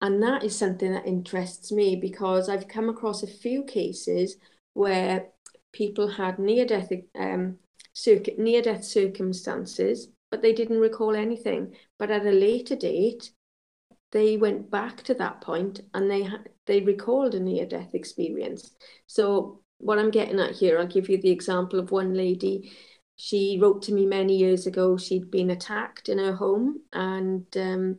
And 0.00 0.22
that 0.22 0.44
is 0.44 0.56
something 0.56 0.92
that 0.92 1.06
interests 1.06 1.72
me 1.72 1.96
because 1.96 2.48
I've 2.48 2.68
come 2.68 2.88
across 2.88 3.22
a 3.22 3.26
few 3.26 3.64
cases 3.64 4.36
where 4.74 5.26
people 5.72 6.08
had 6.08 6.38
near 6.38 6.64
death 6.64 6.92
um, 7.18 7.58
near 8.38 8.62
death 8.62 8.84
circumstances, 8.84 10.08
but 10.30 10.42
they 10.42 10.52
didn't 10.52 10.80
recall 10.80 11.16
anything. 11.16 11.74
But 11.98 12.10
at 12.10 12.26
a 12.26 12.30
later 12.30 12.76
date, 12.76 13.32
they 14.12 14.36
went 14.36 14.70
back 14.70 15.02
to 15.04 15.14
that 15.14 15.40
point 15.40 15.80
and 15.94 16.10
they 16.10 16.28
they 16.66 16.80
recalled 16.80 17.34
a 17.34 17.40
near 17.40 17.66
death 17.66 17.94
experience. 17.94 18.74
So 19.06 19.60
what 19.78 19.98
I'm 19.98 20.10
getting 20.10 20.40
at 20.40 20.56
here, 20.56 20.78
I'll 20.78 20.86
give 20.86 21.08
you 21.08 21.20
the 21.20 21.30
example 21.30 21.78
of 21.78 21.90
one 21.90 22.14
lady. 22.14 22.72
She 23.16 23.58
wrote 23.60 23.82
to 23.82 23.92
me 23.92 24.06
many 24.06 24.36
years 24.36 24.66
ago. 24.66 24.96
She'd 24.96 25.30
been 25.30 25.50
attacked 25.50 26.08
in 26.08 26.18
her 26.18 26.34
home 26.34 26.80
and 26.92 27.46
um, 27.56 27.98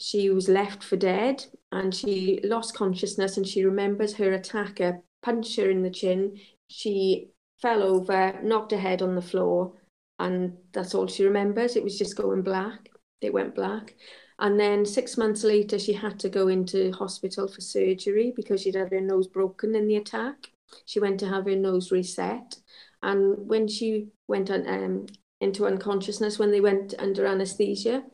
she 0.00 0.30
was 0.30 0.48
left 0.48 0.82
for 0.82 0.96
dead 0.96 1.44
and 1.72 1.94
she 1.94 2.40
lost 2.44 2.74
consciousness 2.74 3.36
and 3.36 3.46
she 3.46 3.64
remembers 3.64 4.14
her 4.14 4.32
attacker 4.32 5.02
punched 5.22 5.56
her 5.56 5.70
in 5.70 5.82
the 5.82 5.90
chin. 5.90 6.38
She 6.68 7.30
fell 7.60 7.82
over, 7.82 8.38
knocked 8.42 8.72
her 8.72 8.78
head 8.78 9.02
on 9.02 9.14
the 9.14 9.22
floor, 9.22 9.72
and 10.18 10.56
that's 10.72 10.94
all 10.94 11.06
she 11.06 11.24
remembers. 11.24 11.76
It 11.76 11.84
was 11.84 11.98
just 11.98 12.16
going 12.16 12.42
black. 12.42 12.88
It 13.20 13.32
went 13.32 13.54
black. 13.54 13.94
And 14.40 14.58
then 14.58 14.84
six 14.86 15.16
months 15.16 15.42
later, 15.42 15.78
she 15.78 15.92
had 15.92 16.18
to 16.20 16.28
go 16.28 16.48
into 16.48 16.92
hospital 16.92 17.48
for 17.48 17.60
surgery 17.60 18.32
because 18.34 18.62
she'd 18.62 18.76
had 18.76 18.92
her 18.92 19.00
nose 19.00 19.26
broken 19.26 19.74
in 19.74 19.88
the 19.88 19.96
attack. 19.96 20.36
She 20.84 21.00
went 21.00 21.18
to 21.20 21.28
have 21.28 21.44
her 21.46 21.56
nose 21.56 21.90
reset. 21.90 22.56
And 23.02 23.48
when 23.48 23.66
she 23.66 24.08
went 24.28 24.50
on, 24.50 24.66
um, 24.68 25.06
into 25.40 25.66
unconsciousness, 25.66 26.38
when 26.38 26.50
they 26.50 26.60
went 26.60 26.94
under 26.98 27.26
anesthesia, 27.26 28.04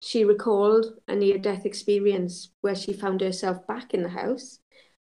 she 0.00 0.24
recalled 0.24 0.86
a 1.08 1.16
near 1.16 1.38
death 1.38 1.66
experience 1.66 2.50
where 2.60 2.74
she 2.74 2.92
found 2.92 3.20
herself 3.20 3.66
back 3.66 3.92
in 3.92 4.02
the 4.02 4.08
house 4.10 4.58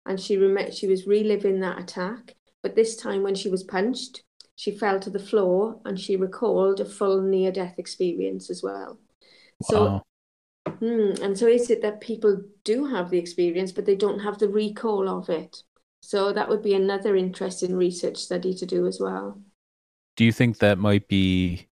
and 0.06 0.20
she 0.20 0.36
rem- 0.36 0.70
she 0.72 0.86
was 0.86 1.06
reliving 1.06 1.60
that 1.60 1.80
attack. 1.80 2.34
But 2.62 2.74
this 2.74 2.96
time, 2.96 3.22
when 3.22 3.34
she 3.34 3.48
was 3.48 3.62
punched, 3.64 4.22
she 4.56 4.70
fell 4.70 5.00
to 5.00 5.10
the 5.10 5.18
floor 5.18 5.80
and 5.84 5.98
she 5.98 6.16
recalled 6.16 6.80
a 6.80 6.84
full 6.84 7.20
near 7.20 7.52
death 7.52 7.74
experience 7.78 8.50
as 8.50 8.62
well. 8.62 8.98
So 9.62 9.84
Wow. 9.84 10.02
Hmm, 10.66 11.12
and 11.22 11.38
so 11.38 11.46
is 11.46 11.70
it 11.70 11.82
that 11.82 12.00
people 12.00 12.42
do 12.64 12.86
have 12.86 13.10
the 13.10 13.18
experience, 13.18 13.72
but 13.72 13.86
they 13.86 13.96
don't 13.96 14.20
have 14.20 14.38
the 14.38 14.48
recall 14.48 15.08
of 15.08 15.28
it? 15.28 15.62
So 16.00 16.32
that 16.32 16.48
would 16.48 16.62
be 16.62 16.74
another 16.74 17.16
interesting 17.16 17.76
research 17.76 18.18
study 18.18 18.54
to 18.54 18.66
do 18.66 18.86
as 18.86 19.00
well. 19.00 19.40
Do 20.16 20.24
you 20.24 20.32
think 20.32 20.58
that 20.58 20.78
might 20.78 21.08
be 21.08 21.68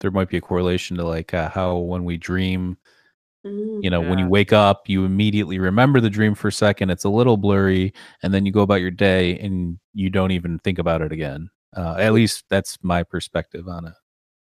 there 0.00 0.10
might 0.10 0.28
be 0.28 0.36
a 0.36 0.42
correlation 0.42 0.96
to 0.98 1.04
like 1.04 1.32
uh, 1.34 1.48
how 1.48 1.78
when 1.78 2.04
we 2.04 2.16
dream 2.16 2.76
Mm. 3.44 3.84
you 3.84 3.90
know 3.90 4.00
when 4.00 4.18
you 4.18 4.26
wake 4.26 4.52
up 4.52 4.88
you 4.88 5.04
immediately 5.04 5.60
remember 5.60 6.00
the 6.00 6.10
dream 6.10 6.34
for 6.34 6.48
a 6.48 6.52
second 6.52 6.90
it's 6.90 7.04
a 7.04 7.08
little 7.08 7.36
blurry 7.36 7.92
and 8.22 8.34
then 8.34 8.44
you 8.44 8.50
go 8.50 8.62
about 8.62 8.80
your 8.80 8.90
day 8.90 9.38
and 9.38 9.78
you 9.94 10.10
don't 10.10 10.32
even 10.32 10.58
think 10.60 10.80
about 10.80 11.00
it 11.00 11.12
again 11.12 11.48
uh, 11.76 11.94
at 11.98 12.12
least 12.12 12.44
that's 12.50 12.76
my 12.82 13.04
perspective 13.04 13.68
on 13.68 13.86
it 13.86 13.94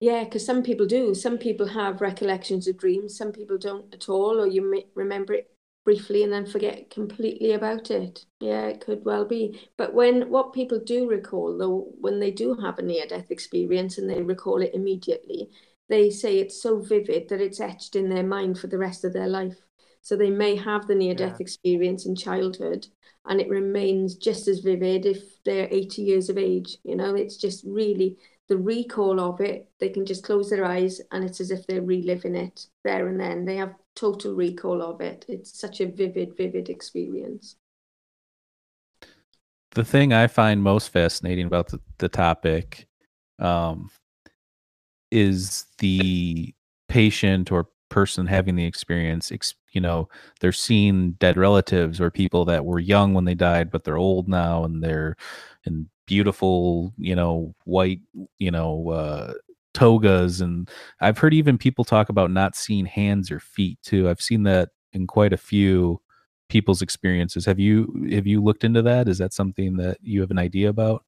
Yeah, 0.04 0.24
because 0.24 0.44
some 0.44 0.62
people 0.62 0.84
do. 0.84 1.14
Some 1.14 1.38
people 1.38 1.66
have 1.66 2.02
recollections 2.02 2.68
of 2.68 2.76
dreams. 2.76 3.16
Some 3.16 3.32
people 3.32 3.56
don't 3.56 3.92
at 3.94 4.10
all, 4.10 4.38
or 4.38 4.46
you 4.46 4.60
may 4.60 4.84
remember 4.94 5.32
it 5.32 5.50
briefly 5.82 6.22
and 6.22 6.30
then 6.30 6.44
forget 6.44 6.90
completely 6.90 7.52
about 7.52 7.90
it. 7.90 8.26
Yeah, 8.38 8.66
it 8.66 8.82
could 8.82 9.02
well 9.06 9.24
be. 9.24 9.58
But 9.78 9.94
when 9.94 10.28
what 10.28 10.52
people 10.52 10.78
do 10.78 11.08
recall, 11.08 11.56
though, 11.56 11.88
when 11.98 12.20
they 12.20 12.30
do 12.30 12.54
have 12.56 12.78
a 12.78 12.82
near-death 12.82 13.30
experience 13.30 13.96
and 13.96 14.08
they 14.10 14.20
recall 14.20 14.60
it 14.60 14.74
immediately, 14.74 15.48
they 15.88 16.10
say 16.10 16.38
it's 16.38 16.60
so 16.60 16.80
vivid 16.80 17.30
that 17.30 17.40
it's 17.40 17.60
etched 17.60 17.96
in 17.96 18.10
their 18.10 18.22
mind 18.22 18.58
for 18.58 18.66
the 18.66 18.78
rest 18.78 19.04
of 19.04 19.14
their 19.14 19.28
life. 19.28 19.56
So 20.02 20.16
they 20.16 20.28
may 20.30 20.54
have 20.56 20.86
the 20.86 20.94
near-death 20.94 21.40
Yeah. 21.40 21.44
experience 21.46 22.04
in 22.04 22.14
childhood, 22.14 22.88
and 23.24 23.40
it 23.40 23.48
remains 23.48 24.16
just 24.16 24.48
as 24.48 24.58
vivid 24.60 25.06
if 25.06 25.42
they're 25.44 25.68
80 25.70 26.02
years 26.02 26.28
of 26.28 26.36
age. 26.36 26.76
You 26.84 26.96
know, 26.96 27.14
it's 27.14 27.38
just 27.38 27.64
really 27.64 28.18
the 28.48 28.58
recall 28.58 29.20
of 29.20 29.40
it, 29.40 29.68
they 29.80 29.88
can 29.88 30.04
just 30.04 30.24
close 30.24 30.50
their 30.50 30.64
eyes 30.64 31.00
and 31.12 31.24
it's 31.24 31.40
as 31.40 31.50
if 31.50 31.66
they're 31.66 31.82
reliving 31.82 32.34
it 32.34 32.66
there 32.84 33.08
and 33.08 33.18
then. 33.18 33.44
They 33.44 33.56
have 33.56 33.74
total 33.96 34.34
recall 34.34 34.82
of 34.82 35.00
it. 35.00 35.24
It's 35.28 35.58
such 35.58 35.80
a 35.80 35.86
vivid, 35.86 36.36
vivid 36.36 36.68
experience. 36.68 37.56
the 39.74 39.84
thing 39.84 40.12
i 40.12 40.26
find 40.26 40.62
most 40.62 40.88
fascinating 40.88 41.46
about 41.46 41.68
the, 41.68 41.80
the 41.98 42.08
topic 42.08 42.86
um, 43.40 43.90
is 45.10 45.66
the 45.78 46.54
patient 46.88 47.50
or 47.52 47.68
person 47.90 48.26
having 48.26 48.56
the 48.56 48.64
experience 48.64 49.30
you 49.72 49.80
know 49.80 50.08
they're 50.40 50.52
seeing 50.52 51.12
dead 51.12 51.36
relatives 51.36 52.00
or 52.00 52.10
people 52.10 52.44
that 52.44 52.64
were 52.64 52.80
young 52.80 53.14
when 53.14 53.24
they 53.24 53.34
died 53.34 53.70
but 53.70 53.84
they're 53.84 53.98
old 53.98 54.28
now 54.28 54.64
and 54.64 54.82
they're 54.82 55.16
in 55.64 55.88
beautiful 56.06 56.92
you 56.98 57.14
know 57.14 57.54
white 57.64 58.00
you 58.38 58.50
know 58.50 58.90
uh 58.90 59.32
togas 59.72 60.40
and 60.40 60.70
i've 61.00 61.18
heard 61.18 61.34
even 61.34 61.58
people 61.58 61.84
talk 61.84 62.08
about 62.08 62.30
not 62.30 62.54
seeing 62.54 62.86
hands 62.86 63.30
or 63.30 63.40
feet 63.40 63.78
too 63.82 64.08
i've 64.08 64.20
seen 64.20 64.44
that 64.44 64.70
in 64.92 65.06
quite 65.06 65.32
a 65.32 65.38
few 65.38 66.00
people's 66.48 66.82
experiences 66.82 67.44
have 67.44 67.58
you 67.58 68.08
have 68.12 68.26
you 68.26 68.42
looked 68.42 68.64
into 68.64 68.82
that 68.82 69.08
is 69.08 69.18
that 69.18 69.32
something 69.32 69.76
that 69.76 69.96
you 70.00 70.20
have 70.20 70.30
an 70.30 70.38
idea 70.38 70.68
about 70.68 71.04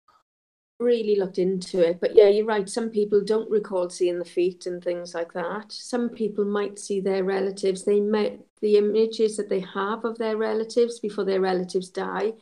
really 0.79 1.17
looked 1.17 1.39
into 1.39 1.81
it. 1.81 2.01
But 2.01 2.15
yeah, 2.15 2.29
you're 2.29 2.45
right. 2.45 2.69
Some 2.69 2.91
people 2.91 3.23
don't 3.25 3.51
recall 3.51 3.89
seeing 3.89 4.19
the 4.19 4.25
feet 4.25 4.67
and 4.67 4.83
things 4.83 5.15
like 5.15 5.33
that. 5.33 5.73
Some 5.73 6.11
people 6.11 6.45
might 6.45 6.79
see 6.79 7.01
their 7.01 7.25
relatives. 7.25 7.85
They 7.85 8.01
might 8.01 8.41
the 8.61 8.77
images 8.77 9.37
that 9.37 9.49
they 9.49 9.61
have 9.61 10.05
of 10.05 10.19
their 10.19 10.37
relatives 10.37 10.99
before 11.01 11.25
their 11.25 11.41
relatives 11.41 11.89
die 11.89 12.33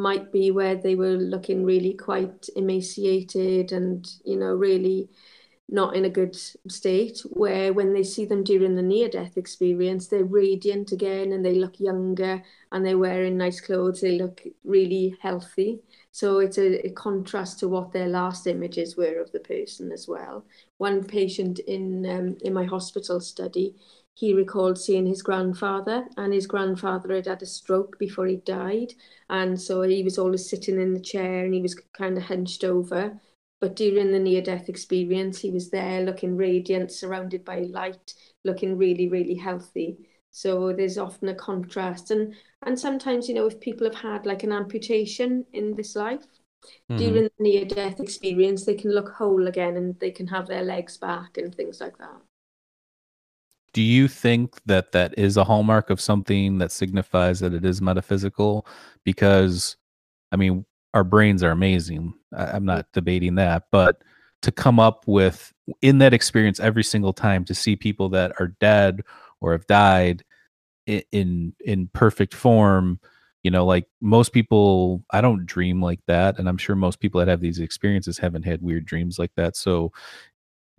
might 0.00 0.32
be 0.32 0.50
where 0.50 0.76
they 0.76 0.94
were 0.94 1.16
looking 1.16 1.64
really 1.64 1.94
quite 1.94 2.48
emaciated 2.56 3.72
and 3.72 4.08
you 4.24 4.36
know 4.36 4.54
really 4.54 5.08
not 5.72 5.94
in 5.94 6.04
a 6.04 6.10
good 6.10 6.34
state 6.68 7.20
where 7.30 7.72
when 7.72 7.92
they 7.92 8.02
see 8.02 8.24
them 8.24 8.42
during 8.42 8.74
the 8.74 8.82
near 8.82 9.08
death 9.08 9.36
experience 9.36 10.08
they're 10.08 10.24
radiant 10.24 10.90
again 10.90 11.32
and 11.32 11.44
they 11.44 11.54
look 11.54 11.78
younger 11.78 12.42
and 12.72 12.84
they're 12.84 12.98
wearing 12.98 13.36
nice 13.36 13.60
clothes 13.60 14.00
they 14.00 14.18
look 14.18 14.42
really 14.64 15.16
healthy 15.20 15.80
so 16.12 16.40
it's 16.40 16.58
a, 16.58 16.86
a, 16.86 16.90
contrast 16.90 17.60
to 17.60 17.68
what 17.68 17.92
their 17.92 18.08
last 18.08 18.46
images 18.46 18.96
were 18.96 19.20
of 19.20 19.30
the 19.30 19.38
person 19.40 19.92
as 19.92 20.08
well. 20.08 20.44
One 20.78 21.04
patient 21.04 21.60
in 21.60 22.04
um, 22.06 22.36
in 22.42 22.52
my 22.52 22.64
hospital 22.64 23.20
study, 23.20 23.76
he 24.20 24.34
recalled 24.34 24.78
seeing 24.78 25.06
his 25.06 25.22
grandfather, 25.22 26.06
and 26.18 26.34
his 26.34 26.46
grandfather 26.46 27.14
had 27.14 27.26
had 27.26 27.40
a 27.40 27.46
stroke 27.46 27.98
before 27.98 28.26
he 28.26 28.36
died, 28.36 28.92
and 29.30 29.58
so 29.58 29.80
he 29.80 30.02
was 30.02 30.18
always 30.18 30.46
sitting 30.46 30.78
in 30.78 30.92
the 30.92 31.00
chair 31.00 31.46
and 31.46 31.54
he 31.54 31.62
was 31.62 31.74
kind 31.94 32.18
of 32.18 32.24
hunched 32.24 32.62
over. 32.62 33.18
But 33.62 33.76
during 33.76 34.12
the 34.12 34.18
near 34.18 34.42
death 34.42 34.68
experience, 34.68 35.38
he 35.38 35.50
was 35.50 35.70
there 35.70 36.02
looking 36.02 36.36
radiant, 36.36 36.92
surrounded 36.92 37.46
by 37.46 37.60
light, 37.60 38.12
looking 38.44 38.76
really, 38.76 39.08
really 39.08 39.36
healthy. 39.36 40.06
So 40.32 40.74
there's 40.74 40.98
often 40.98 41.28
a 41.28 41.34
contrast. 41.34 42.10
And 42.10 42.34
and 42.66 42.78
sometimes, 42.78 43.26
you 43.26 43.34
know, 43.34 43.46
if 43.46 43.58
people 43.58 43.86
have 43.86 44.02
had 44.02 44.26
like 44.26 44.42
an 44.42 44.52
amputation 44.52 45.46
in 45.54 45.74
this 45.74 45.96
life, 45.96 46.26
mm-hmm. 46.90 46.96
during 46.98 47.22
the 47.22 47.32
near 47.38 47.64
death 47.64 48.00
experience, 48.00 48.66
they 48.66 48.74
can 48.74 48.94
look 48.94 49.08
whole 49.08 49.46
again 49.46 49.78
and 49.78 49.98
they 49.98 50.10
can 50.10 50.26
have 50.26 50.46
their 50.46 50.62
legs 50.62 50.98
back 50.98 51.38
and 51.38 51.54
things 51.54 51.80
like 51.80 51.96
that. 51.96 52.20
Do 53.72 53.82
you 53.82 54.08
think 54.08 54.60
that 54.66 54.92
that 54.92 55.16
is 55.18 55.36
a 55.36 55.44
hallmark 55.44 55.90
of 55.90 56.00
something 56.00 56.58
that 56.58 56.72
signifies 56.72 57.40
that 57.40 57.54
it 57.54 57.64
is 57.64 57.80
metaphysical? 57.80 58.66
Because, 59.04 59.76
I 60.32 60.36
mean, 60.36 60.66
our 60.94 61.04
brains 61.04 61.42
are 61.42 61.52
amazing. 61.52 62.14
I, 62.36 62.56
am 62.56 62.64
not 62.64 62.86
debating 62.92 63.36
that, 63.36 63.64
but 63.70 64.02
to 64.42 64.50
come 64.50 64.80
up 64.80 65.04
with 65.06 65.52
in 65.82 65.98
that 65.98 66.14
experience 66.14 66.60
every 66.60 66.84
single 66.84 67.12
time 67.12 67.44
to 67.44 67.54
see 67.54 67.76
people 67.76 68.08
that 68.10 68.32
are 68.40 68.48
dead 68.60 69.02
or 69.40 69.52
have 69.52 69.66
died 69.66 70.24
in 70.86 71.54
in 71.64 71.88
perfect 71.92 72.34
form 72.34 72.98
you 73.42 73.50
know 73.50 73.64
like 73.64 73.86
most 74.00 74.32
people 74.32 75.04
i 75.12 75.20
don't 75.20 75.46
dream 75.46 75.80
like 75.80 76.00
that 76.06 76.38
and 76.38 76.48
i'm 76.48 76.56
sure 76.56 76.74
most 76.74 77.00
people 77.00 77.20
that 77.20 77.28
have 77.28 77.40
these 77.40 77.58
experiences 77.58 78.18
haven't 78.18 78.44
had 78.44 78.62
weird 78.62 78.84
dreams 78.84 79.18
like 79.18 79.30
that 79.36 79.56
so 79.56 79.92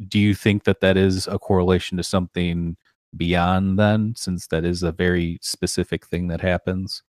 do 0.07 0.19
you 0.19 0.33
think 0.33 0.63
that 0.63 0.81
that 0.81 0.97
is 0.97 1.27
a 1.27 1.39
correlation 1.39 1.97
to 1.97 2.03
something 2.03 2.77
beyond 3.15 3.77
then 3.77 4.13
since 4.15 4.47
that 4.47 4.63
is 4.63 4.83
a 4.83 4.91
very 4.91 5.37
specific 5.41 6.05
thing 6.05 6.27
that 6.27 6.41
happens? 6.41 7.03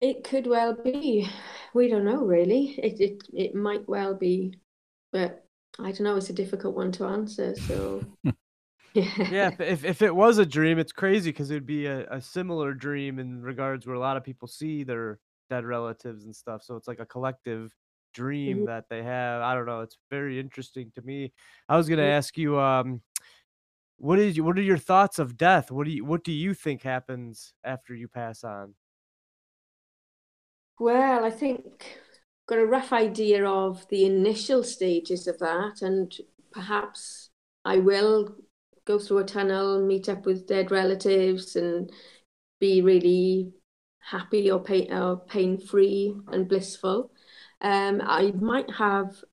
It 0.00 0.24
could 0.24 0.46
well 0.46 0.74
be. 0.74 1.28
We 1.74 1.88
don't 1.88 2.04
know 2.04 2.24
really. 2.24 2.78
It 2.78 3.00
it, 3.00 3.22
it 3.32 3.54
might 3.54 3.88
well 3.88 4.14
be 4.14 4.58
but 5.12 5.44
i 5.78 5.92
don't 5.92 6.02
know. 6.02 6.16
It's 6.16 6.30
a 6.30 6.34
difficult 6.34 6.74
one 6.74 6.92
to 6.92 7.04
answer 7.04 7.54
so 7.54 8.04
yeah, 9.30 9.50
if, 9.58 9.84
if 9.84 10.00
it 10.00 10.14
was 10.14 10.38
a 10.38 10.46
dream, 10.46 10.78
it's 10.78 10.92
crazy 10.92 11.30
because 11.30 11.50
it'd 11.50 11.66
be 11.66 11.84
a, 11.84 12.06
a 12.10 12.18
similar 12.18 12.72
dream 12.72 13.18
in 13.18 13.42
regards 13.42 13.86
where 13.86 13.94
a 13.94 14.00
lot 14.00 14.16
of 14.16 14.24
people 14.24 14.48
see 14.48 14.84
their 14.84 15.18
dead 15.50 15.66
relatives 15.66 16.24
and 16.24 16.34
stuff. 16.34 16.62
So 16.62 16.76
it's 16.76 16.88
like 16.88 16.98
a 16.98 17.04
collective 17.04 17.74
dream 18.16 18.58
Mhm. 18.58 18.66
that 18.66 18.86
they 18.90 19.02
have. 19.02 19.42
I 19.42 19.54
don't 19.54 19.66
know. 19.66 19.82
It's 19.82 19.98
very 20.10 20.40
interesting 20.40 20.92
to 20.96 21.02
me. 21.02 21.32
I 21.68 21.76
was 21.76 21.88
gonna 21.88 22.02
ask 22.18 22.38
you, 22.38 22.58
um, 22.60 23.02
what 23.98 24.18
is 24.18 24.40
what 24.40 24.58
are 24.58 24.62
your 24.62 24.78
thoughts 24.78 25.18
of 25.18 25.36
death? 25.36 25.70
What 25.70 25.86
do 25.86 25.92
you 25.92 26.04
what 26.04 26.24
do 26.24 26.32
you 26.32 26.54
think 26.54 26.82
happens 26.82 27.54
after 27.64 27.94
you 27.94 28.08
pass 28.08 28.44
on? 28.44 28.74
Well, 30.78 31.24
I 31.24 31.30
think 31.30 31.64
I've 31.86 32.46
got 32.46 32.58
a 32.58 32.66
rough 32.66 32.92
idea 32.92 33.44
of 33.46 33.86
the 33.88 34.04
initial 34.04 34.62
stages 34.62 35.26
of 35.26 35.38
that, 35.38 35.82
and 35.82 36.14
perhaps 36.52 37.30
I 37.64 37.78
will 37.78 38.36
go 38.84 38.98
through 38.98 39.18
a 39.18 39.24
tunnel, 39.24 39.84
meet 39.84 40.08
up 40.08 40.26
with 40.26 40.46
dead 40.46 40.70
relatives, 40.70 41.56
and 41.56 41.90
be 42.60 42.82
really 42.82 43.52
happy 44.00 44.50
or 44.50 44.62
pain 44.62 44.92
or 44.92 45.18
pain 45.18 45.58
free 45.58 46.16
and 46.28 46.48
blissful. 46.48 47.12
Um, 47.66 48.00
I 48.04 48.30
might 48.30 48.70
have 48.70 49.24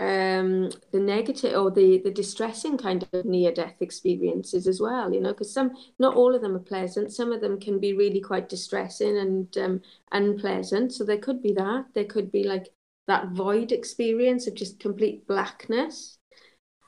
um, 0.00 0.70
the 0.92 0.98
negative 0.98 1.54
or 1.54 1.70
the 1.70 2.00
the 2.02 2.10
distressing 2.10 2.76
kind 2.76 3.06
of 3.12 3.24
near 3.24 3.52
death 3.52 3.76
experiences 3.80 4.66
as 4.66 4.80
well. 4.80 5.12
You 5.12 5.20
know, 5.20 5.32
because 5.32 5.52
some 5.52 5.70
not 6.00 6.16
all 6.16 6.34
of 6.34 6.42
them 6.42 6.56
are 6.56 6.70
pleasant. 6.74 7.12
Some 7.12 7.30
of 7.30 7.40
them 7.40 7.60
can 7.60 7.78
be 7.78 7.92
really 7.92 8.20
quite 8.20 8.48
distressing 8.48 9.18
and 9.18 9.58
um, 9.58 9.82
unpleasant. 10.10 10.92
So 10.92 11.04
there 11.04 11.18
could 11.18 11.42
be 11.42 11.52
that. 11.52 11.84
There 11.94 12.06
could 12.06 12.32
be 12.32 12.42
like 12.42 12.66
that 13.06 13.28
void 13.28 13.70
experience 13.70 14.48
of 14.48 14.54
just 14.54 14.80
complete 14.80 15.28
blackness. 15.28 16.18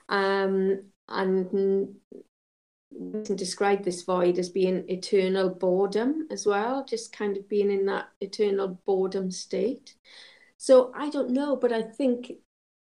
Um, 0.09 0.91
and 1.09 1.95
we 2.91 3.23
can 3.23 3.37
describe 3.37 3.85
this 3.85 4.03
void 4.03 4.39
as 4.39 4.49
being 4.49 4.85
eternal 4.89 5.49
boredom 5.49 6.27
as 6.31 6.45
well, 6.45 6.85
just 6.85 7.17
kind 7.17 7.37
of 7.37 7.49
being 7.49 7.71
in 7.71 7.87
that 7.87 8.09
eternal 8.21 8.81
boredom 8.85 9.31
state. 9.31 9.95
So 10.63 10.93
I 10.95 11.11
don't 11.11 11.31
know, 11.31 11.57
but 11.57 11.73
I 11.73 11.83
think 11.83 12.35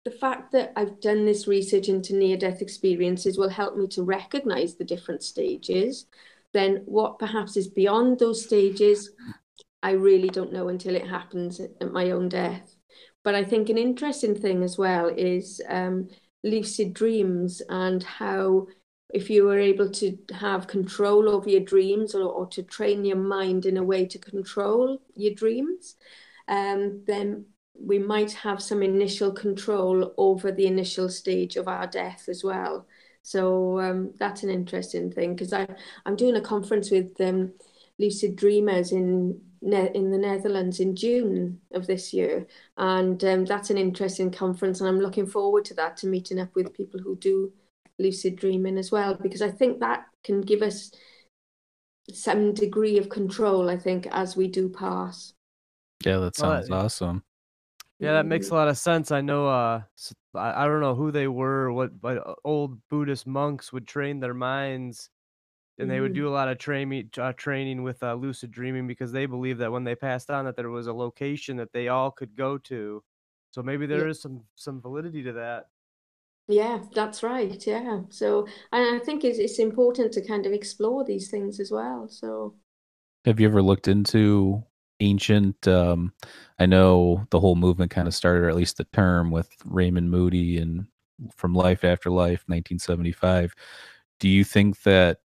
the 0.04 0.12
fact 0.12 0.52
that 0.52 0.74
I've 0.76 1.00
done 1.00 1.26
this 1.26 1.48
research 1.48 1.88
into 1.88 2.14
near 2.14 2.36
death 2.36 2.62
experiences 2.62 3.38
will 3.38 3.48
help 3.48 3.78
me 3.78 3.88
to 3.96 4.04
recognize 4.04 4.76
the 4.76 4.84
different 4.84 5.24
stages. 5.24 6.06
Then, 6.52 6.84
what 6.84 7.20
perhaps 7.20 7.56
is 7.56 7.70
beyond 7.70 8.20
those 8.20 8.44
stages, 8.44 9.12
I 9.82 9.92
really 9.92 10.28
don't 10.28 10.52
know 10.52 10.68
until 10.68 10.94
it 10.94 11.08
happens 11.08 11.62
at 11.62 11.94
my 11.94 12.12
own 12.12 12.28
death. 12.28 12.76
But 13.24 13.36
I 13.36 13.46
think 13.46 13.70
an 13.70 13.78
interesting 13.78 14.36
thing 14.36 14.62
as 14.62 14.78
well 14.78 15.08
is 15.08 15.62
um, 15.70 16.10
lucid 16.44 16.94
dreams 16.94 17.62
and 17.70 18.04
how 18.04 18.68
if 19.14 19.30
you 19.30 19.46
were 19.46 19.58
able 19.58 19.90
to 19.92 20.18
have 20.34 20.68
control 20.68 21.30
over 21.30 21.50
your 21.50 21.62
dreams 21.62 22.14
or, 22.14 22.24
or 22.24 22.46
to 22.48 22.62
train 22.62 23.06
your 23.06 23.16
mind 23.16 23.66
in 23.66 23.78
a 23.78 23.84
way 23.84 24.06
to 24.06 24.20
control 24.20 25.02
your 25.16 25.34
dreams, 25.34 25.96
um, 26.50 27.06
then 27.08 27.46
we 27.82 28.00
might 28.00 28.32
have 28.34 28.62
some 28.62 28.84
initial 28.84 29.32
control 29.32 30.14
over 30.18 30.52
the 30.52 30.68
initial 30.68 31.10
stage 31.10 31.56
of 31.56 31.68
our 31.68 31.88
death 31.88 32.28
as 32.28 32.44
well. 32.44 32.86
So 33.22 33.80
um, 33.80 34.14
that's 34.18 34.44
an 34.44 34.50
interesting 34.50 35.12
thing 35.12 35.36
because 35.36 35.54
I'm 35.54 36.16
doing 36.16 36.36
a 36.36 36.42
conference 36.42 36.90
with 36.90 37.20
um, 37.22 37.54
lucid 37.98 38.36
dreamers 38.36 38.92
in 38.92 39.40
ne- 39.62 39.92
in 39.94 40.12
the 40.12 40.18
Netherlands 40.18 40.80
in 40.80 40.96
June 40.96 41.60
of 41.74 41.86
this 41.86 42.14
year, 42.14 42.48
and 42.78 43.24
um, 43.24 43.46
that's 43.46 43.70
an 43.70 43.78
interesting 43.78 44.32
conference, 44.32 44.80
and 44.80 44.90
I'm 44.90 45.00
looking 45.00 45.28
forward 45.28 45.66
to 45.66 45.74
that 45.76 45.98
to 45.98 46.08
meeting 46.08 46.40
up 46.40 46.56
with 46.56 46.74
people 46.74 47.00
who 47.00 47.18
do 47.18 47.52
lucid 48.00 48.38
dreaming 48.38 48.78
as 48.78 48.92
well, 48.92 49.14
because 49.14 49.42
I 49.42 49.52
think 49.52 49.80
that 49.80 50.06
can 50.24 50.42
give 50.42 50.62
us 50.62 50.92
some 52.12 52.54
degree 52.54 52.98
of 52.98 53.10
control. 53.10 53.70
I 53.70 53.78
think 53.78 54.08
as 54.12 54.36
we 54.36 54.48
do 54.48 54.70
pass. 54.70 55.34
Yeah, 56.06 56.18
that 56.20 56.38
sounds 56.38 56.70
well, 56.70 56.86
awesome. 56.86 57.24
Yeah, 58.00 58.14
that 58.14 58.26
makes 58.26 58.50
a 58.50 58.56
lot 58.56 58.70
of 58.70 58.78
sense. 58.78 59.12
I 59.12 59.22
know. 59.22 59.48
Uh, 59.48 59.82
I, 60.34 60.64
I 60.64 60.68
don't 60.68 60.80
know 60.80 60.96
who 60.96 61.12
they 61.12 61.28
were. 61.28 61.72
What, 61.72 62.00
but 62.00 62.26
uh, 62.26 62.36
old 62.46 62.80
Buddhist 62.90 63.28
monks 63.28 63.74
would 63.74 63.88
train 63.88 64.20
their 64.20 64.34
minds 64.34 65.10
and 65.80 65.90
they 65.90 66.02
would 66.02 66.12
mm-hmm. 66.12 66.24
do 66.24 66.28
a 66.28 66.32
lot 66.32 66.50
of 66.50 66.58
training 66.58 67.10
uh, 67.18 67.34
training 67.34 67.82
with 67.84 68.04
uh, 68.04 68.14
lucid 68.14 68.52
dreaming 68.52 68.86
because 68.86 69.12
they 69.12 69.26
believe 69.26 69.58
that 69.58 69.72
when 69.72 69.84
they 69.84 69.96
passed 69.96 70.30
on 70.30 70.46
that 70.46 70.56
there 70.56 70.70
was 70.70 70.88
a 70.88 70.94
location 70.94 71.58
that 71.58 71.72
they 71.74 71.88
all 71.88 72.12
could 72.12 72.36
go 72.36 72.58
to 72.58 73.02
so 73.52 73.64
maybe 73.64 73.86
there 73.86 74.06
yeah. 74.06 74.12
is 74.12 74.22
some 74.22 74.42
some 74.56 74.82
validity 74.82 75.24
to 75.24 75.32
that 75.32 75.68
yeah 76.48 76.80
that's 76.94 77.24
right 77.24 77.66
yeah 77.66 78.02
so 78.10 78.46
and 78.72 78.96
i 78.96 79.04
think 79.04 79.24
it's, 79.24 79.40
it's 79.40 79.60
important 79.60 80.12
to 80.12 80.26
kind 80.26 80.46
of 80.46 80.52
explore 80.52 81.04
these 81.04 81.30
things 81.30 81.60
as 81.60 81.72
well 81.72 82.08
so 82.10 82.54
have 83.26 83.40
you 83.40 83.48
ever 83.48 83.62
looked 83.62 83.88
into 83.88 84.64
ancient 85.02 85.68
um 85.68 86.14
i 86.60 86.66
know 86.66 87.26
the 87.30 87.40
whole 87.40 87.56
movement 87.56 87.92
kind 87.92 88.08
of 88.08 88.14
started 88.14 88.44
or 88.44 88.50
at 88.50 88.56
least 88.56 88.78
the 88.78 88.84
term 88.86 89.32
with 89.32 89.50
raymond 89.66 90.10
moody 90.10 90.58
and 90.58 90.86
from 91.36 91.54
life 91.54 91.84
after 91.84 92.10
life 92.10 92.44
1975 92.48 93.54
do 94.20 94.28
you 94.28 94.44
think 94.44 94.82
that 94.84 95.20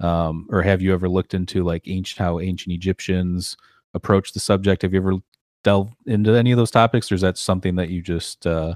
um, 0.00 0.46
or 0.50 0.62
have 0.62 0.82
you 0.82 0.92
ever 0.92 1.08
looked 1.08 1.34
into 1.34 1.64
like 1.64 1.88
ancient 1.88 2.18
how 2.18 2.40
ancient 2.40 2.74
Egyptians 2.74 3.56
approach 3.94 4.32
the 4.32 4.40
subject? 4.40 4.82
Have 4.82 4.92
you 4.92 5.00
ever 5.00 5.14
delved 5.64 5.94
into 6.06 6.34
any 6.34 6.52
of 6.52 6.58
those 6.58 6.70
topics, 6.70 7.10
or 7.10 7.14
is 7.14 7.22
that 7.22 7.38
something 7.38 7.76
that 7.76 7.88
you 7.88 8.02
just 8.02 8.46
uh, 8.46 8.74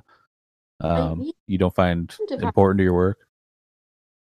um, 0.81 1.31
you 1.47 1.59
don't 1.59 1.75
find 1.75 2.15
important 2.43 2.79
to 2.79 2.85
your 2.85 2.95
work? 2.95 3.19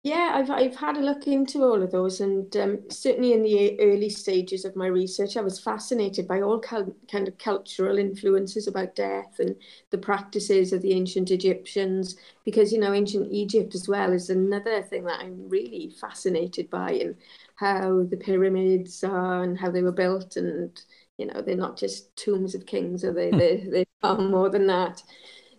Yeah, 0.04 0.32
I've 0.34 0.50
I've 0.50 0.76
had 0.76 0.98
a 0.98 1.02
look 1.02 1.28
into 1.28 1.62
all 1.64 1.84
of 1.84 1.92
those, 1.92 2.22
and 2.22 2.56
um, 2.58 2.90
certainly 2.90 3.34
in 3.34 3.44
the 3.44 3.80
early 3.80 4.10
stages 4.10 4.66
of 4.66 4.76
my 4.76 4.88
research, 4.88 5.38
I 5.38 5.42
was 5.42 5.60
fascinated 5.60 6.28
by 6.28 6.42
all 6.42 6.60
kind 6.60 7.28
of 7.28 7.38
cultural 7.38 8.00
influences 8.00 8.66
about 8.66 8.96
death 8.96 9.36
and 9.38 9.56
the 9.92 10.00
practices 10.00 10.74
of 10.74 10.82
the 10.82 10.94
ancient 10.94 11.30
Egyptians, 11.30 12.16
because 12.46 12.74
you 12.74 12.80
know 12.80 12.94
ancient 12.94 13.32
Egypt 13.32 13.76
as 13.76 13.88
well 13.88 14.12
is 14.12 14.32
another 14.32 14.82
thing 14.82 15.04
that 15.04 15.20
I'm 15.20 15.48
really 15.48 15.92
fascinated 16.02 16.68
by, 16.72 16.94
and 16.94 17.16
how 17.58 18.02
the 18.04 18.18
pyramids 18.18 19.04
are 19.04 19.44
and 19.44 19.56
how 19.60 19.70
they 19.70 19.84
were 19.84 19.92
built, 19.92 20.36
and 20.36 20.82
you 21.20 21.28
know 21.28 21.42
they're 21.44 21.56
not 21.56 21.78
just 21.78 22.16
tombs 22.16 22.56
of 22.56 22.66
kings, 22.66 23.04
are 23.06 23.14
they? 23.14 23.30
Hmm. 23.30 23.38
They 23.38 23.58
they 23.70 23.86
are 24.02 24.18
more 24.18 24.50
than 24.50 24.66
that. 24.66 25.04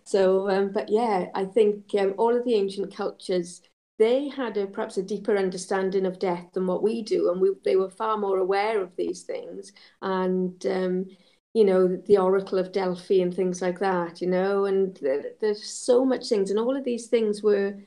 So, 0.05 0.49
um, 0.49 0.71
but 0.71 0.89
yeah, 0.89 1.27
I 1.33 1.45
think 1.45 1.85
um, 1.97 2.13
all 2.17 2.35
of 2.35 2.43
the 2.45 2.55
ancient 2.55 2.95
cultures 2.95 3.61
they 3.99 4.27
had 4.27 4.57
a, 4.57 4.67
perhaps 4.67 4.97
a 4.97 5.03
deeper 5.03 5.37
understanding 5.37 6.05
of 6.05 6.19
death 6.19 6.47
than 6.53 6.67
what 6.67 6.83
we 6.83 7.03
do, 7.03 7.31
and 7.31 7.39
we, 7.39 7.51
they 7.63 7.75
were 7.75 7.89
far 7.89 8.17
more 8.17 8.39
aware 8.39 8.81
of 8.81 8.95
these 8.95 9.23
things. 9.23 9.71
And 10.01 10.65
um, 10.65 11.05
you 11.53 11.63
know, 11.65 12.01
the 12.07 12.17
Oracle 12.17 12.57
of 12.57 12.71
Delphi 12.71 13.21
and 13.21 13.33
things 13.33 13.61
like 13.61 13.79
that. 13.79 14.21
You 14.21 14.27
know, 14.27 14.65
and 14.65 14.95
th- 14.95 15.37
there's 15.39 15.63
so 15.63 16.03
much 16.05 16.27
things, 16.27 16.49
and 16.49 16.59
all 16.59 16.75
of 16.75 16.83
these 16.83 17.07
things 17.07 17.43
were, 17.43 17.77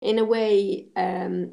in 0.00 0.18
a 0.18 0.24
way, 0.24 0.88
um, 0.96 1.52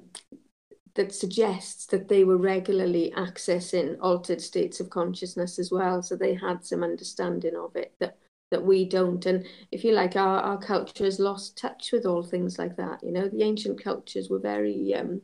that 0.96 1.14
suggests 1.14 1.88
that 1.88 2.08
they 2.08 2.24
were 2.24 2.38
regularly 2.38 3.14
accessing 3.18 3.98
altered 4.02 4.42
states 4.42 4.80
of 4.80 4.90
consciousness 4.90 5.60
as 5.60 5.72
well. 5.72 6.02
So 6.02 6.16
they 6.16 6.34
had 6.34 6.64
some 6.66 6.84
understanding 6.84 7.56
of 7.56 7.76
it 7.76 7.94
that 8.00 8.18
that 8.52 8.64
we 8.64 8.86
don't. 8.86 9.26
And 9.26 9.46
if 9.72 9.84
you 9.84 9.94
like, 9.94 10.16
our, 10.16 10.40
our 10.40 10.58
culture 10.58 11.04
has 11.06 11.20
lost 11.20 11.58
touch 11.58 11.92
with 11.92 12.06
all 12.06 12.24
things 12.24 12.58
like 12.60 12.78
that. 12.78 13.04
You 13.04 13.12
know, 13.12 13.28
the 13.28 13.44
ancient 13.44 13.84
cultures 13.84 14.30
were 14.30 14.40
very 14.40 14.94
um, 14.94 15.22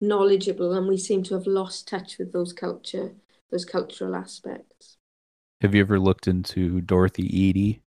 knowledgeable, 0.00 0.72
and 0.74 0.86
we 0.86 0.98
seem 0.98 1.22
to 1.24 1.34
have 1.34 1.46
lost 1.46 1.88
touch 1.88 2.18
with 2.18 2.32
those 2.32 2.52
culture, 2.52 3.14
those 3.50 3.64
cultural 3.64 4.14
aspects. 4.14 4.96
Have 5.60 5.74
you 5.74 5.80
ever 5.80 5.98
looked 5.98 6.28
into 6.28 6.80
Dorothy 6.80 7.24
Eady? 7.24 7.82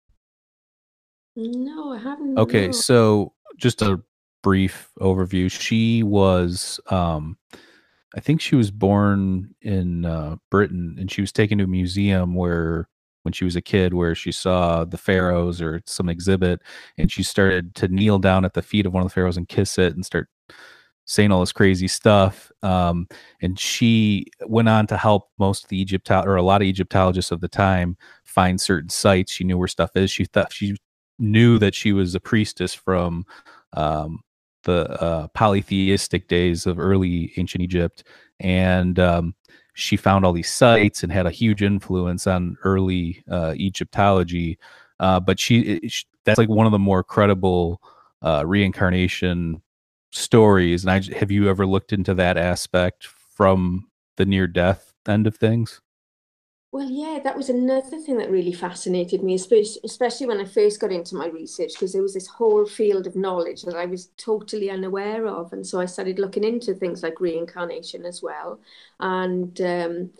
No, 1.36 1.92
I 1.92 1.98
haven't. 1.98 2.38
Okay, 2.38 2.66
no. 2.66 2.72
so 2.72 3.32
just 3.56 3.82
a 3.82 4.00
brief 4.42 4.90
overview. 5.00 5.50
She 5.50 6.02
was, 6.02 6.80
um, 6.88 7.36
I 8.16 8.20
think 8.20 8.40
she 8.40 8.56
was 8.56 8.70
born 8.70 9.54
in 9.60 10.04
uh, 10.04 10.36
Britain, 10.50 10.96
and 10.98 11.10
she 11.10 11.20
was 11.20 11.32
taken 11.32 11.58
to 11.58 11.64
a 11.64 11.68
museum 11.68 12.34
where 12.34 12.88
when 13.28 13.34
she 13.34 13.44
was 13.44 13.56
a 13.56 13.60
kid 13.60 13.92
where 13.92 14.14
she 14.14 14.32
saw 14.32 14.84
the 14.84 14.96
pharaohs 14.96 15.60
or 15.60 15.82
some 15.84 16.08
exhibit 16.08 16.60
and 16.96 17.12
she 17.12 17.22
started 17.22 17.74
to 17.74 17.86
kneel 17.88 18.18
down 18.18 18.46
at 18.46 18.54
the 18.54 18.62
feet 18.62 18.86
of 18.86 18.94
one 18.94 19.02
of 19.02 19.08
the 19.08 19.14
pharaohs 19.14 19.36
and 19.36 19.50
kiss 19.50 19.76
it 19.76 19.94
and 19.94 20.06
start 20.06 20.30
saying 21.04 21.30
all 21.30 21.40
this 21.40 21.52
crazy 21.52 21.88
stuff 21.88 22.50
um, 22.62 23.06
and 23.42 23.58
she 23.58 24.24
went 24.46 24.68
on 24.68 24.86
to 24.86 24.96
help 24.96 25.28
most 25.38 25.64
of 25.64 25.68
the 25.68 25.78
egypt 25.78 26.10
or 26.10 26.36
a 26.36 26.42
lot 26.42 26.62
of 26.62 26.66
egyptologists 26.66 27.30
of 27.30 27.40
the 27.42 27.48
time 27.48 27.98
find 28.24 28.60
certain 28.60 28.88
sites. 28.88 29.32
She 29.32 29.44
knew 29.44 29.58
where 29.58 29.68
stuff 29.68 29.90
is. 29.96 30.10
She 30.10 30.24
thought 30.24 30.52
she 30.52 30.76
knew 31.18 31.58
that 31.58 31.74
she 31.74 31.92
was 31.92 32.14
a 32.14 32.20
priestess 32.20 32.72
from 32.72 33.24
um, 33.72 34.20
the 34.64 34.88
uh, 35.02 35.28
polytheistic 35.28 36.28
days 36.28 36.66
of 36.66 36.78
early 36.78 37.32
ancient 37.36 37.62
egypt. 37.62 38.04
And 38.38 38.98
um, 38.98 39.34
she 39.78 39.96
found 39.96 40.24
all 40.24 40.32
these 40.32 40.50
sites 40.50 41.04
and 41.04 41.12
had 41.12 41.24
a 41.24 41.30
huge 41.30 41.62
influence 41.62 42.26
on 42.26 42.56
early 42.64 43.22
uh, 43.30 43.54
Egyptology. 43.56 44.58
Uh, 44.98 45.20
but 45.20 45.38
she, 45.38 45.80
she, 45.88 46.04
that's 46.24 46.36
like 46.38 46.48
one 46.48 46.66
of 46.66 46.72
the 46.72 46.78
more 46.80 47.04
credible 47.04 47.80
uh, 48.22 48.42
reincarnation 48.44 49.62
stories. 50.10 50.84
And 50.84 50.90
I, 50.90 51.16
have 51.16 51.30
you 51.30 51.48
ever 51.48 51.64
looked 51.64 51.92
into 51.92 52.12
that 52.14 52.36
aspect 52.36 53.06
from 53.06 53.88
the 54.16 54.26
near 54.26 54.48
death 54.48 54.92
end 55.06 55.28
of 55.28 55.36
things? 55.36 55.80
Well, 56.70 56.90
yeah, 56.90 57.18
that 57.24 57.36
was 57.36 57.48
another 57.48 57.98
thing 57.98 58.18
that 58.18 58.30
really 58.30 58.52
fascinated 58.52 59.22
me, 59.22 59.34
especially 59.36 60.26
when 60.26 60.38
I 60.40 60.44
first 60.44 60.78
got 60.80 60.92
into 60.92 61.16
my 61.16 61.26
research, 61.26 61.72
because 61.72 61.94
there 61.94 62.02
was 62.02 62.12
this 62.12 62.26
whole 62.26 62.66
field 62.66 63.06
of 63.06 63.16
knowledge 63.16 63.62
that 63.62 63.74
I 63.74 63.86
was 63.86 64.10
totally 64.18 64.70
unaware 64.70 65.26
of. 65.26 65.52
And 65.54 65.66
so 65.66 65.80
I 65.80 65.86
started 65.86 66.18
looking 66.18 66.44
into 66.44 66.74
things 66.74 67.02
like 67.02 67.20
reincarnation 67.20 68.04
as 68.04 68.22
well 68.22 68.60
and 69.00 69.58
um, 69.62 70.10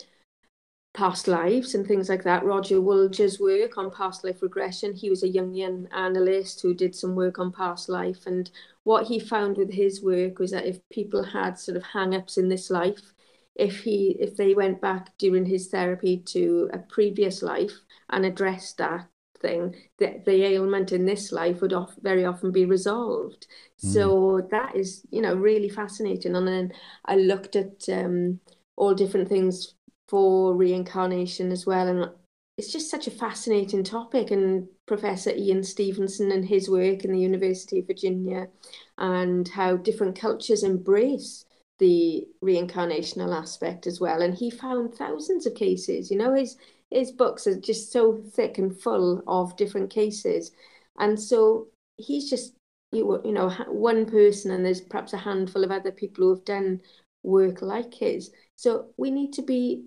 past 0.94 1.28
lives 1.28 1.74
and 1.74 1.86
things 1.86 2.08
like 2.08 2.24
that. 2.24 2.44
Roger 2.44 2.80
Woolger's 2.80 3.38
work 3.38 3.78
on 3.78 3.90
past 3.90 4.24
life 4.24 4.42
regression, 4.42 4.94
he 4.94 5.08
was 5.10 5.22
a 5.22 5.28
Jungian 5.28 5.86
analyst 5.92 6.60
who 6.60 6.74
did 6.74 6.94
some 6.94 7.14
work 7.14 7.38
on 7.38 7.52
past 7.52 7.88
life. 7.88 8.26
And 8.26 8.50
what 8.84 9.06
he 9.06 9.18
found 9.18 9.56
with 9.56 9.72
his 9.72 10.02
work 10.02 10.38
was 10.38 10.50
that 10.50 10.66
if 10.66 10.86
people 10.90 11.22
had 11.22 11.58
sort 11.58 11.76
of 11.76 11.84
hang 11.84 12.14
ups 12.14 12.36
in 12.36 12.48
this 12.48 12.68
life, 12.70 13.12
if 13.58 13.80
he 13.80 14.16
if 14.20 14.36
they 14.36 14.54
went 14.54 14.80
back 14.80 15.16
during 15.18 15.44
his 15.44 15.68
therapy 15.68 16.18
to 16.18 16.70
a 16.72 16.78
previous 16.78 17.42
life 17.42 17.72
and 18.10 18.24
addressed 18.24 18.78
that 18.78 19.06
thing 19.40 19.74
the, 19.98 20.22
the 20.24 20.44
ailment 20.44 20.92
in 20.92 21.04
this 21.04 21.30
life 21.30 21.60
would 21.60 21.72
off, 21.72 21.94
very 22.00 22.24
often 22.24 22.50
be 22.50 22.64
resolved. 22.64 23.46
Mm. 23.84 23.92
so 23.92 24.48
that 24.50 24.74
is 24.74 25.02
you 25.10 25.20
know 25.20 25.34
really 25.34 25.68
fascinating. 25.68 26.36
And 26.36 26.46
then 26.46 26.72
i 27.04 27.16
looked 27.16 27.56
at 27.56 27.88
um, 27.88 28.40
all 28.76 28.94
different 28.94 29.28
things 29.28 29.74
for 30.08 30.54
reincarnation 30.54 31.52
as 31.52 31.66
well. 31.66 31.86
And 31.86 32.10
it's 32.56 32.72
just 32.72 32.90
such 32.90 33.06
a 33.06 33.12
fascinating 33.12 33.84
topic. 33.84 34.30
And 34.30 34.68
professor 34.86 35.30
ian 35.30 35.62
stevenson 35.62 36.32
and 36.32 36.44
his 36.44 36.68
work 36.68 37.04
in 37.04 37.12
the 37.12 37.20
university 37.20 37.80
of 37.80 37.86
virginia 37.86 38.48
and 38.96 39.46
how 39.48 39.76
different 39.76 40.18
cultures 40.18 40.64
embrace 40.64 41.44
the 41.78 42.26
reincarnational 42.42 43.36
aspect 43.36 43.86
as 43.86 44.00
well. 44.00 44.22
And 44.22 44.34
he 44.34 44.50
found 44.50 44.94
thousands 44.94 45.46
of 45.46 45.54
cases. 45.54 46.10
You 46.10 46.18
know, 46.18 46.34
his 46.34 46.56
his 46.90 47.12
books 47.12 47.46
are 47.46 47.60
just 47.60 47.92
so 47.92 48.22
thick 48.32 48.58
and 48.58 48.78
full 48.78 49.22
of 49.26 49.56
different 49.56 49.90
cases, 49.90 50.52
and 50.98 51.20
so 51.20 51.68
he's 51.96 52.30
just 52.30 52.54
you 52.92 53.20
you 53.24 53.32
know 53.32 53.50
one 53.68 54.06
person, 54.06 54.50
and 54.50 54.64
there's 54.64 54.80
perhaps 54.80 55.12
a 55.12 55.18
handful 55.18 55.64
of 55.64 55.70
other 55.70 55.92
people 55.92 56.24
who 56.24 56.34
have 56.34 56.44
done 56.44 56.80
work 57.22 57.62
like 57.62 57.92
his. 57.94 58.30
So 58.56 58.88
we 58.96 59.10
need 59.10 59.32
to 59.34 59.42
be 59.42 59.84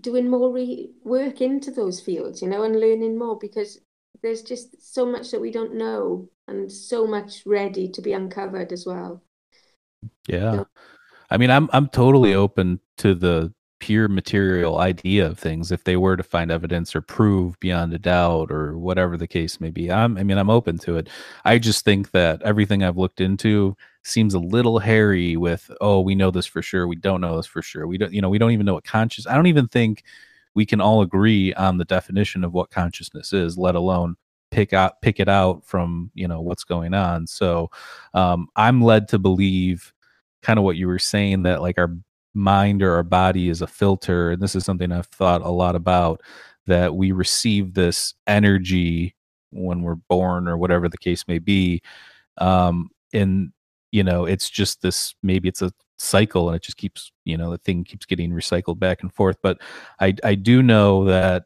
doing 0.00 0.28
more 0.28 0.52
re- 0.52 0.90
work 1.04 1.40
into 1.40 1.70
those 1.70 2.00
fields, 2.00 2.42
you 2.42 2.48
know, 2.48 2.62
and 2.62 2.78
learning 2.78 3.18
more 3.18 3.38
because 3.38 3.80
there's 4.22 4.42
just 4.42 4.94
so 4.94 5.06
much 5.06 5.30
that 5.30 5.40
we 5.40 5.50
don't 5.50 5.74
know 5.74 6.28
and 6.48 6.70
so 6.70 7.06
much 7.06 7.42
ready 7.46 7.88
to 7.88 8.02
be 8.02 8.12
uncovered 8.12 8.72
as 8.72 8.84
well. 8.86 9.22
Yeah. 10.26 10.52
So, 10.52 10.66
I 11.30 11.36
mean, 11.36 11.50
I'm 11.50 11.68
I'm 11.72 11.88
totally 11.88 12.34
open 12.34 12.80
to 12.98 13.14
the 13.14 13.52
pure 13.78 14.08
material 14.08 14.78
idea 14.78 15.26
of 15.26 15.38
things 15.38 15.72
if 15.72 15.84
they 15.84 15.96
were 15.96 16.14
to 16.16 16.22
find 16.22 16.50
evidence 16.50 16.94
or 16.94 17.00
prove 17.00 17.58
beyond 17.60 17.94
a 17.94 17.98
doubt 17.98 18.50
or 18.50 18.76
whatever 18.76 19.16
the 19.16 19.26
case 19.26 19.58
may 19.60 19.70
be. 19.70 19.90
I'm 19.90 20.16
I 20.18 20.22
mean, 20.22 20.38
I'm 20.38 20.50
open 20.50 20.78
to 20.80 20.96
it. 20.96 21.08
I 21.44 21.58
just 21.58 21.84
think 21.84 22.10
that 22.10 22.42
everything 22.42 22.82
I've 22.82 22.98
looked 22.98 23.20
into 23.20 23.76
seems 24.04 24.34
a 24.34 24.38
little 24.38 24.78
hairy 24.80 25.36
with 25.36 25.70
oh, 25.80 26.00
we 26.00 26.14
know 26.14 26.30
this 26.30 26.46
for 26.46 26.62
sure, 26.62 26.86
we 26.86 26.96
don't 26.96 27.20
know 27.20 27.36
this 27.36 27.46
for 27.46 27.62
sure. 27.62 27.86
We 27.86 27.98
don't 27.98 28.12
you 28.12 28.20
know, 28.22 28.28
we 28.30 28.38
don't 28.38 28.52
even 28.52 28.66
know 28.66 28.74
what 28.74 28.84
conscious. 28.84 29.26
I 29.26 29.34
don't 29.34 29.46
even 29.46 29.68
think 29.68 30.04
we 30.54 30.66
can 30.66 30.80
all 30.80 31.00
agree 31.02 31.54
on 31.54 31.78
the 31.78 31.84
definition 31.84 32.44
of 32.44 32.52
what 32.52 32.70
consciousness 32.70 33.32
is, 33.32 33.56
let 33.56 33.76
alone 33.76 34.16
pick 34.50 34.72
out 34.72 35.00
pick 35.00 35.20
it 35.20 35.28
out 35.28 35.64
from, 35.64 36.10
you 36.14 36.26
know, 36.28 36.40
what's 36.40 36.64
going 36.64 36.92
on. 36.94 37.26
So, 37.26 37.70
um 38.14 38.48
I'm 38.56 38.82
led 38.82 39.08
to 39.08 39.18
believe 39.18 39.92
kind 40.42 40.58
of 40.58 40.64
what 40.64 40.76
you 40.76 40.86
were 40.86 40.98
saying 40.98 41.42
that 41.42 41.60
like 41.60 41.78
our 41.78 41.94
mind 42.34 42.82
or 42.82 42.94
our 42.94 43.02
body 43.02 43.48
is 43.48 43.62
a 43.62 43.66
filter 43.66 44.30
and 44.30 44.40
this 44.40 44.54
is 44.54 44.64
something 44.64 44.92
i've 44.92 45.06
thought 45.06 45.42
a 45.42 45.50
lot 45.50 45.74
about 45.74 46.20
that 46.66 46.94
we 46.94 47.12
receive 47.12 47.74
this 47.74 48.14
energy 48.26 49.14
when 49.50 49.82
we're 49.82 49.96
born 49.96 50.46
or 50.46 50.56
whatever 50.56 50.88
the 50.88 50.98
case 50.98 51.26
may 51.26 51.38
be 51.38 51.82
um 52.38 52.88
and 53.12 53.52
you 53.90 54.04
know 54.04 54.24
it's 54.26 54.48
just 54.48 54.80
this 54.80 55.14
maybe 55.22 55.48
it's 55.48 55.62
a 55.62 55.72
cycle 55.98 56.48
and 56.48 56.56
it 56.56 56.62
just 56.62 56.76
keeps 56.76 57.10
you 57.24 57.36
know 57.36 57.50
the 57.50 57.58
thing 57.58 57.82
keeps 57.82 58.06
getting 58.06 58.30
recycled 58.30 58.78
back 58.78 59.02
and 59.02 59.12
forth 59.12 59.36
but 59.42 59.60
i 60.00 60.14
i 60.22 60.34
do 60.34 60.62
know 60.62 61.04
that 61.04 61.44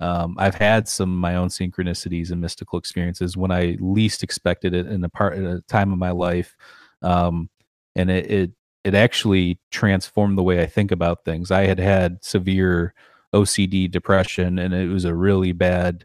um, 0.00 0.36
I've 0.38 0.54
had 0.54 0.88
some 0.88 1.12
of 1.12 1.18
my 1.18 1.36
own 1.36 1.48
synchronicities 1.48 2.30
and 2.30 2.40
mystical 2.40 2.78
experiences 2.78 3.36
when 3.36 3.50
I 3.50 3.76
least 3.80 4.22
expected 4.22 4.74
it 4.74 4.86
in 4.86 5.04
a 5.04 5.10
part 5.10 5.36
at 5.36 5.44
a 5.44 5.60
time 5.68 5.92
of 5.92 5.98
my 5.98 6.10
life. 6.10 6.56
Um, 7.02 7.50
and 7.96 8.10
it, 8.10 8.30
it 8.30 8.50
it 8.84 8.94
actually 8.94 9.60
transformed 9.70 10.38
the 10.38 10.42
way 10.42 10.62
I 10.62 10.66
think 10.66 10.90
about 10.90 11.24
things. 11.24 11.50
I 11.50 11.66
had 11.66 11.78
had 11.78 12.24
severe 12.24 12.94
OCD 13.34 13.90
depression, 13.90 14.58
and 14.58 14.74
it 14.74 14.88
was 14.88 15.04
a 15.04 15.14
really 15.14 15.52
bad 15.52 16.04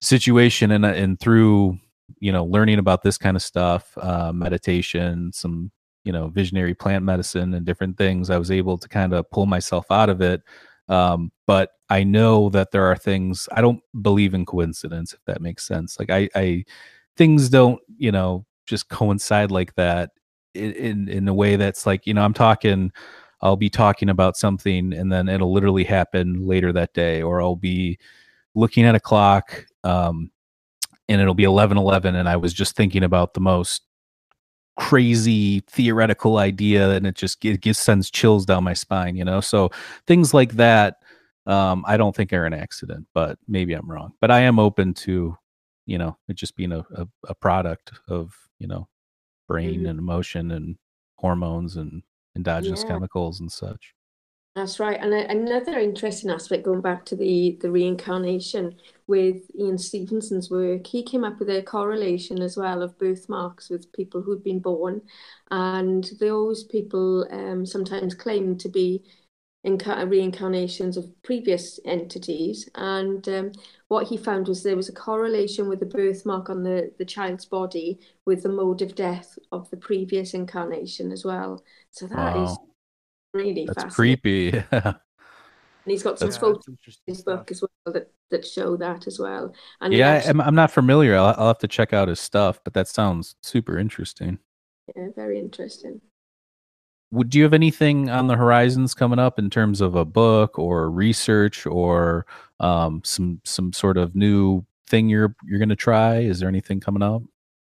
situation. 0.00 0.70
And 0.70 0.84
and 0.84 1.18
through 1.18 1.78
you 2.20 2.32
know 2.32 2.44
learning 2.44 2.78
about 2.78 3.02
this 3.02 3.18
kind 3.18 3.36
of 3.36 3.42
stuff, 3.42 3.96
uh, 3.98 4.32
meditation, 4.32 5.32
some 5.32 5.70
you 6.04 6.12
know 6.12 6.28
visionary 6.28 6.74
plant 6.74 7.04
medicine 7.04 7.54
and 7.54 7.66
different 7.66 7.96
things 7.96 8.30
i 8.30 8.38
was 8.38 8.50
able 8.50 8.78
to 8.78 8.88
kind 8.88 9.12
of 9.12 9.30
pull 9.30 9.46
myself 9.46 9.90
out 9.90 10.08
of 10.08 10.20
it 10.20 10.42
um, 10.88 11.30
but 11.46 11.72
i 11.88 12.02
know 12.02 12.48
that 12.48 12.70
there 12.70 12.86
are 12.86 12.96
things 12.96 13.48
i 13.52 13.60
don't 13.60 13.80
believe 14.02 14.34
in 14.34 14.46
coincidence 14.46 15.12
if 15.12 15.20
that 15.26 15.40
makes 15.40 15.66
sense 15.66 15.98
like 15.98 16.10
i 16.10 16.28
i 16.34 16.64
things 17.16 17.48
don't 17.48 17.80
you 17.98 18.12
know 18.12 18.44
just 18.66 18.88
coincide 18.88 19.50
like 19.50 19.74
that 19.74 20.10
in 20.54 21.08
in, 21.08 21.28
a 21.28 21.34
way 21.34 21.56
that's 21.56 21.86
like 21.86 22.06
you 22.06 22.14
know 22.14 22.22
i'm 22.22 22.34
talking 22.34 22.90
i'll 23.40 23.56
be 23.56 23.70
talking 23.70 24.08
about 24.08 24.36
something 24.36 24.92
and 24.92 25.12
then 25.12 25.28
it'll 25.28 25.52
literally 25.52 25.84
happen 25.84 26.46
later 26.46 26.72
that 26.72 26.92
day 26.92 27.22
or 27.22 27.40
i'll 27.40 27.56
be 27.56 27.98
looking 28.54 28.84
at 28.84 28.94
a 28.94 29.00
clock 29.00 29.64
um, 29.84 30.30
and 31.08 31.20
it'll 31.20 31.34
be 31.34 31.44
11 31.44 31.78
11 31.78 32.14
and 32.14 32.28
i 32.28 32.36
was 32.36 32.52
just 32.52 32.76
thinking 32.76 33.04
about 33.04 33.34
the 33.34 33.40
most 33.40 33.82
crazy 34.76 35.60
theoretical 35.68 36.38
idea 36.38 36.90
and 36.90 37.06
it 37.06 37.14
just 37.14 37.44
it 37.44 37.60
gives 37.60 37.78
sends 37.78 38.10
chills 38.10 38.46
down 38.46 38.64
my 38.64 38.72
spine 38.72 39.14
you 39.14 39.24
know? 39.24 39.40
So 39.40 39.70
things 40.06 40.32
like 40.32 40.52
that 40.52 40.96
um 41.46 41.84
i 41.86 41.96
don't 41.96 42.14
think 42.14 42.32
are 42.32 42.44
an 42.44 42.52
accident 42.52 43.06
but 43.14 43.38
maybe 43.48 43.72
i'm 43.72 43.90
wrong 43.90 44.12
but 44.20 44.30
i 44.30 44.40
am 44.40 44.58
open 44.58 44.92
to 44.92 45.36
you 45.86 45.96
know 45.96 46.16
it 46.28 46.36
just 46.36 46.54
being 46.54 46.70
a, 46.70 46.84
a, 46.94 47.06
a 47.28 47.34
product 47.34 47.92
of 48.08 48.34
you 48.58 48.66
know 48.66 48.86
brain 49.50 49.80
Mhm. 49.82 49.90
and 49.90 49.98
emotion 49.98 50.50
and 50.52 50.76
hormones 51.18 51.76
and 51.76 52.02
endogenous 52.36 52.84
Yeah. 52.84 52.88
chemicals 52.90 53.40
and 53.40 53.50
such 53.52 53.94
That's 54.56 54.80
right. 54.80 54.98
And 55.00 55.14
a- 55.14 55.30
another 55.30 55.78
interesting 55.78 56.28
aspect, 56.30 56.64
going 56.64 56.80
back 56.80 57.04
to 57.06 57.16
the, 57.16 57.56
the 57.62 57.70
reincarnation 57.70 58.74
with 59.06 59.38
Ian 59.56 59.78
Stevenson's 59.78 60.50
work, 60.50 60.86
he 60.88 61.04
came 61.04 61.22
up 61.24 61.38
with 61.38 61.48
a 61.50 61.62
correlation 61.62 62.42
as 62.42 62.56
well 62.56 62.82
of 62.82 62.98
birthmarks 62.98 63.70
with 63.70 63.92
people 63.92 64.20
who'd 64.22 64.42
been 64.42 64.58
born. 64.60 65.02
And 65.52 66.02
those 66.18 66.64
people 66.64 67.26
um, 67.30 67.64
sometimes 67.64 68.14
claim 68.14 68.58
to 68.58 68.68
be 68.68 69.04
reincarnations 69.64 70.96
of 70.96 71.10
previous 71.22 71.78
entities. 71.84 72.68
And 72.74 73.28
um, 73.28 73.52
what 73.88 74.06
he 74.06 74.16
found 74.16 74.48
was 74.48 74.62
there 74.62 74.76
was 74.76 74.88
a 74.88 74.92
correlation 74.92 75.68
with 75.68 75.80
the 75.80 75.86
birthmark 75.86 76.50
on 76.50 76.62
the, 76.62 76.92
the 76.98 77.04
child's 77.04 77.44
body 77.44 77.98
with 78.26 78.42
the 78.42 78.48
mode 78.48 78.82
of 78.82 78.94
death 78.94 79.38
of 79.52 79.68
the 79.70 79.76
previous 79.76 80.34
incarnation 80.34 81.12
as 81.12 81.24
well. 81.24 81.62
So 81.90 82.06
that 82.06 82.36
is 82.36 82.50
Wow. 82.50 82.66
really 83.34 83.66
that's 83.66 83.84
fascinating. 83.84 83.92
creepy 84.52 84.64
And 85.82 85.92
he's 85.92 86.02
got 86.02 86.18
some 86.18 86.28
That's- 86.28 86.40
photos 86.40 86.66
in 86.68 86.74
interesting 86.74 87.02
his 87.06 87.18
stuff. 87.20 87.38
book 87.40 87.50
as 87.50 87.62
well 87.62 87.94
that, 87.94 88.10
that 88.30 88.46
show 88.46 88.76
that 88.76 89.06
as 89.06 89.18
well. 89.18 89.54
And 89.80 89.94
yeah 89.94 90.08
actually- 90.10 90.30
I'm, 90.30 90.40
I'm 90.42 90.54
not 90.54 90.70
familiar 90.70 91.16
I'll, 91.16 91.34
I'll 91.38 91.46
have 91.48 91.58
to 91.60 91.68
check 91.68 91.92
out 91.94 92.08
his 92.08 92.20
stuff 92.20 92.60
but 92.64 92.74
that 92.74 92.86
sounds 92.88 93.34
super 93.42 93.78
interesting 93.78 94.38
yeah, 94.96 95.06
very 95.14 95.38
interesting. 95.38 96.00
Would 97.10 97.30
do 97.30 97.38
you 97.38 97.44
have 97.44 97.54
anything 97.54 98.08
on 98.08 98.26
the 98.26 98.36
horizons 98.36 98.94
coming 98.94 99.18
up 99.18 99.38
in 99.38 99.50
terms 99.50 99.80
of 99.80 99.94
a 99.94 100.04
book 100.04 100.58
or 100.58 100.90
research 100.90 101.66
or 101.66 102.26
um, 102.60 103.02
some 103.04 103.40
some 103.44 103.72
sort 103.72 103.96
of 103.96 104.14
new 104.14 104.64
thing 104.86 105.08
you're 105.08 105.34
you're 105.44 105.58
going 105.58 105.68
to 105.68 105.76
try 105.76 106.18
is 106.18 106.40
there 106.40 106.48
anything 106.48 106.80
coming 106.80 107.02
up 107.02 107.22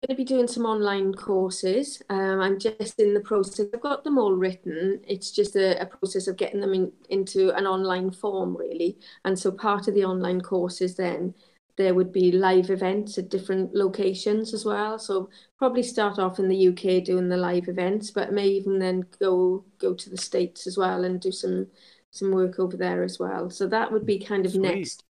I'm 0.04 0.08
going 0.08 0.16
to 0.18 0.22
be 0.22 0.36
doing 0.36 0.48
some 0.48 0.66
online 0.66 1.14
courses. 1.14 2.02
Um, 2.10 2.38
I'm 2.38 2.58
just 2.58 3.00
in 3.00 3.14
the 3.14 3.20
process. 3.20 3.68
I've 3.72 3.80
got 3.80 4.04
them 4.04 4.18
all 4.18 4.34
written. 4.34 5.00
It's 5.08 5.30
just 5.30 5.56
a, 5.56 5.80
a 5.80 5.86
process 5.86 6.28
of 6.28 6.36
getting 6.36 6.60
them 6.60 6.74
in, 6.74 6.92
into 7.08 7.56
an 7.56 7.66
online 7.66 8.10
form, 8.10 8.54
really. 8.54 8.98
And 9.24 9.38
so 9.38 9.50
part 9.50 9.88
of 9.88 9.94
the 9.94 10.04
online 10.04 10.42
courses 10.42 10.96
then 10.96 11.32
there 11.76 11.94
would 11.94 12.12
be 12.12 12.32
live 12.32 12.70
events 12.70 13.18
at 13.18 13.28
different 13.30 13.74
locations 13.74 14.54
as 14.54 14.64
well. 14.64 14.98
So 14.98 15.28
probably 15.58 15.82
start 15.82 16.18
off 16.18 16.38
in 16.38 16.48
the 16.48 16.56
UK 16.56 17.00
doing 17.00 17.28
the 17.28 17.36
live 17.36 17.68
events, 17.68 18.10
but 18.10 18.32
may 18.32 18.48
even 18.48 18.78
then 18.78 19.06
go 19.20 19.64
go 19.78 19.94
to 19.94 20.10
the 20.10 20.16
States 20.18 20.66
as 20.66 20.76
well 20.78 21.04
and 21.04 21.20
do 21.20 21.32
some 21.32 21.68
some 22.10 22.30
work 22.32 22.58
over 22.58 22.76
there 22.76 23.02
as 23.02 23.18
well. 23.18 23.50
So 23.50 23.66
that 23.68 23.92
would 23.92 24.06
be 24.06 24.18
kind 24.18 24.46
of 24.46 24.54
Sweet. 24.60 24.92
next. 24.94 25.04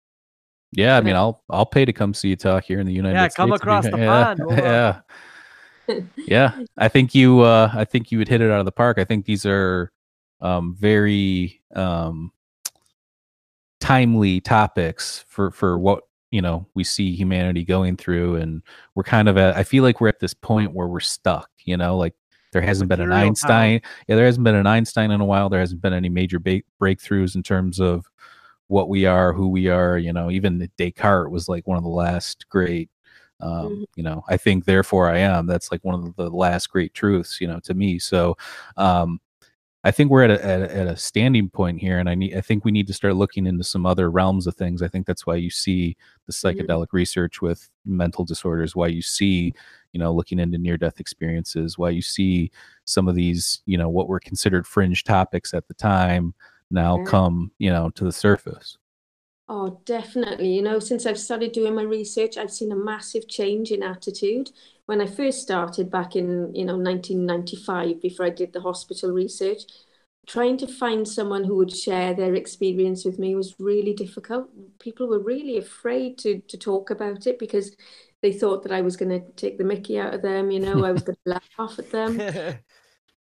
yeah 0.72 0.98
i 0.98 1.02
mean 1.02 1.16
i'll 1.16 1.44
i'll 1.50 1.66
pay 1.66 1.86
to 1.86 1.94
come 1.94 2.14
see 2.14 2.30
you 2.30 2.36
talk 2.36 2.64
here 2.66 2.80
in 2.80 2.88
the 2.88 2.94
united 2.94 3.20
Yeah, 3.20 3.30
states 3.32 3.38
come 3.38 3.52
across 3.54 3.88
the 3.90 4.00
yeah, 4.08 4.26
pond, 4.32 4.44
we'll, 4.44 4.66
uh, 4.66 4.80
yeah 5.88 5.88
yeah 6.26 6.54
i 6.78 6.88
think 6.88 7.14
you 7.14 7.42
uh 7.42 7.70
i 7.74 7.84
think 7.86 8.12
you 8.12 8.18
would 8.18 8.28
hit 8.28 8.42
it 8.42 8.50
out 8.50 8.60
of 8.60 8.66
the 8.66 8.72
park 8.72 8.98
i 8.98 9.04
think 9.04 9.26
these 9.26 9.46
are 9.46 9.92
um 10.42 10.76
very 10.76 11.62
um 11.76 12.32
timely 13.80 14.40
topics 14.40 15.26
for 15.28 15.52
for 15.52 15.78
what 15.78 16.04
you 16.34 16.42
know 16.42 16.66
we 16.74 16.84
see 16.84 17.16
humanity 17.16 17.64
going 17.64 17.96
through 17.96 18.38
and 18.38 18.62
we're 18.96 19.04
kind 19.04 19.30
of 19.30 19.38
at 19.38 19.56
i 19.56 19.64
feel 19.64 19.84
like 19.84 20.02
we're 20.02 20.08
at 20.08 20.20
this 20.20 20.34
point 20.34 20.74
where 20.74 20.88
we're 20.88 21.00
stuck 21.00 21.50
you 21.64 21.78
know 21.78 21.96
like 21.96 22.16
there 22.52 22.62
hasn't 22.62 22.90
been 22.90 23.00
an 23.02 23.12
einstein 23.28 23.82
yeah 24.08 24.16
there 24.16 24.26
hasn't 24.26 24.44
been 24.44 24.56
an 24.56 24.66
einstein 24.68 25.12
in 25.12 25.22
a 25.22 25.26
while 25.26 25.48
there 25.50 25.60
hasn't 25.60 25.82
been 25.82 25.94
any 25.94 26.10
major 26.10 26.40
ba- 26.40 26.62
breakthroughs 26.82 27.36
in 27.36 27.44
terms 27.44 27.80
of 27.80 28.06
what 28.68 28.90
we 28.90 29.06
are 29.06 29.32
who 29.34 29.48
we 29.48 29.68
are 29.68 29.98
you 30.00 30.12
know 30.12 30.32
even 30.32 30.68
descartes 30.78 31.32
was 31.32 31.48
like 31.48 31.68
one 31.68 31.78
of 31.78 31.84
the 31.84 31.90
last 31.90 32.50
great 32.50 32.90
um, 33.42 33.68
Mhm. 33.68 33.86
you 33.96 34.04
know 34.04 34.24
i 34.28 34.36
think 34.38 34.66
therefore 34.66 35.10
i 35.10 35.18
am 35.20 35.46
that's 35.46 35.72
like 35.72 35.84
one 35.84 35.96
of 35.96 36.16
the 36.16 36.30
last 36.30 36.68
great 36.72 36.94
truths 36.96 37.40
you 37.42 37.48
know 37.48 37.60
to 37.60 37.74
me 37.76 38.00
so 38.00 38.36
um 38.78 39.20
I 39.86 39.92
think 39.92 40.10
we're 40.10 40.24
at 40.24 40.32
a, 40.32 40.46
at 40.46 40.62
a 40.62 40.76
at 40.76 40.88
a 40.88 40.96
standing 40.96 41.50
point 41.50 41.80
here, 41.80 42.00
and 42.00 42.10
I 42.10 42.16
need 42.16 42.36
I 42.36 42.42
think 42.42 42.64
we 42.64 42.72
need 42.72 42.88
to 42.88 42.94
start 42.94 43.16
looking 43.16 43.46
into 43.46 43.64
some 43.64 43.86
other 43.86 44.10
realms 44.10 44.48
of 44.48 44.56
things. 44.56 44.82
I 44.82 44.88
think 44.88 45.06
that's 45.06 45.26
why 45.26 45.36
you 45.36 45.50
see 45.50 45.98
the 46.26 46.34
mm-hmm. 46.34 46.60
psychedelic 46.60 46.88
research 46.94 47.42
with 47.42 47.70
mental 47.86 48.24
disorders, 48.24 48.76
why 48.76 48.88
you 48.88 49.02
see 49.02 49.54
you 49.92 50.00
know 50.00 50.14
looking 50.14 50.40
into 50.40 50.58
near 50.58 50.78
death 50.78 51.00
experiences, 51.00 51.78
why 51.78 51.90
you 51.90 52.02
see 52.02 52.52
some 52.86 53.08
of 53.08 53.16
these 53.16 53.62
you 53.66 53.78
know 53.78 53.90
what 53.90 54.08
were 54.08 54.20
considered 54.20 54.66
fringe 54.66 55.04
topics 55.04 55.54
at 55.54 55.68
the 55.68 55.74
time 55.74 56.34
now 56.72 56.98
Yeah. 56.98 57.06
come 57.06 57.52
you 57.60 57.70
know 57.70 57.90
to 57.92 58.06
the 58.06 58.12
surface. 58.12 58.78
Oh, 59.50 59.82
definitely. 59.86 60.56
You 60.56 60.62
know, 60.62 60.80
since 60.80 61.06
I've 61.06 61.20
started 61.20 61.52
doing 61.52 61.76
my 61.76 61.84
research, 61.84 62.38
I've 62.38 62.52
seen 62.52 62.72
a 62.72 62.76
massive 62.78 63.28
change 63.28 63.72
in 63.72 63.84
attitude. 63.84 64.52
When 64.86 65.02
I 65.02 65.08
first 65.08 65.42
started 65.42 65.90
back 65.90 66.16
in, 66.16 66.54
you 66.54 66.66
know, 66.66 66.78
1995, 66.78 68.02
before 68.02 68.26
I 68.26 68.30
did 68.30 68.54
the 68.54 68.62
hospital 68.62 69.12
research, 69.12 69.62
trying 70.28 70.58
to 70.58 70.68
find 70.68 71.08
someone 71.08 71.44
who 71.46 71.56
would 71.58 71.76
share 71.76 72.14
their 72.14 72.36
experience 72.36 73.06
with 73.06 73.20
me 73.20 73.36
was 73.36 73.56
really 73.60 73.94
difficult. 73.94 74.50
People 74.80 75.08
were 75.08 75.20
really 75.20 75.58
afraid 75.58 76.18
to 76.20 76.40
to 76.42 76.58
talk 76.58 76.90
about 76.90 77.28
it 77.28 77.40
because 77.40 77.76
they 78.22 78.32
thought 78.34 78.64
that 78.64 78.72
I 78.72 78.82
was 78.82 78.96
going 78.98 79.10
to 79.12 79.32
take 79.34 79.58
the 79.58 79.66
mickey 79.66 80.00
out 80.00 80.14
of 80.14 80.22
them, 80.22 80.50
you 80.52 80.60
know, 80.60 80.84
I 80.86 80.92
was 80.92 81.04
going 81.04 81.18
to 81.26 81.32
laugh 81.32 81.50
off 81.60 81.80
at 81.80 81.92
them. 81.92 82.20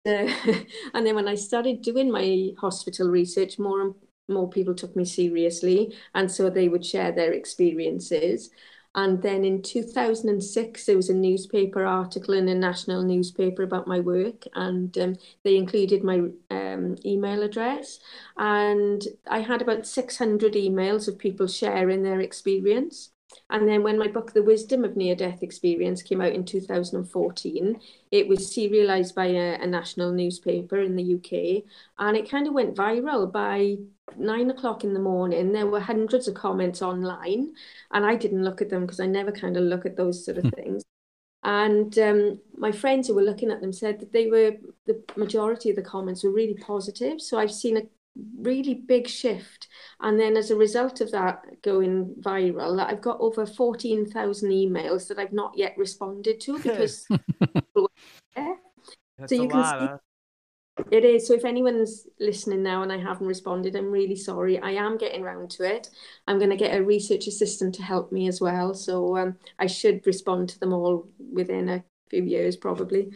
Uh, 0.06 0.32
and 0.94 1.06
then 1.06 1.14
when 1.16 1.28
I 1.28 1.34
started 1.34 1.82
doing 1.82 2.10
my 2.10 2.50
hospital 2.58 3.08
research, 3.08 3.58
more 3.58 3.80
and 3.82 3.94
more 4.28 4.48
people 4.48 4.74
took 4.74 4.94
me 4.96 5.04
seriously, 5.04 5.96
and 6.14 6.30
so 6.30 6.48
they 6.48 6.68
would 6.68 6.84
share 6.84 7.12
their 7.12 7.32
experiences. 7.32 8.50
And 8.96 9.20
then 9.20 9.44
in 9.44 9.60
2006, 9.60 10.86
there 10.86 10.96
was 10.96 11.10
a 11.10 11.14
newspaper 11.14 11.84
article 11.84 12.32
in 12.32 12.48
a 12.48 12.54
national 12.54 13.02
newspaper 13.02 13.62
about 13.62 13.86
my 13.86 14.00
work, 14.00 14.44
and 14.54 14.96
um, 14.96 15.16
they 15.44 15.56
included 15.56 16.02
my 16.02 16.30
um, 16.50 16.96
email 17.04 17.42
address. 17.42 18.00
And 18.38 19.06
I 19.28 19.40
had 19.40 19.60
about 19.60 19.86
600 19.86 20.54
emails 20.54 21.08
of 21.08 21.18
people 21.18 21.46
sharing 21.46 22.02
their 22.02 22.20
experience. 22.20 23.10
And 23.50 23.68
then 23.68 23.82
when 23.82 23.98
my 23.98 24.08
book, 24.08 24.32
The 24.32 24.42
Wisdom 24.42 24.84
of 24.84 24.96
Near 24.96 25.14
Death 25.14 25.42
Experience, 25.42 26.02
came 26.02 26.20
out 26.20 26.32
in 26.32 26.44
2014, 26.44 27.80
it 28.10 28.28
was 28.28 28.52
serialized 28.52 29.14
by 29.14 29.26
a, 29.26 29.60
a 29.60 29.66
national 29.66 30.12
newspaper 30.12 30.80
in 30.80 30.96
the 30.96 31.14
UK, 31.14 31.64
and 31.98 32.16
it 32.16 32.30
kind 32.30 32.46
of 32.46 32.54
went 32.54 32.76
viral 32.76 33.30
by 33.30 33.76
nine 34.16 34.50
o'clock 34.50 34.84
in 34.84 34.94
the 34.94 35.00
morning. 35.00 35.52
There 35.52 35.66
were 35.66 35.80
hundreds 35.80 36.28
of 36.28 36.34
comments 36.34 36.82
online, 36.82 37.54
and 37.92 38.04
I 38.04 38.16
didn't 38.16 38.44
look 38.44 38.60
at 38.60 38.68
them 38.68 38.82
because 38.82 39.00
I 39.00 39.06
never 39.06 39.32
kind 39.32 39.56
of 39.56 39.64
look 39.64 39.86
at 39.86 39.96
those 39.96 40.24
sort 40.24 40.38
of 40.38 40.52
things. 40.54 40.84
And 41.42 41.96
um, 42.00 42.40
my 42.56 42.72
friends 42.72 43.06
who 43.06 43.14
were 43.14 43.22
looking 43.22 43.52
at 43.52 43.60
them 43.60 43.72
said 43.72 44.00
that 44.00 44.12
they 44.12 44.26
were 44.26 44.56
the 44.86 45.00
majority 45.14 45.70
of 45.70 45.76
the 45.76 45.82
comments 45.82 46.24
were 46.24 46.32
really 46.32 46.54
positive. 46.54 47.20
So 47.20 47.38
I've 47.38 47.52
seen 47.52 47.76
a 47.76 47.82
really 48.38 48.74
big 48.74 49.08
shift. 49.08 49.68
And 50.00 50.18
then 50.18 50.36
as 50.36 50.50
a 50.50 50.56
result 50.56 51.00
of 51.00 51.10
that 51.12 51.62
going 51.62 52.14
viral, 52.20 52.84
I've 52.84 53.00
got 53.00 53.20
over 53.20 53.46
14,000 53.46 54.50
emails 54.50 55.08
that 55.08 55.18
I've 55.18 55.32
not 55.32 55.52
yet 55.56 55.74
responded 55.76 56.40
to 56.40 56.58
because 56.58 57.06
people 57.08 57.82
were 57.82 57.88
there. 58.34 58.56
That's 59.18 59.30
So 59.34 59.42
you 59.42 59.48
can 59.48 59.60
lot, 59.60 59.80
see- 59.80 59.86
huh? 59.86 59.98
It 60.90 61.06
is. 61.06 61.26
So 61.26 61.32
if 61.32 61.46
anyone's 61.46 62.06
listening 62.20 62.62
now 62.62 62.82
and 62.82 62.92
I 62.92 62.98
haven't 62.98 63.26
responded, 63.26 63.74
I'm 63.74 63.90
really 63.90 64.14
sorry. 64.14 64.58
I 64.60 64.72
am 64.72 64.98
getting 64.98 65.22
round 65.22 65.50
to 65.52 65.62
it. 65.62 65.88
I'm 66.26 66.36
going 66.36 66.50
to 66.50 66.56
get 66.56 66.76
a 66.76 66.84
research 66.84 67.26
assistant 67.28 67.74
to 67.76 67.82
help 67.82 68.12
me 68.12 68.28
as 68.28 68.42
well. 68.42 68.74
So 68.74 69.16
um, 69.16 69.36
I 69.58 69.68
should 69.68 70.06
respond 70.06 70.50
to 70.50 70.60
them 70.60 70.74
all 70.74 71.08
within 71.32 71.70
a 71.70 71.82
few 72.10 72.24
years, 72.24 72.58
probably. 72.58 73.10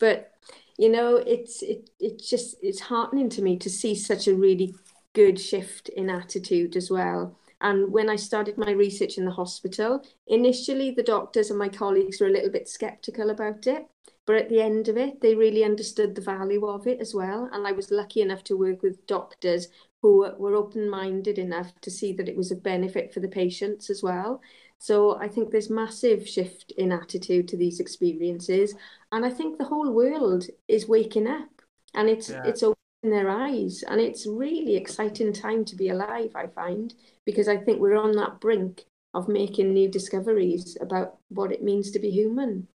But 0.00 0.32
you 0.78 0.88
know, 0.88 1.16
it's 1.16 1.62
it 1.62 1.90
it's 2.00 2.28
just 2.28 2.56
it's 2.62 2.80
heartening 2.80 3.28
to 3.30 3.42
me 3.42 3.56
to 3.58 3.70
see 3.70 3.94
such 3.94 4.28
a 4.28 4.34
really 4.34 4.74
good 5.12 5.38
shift 5.38 5.88
in 5.90 6.10
attitude 6.10 6.76
as 6.76 6.90
well. 6.90 7.38
And 7.60 7.92
when 7.92 8.10
I 8.10 8.16
started 8.16 8.58
my 8.58 8.72
research 8.72 9.16
in 9.16 9.24
the 9.24 9.30
hospital, 9.30 10.04
initially 10.26 10.90
the 10.90 11.02
doctors 11.02 11.50
and 11.50 11.58
my 11.58 11.68
colleagues 11.68 12.20
were 12.20 12.26
a 12.26 12.32
little 12.32 12.50
bit 12.50 12.68
skeptical 12.68 13.30
about 13.30 13.66
it 13.66 13.86
but 14.26 14.36
at 14.36 14.48
the 14.48 14.60
end 14.60 14.88
of 14.88 14.96
it, 14.96 15.20
they 15.20 15.34
really 15.34 15.64
understood 15.64 16.14
the 16.14 16.20
value 16.20 16.66
of 16.66 16.86
it 16.86 17.00
as 17.00 17.14
well. 17.14 17.48
And 17.52 17.66
I 17.66 17.72
was 17.72 17.90
lucky 17.90 18.22
enough 18.22 18.42
to 18.44 18.56
work 18.56 18.82
with 18.82 19.06
doctors 19.06 19.68
who 20.00 20.30
were 20.38 20.54
open 20.54 20.88
minded 20.88 21.38
enough 21.38 21.78
to 21.82 21.90
see 21.90 22.12
that 22.14 22.28
it 22.28 22.36
was 22.36 22.50
a 22.50 22.56
benefit 22.56 23.12
for 23.12 23.20
the 23.20 23.28
patients 23.28 23.90
as 23.90 24.02
well. 24.02 24.40
So 24.78 25.16
I 25.18 25.28
think 25.28 25.50
there's 25.50 25.70
massive 25.70 26.28
shift 26.28 26.72
in 26.76 26.92
attitude 26.92 27.48
to 27.48 27.56
these 27.56 27.80
experiences, 27.80 28.74
and 29.12 29.24
I 29.24 29.30
think 29.30 29.58
the 29.58 29.64
whole 29.64 29.90
world 29.92 30.46
is 30.68 30.88
waking 30.88 31.26
up, 31.26 31.62
and 31.94 32.08
it's 32.08 32.28
Yeah. 32.30 32.40
it's 32.44 32.62
opening 32.62 32.76
their 33.02 33.30
eyes, 33.30 33.82
and 33.88 34.00
it's 34.00 34.26
really 34.26 34.76
exciting 34.76 35.32
time 35.32 35.64
to 35.66 35.76
be 35.76 35.88
alive. 35.88 36.32
I 36.34 36.46
find 36.48 36.94
because 37.24 37.48
I 37.48 37.56
think 37.56 37.80
we're 37.80 37.96
on 37.96 38.12
that 38.12 38.40
brink 38.40 38.84
of 39.14 39.28
making 39.28 39.72
new 39.72 39.88
discoveries 39.88 40.76
about 40.80 41.18
what 41.28 41.52
it 41.52 41.62
means 41.62 41.90
to 41.92 41.98
be 41.98 42.10
human. 42.10 42.68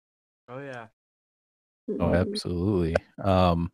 Oh 0.47 0.59
yeah. 0.59 0.87
Oh, 1.99 2.13
Mm. 2.13 2.23
absolutely. 2.23 2.95
Um, 3.23 3.71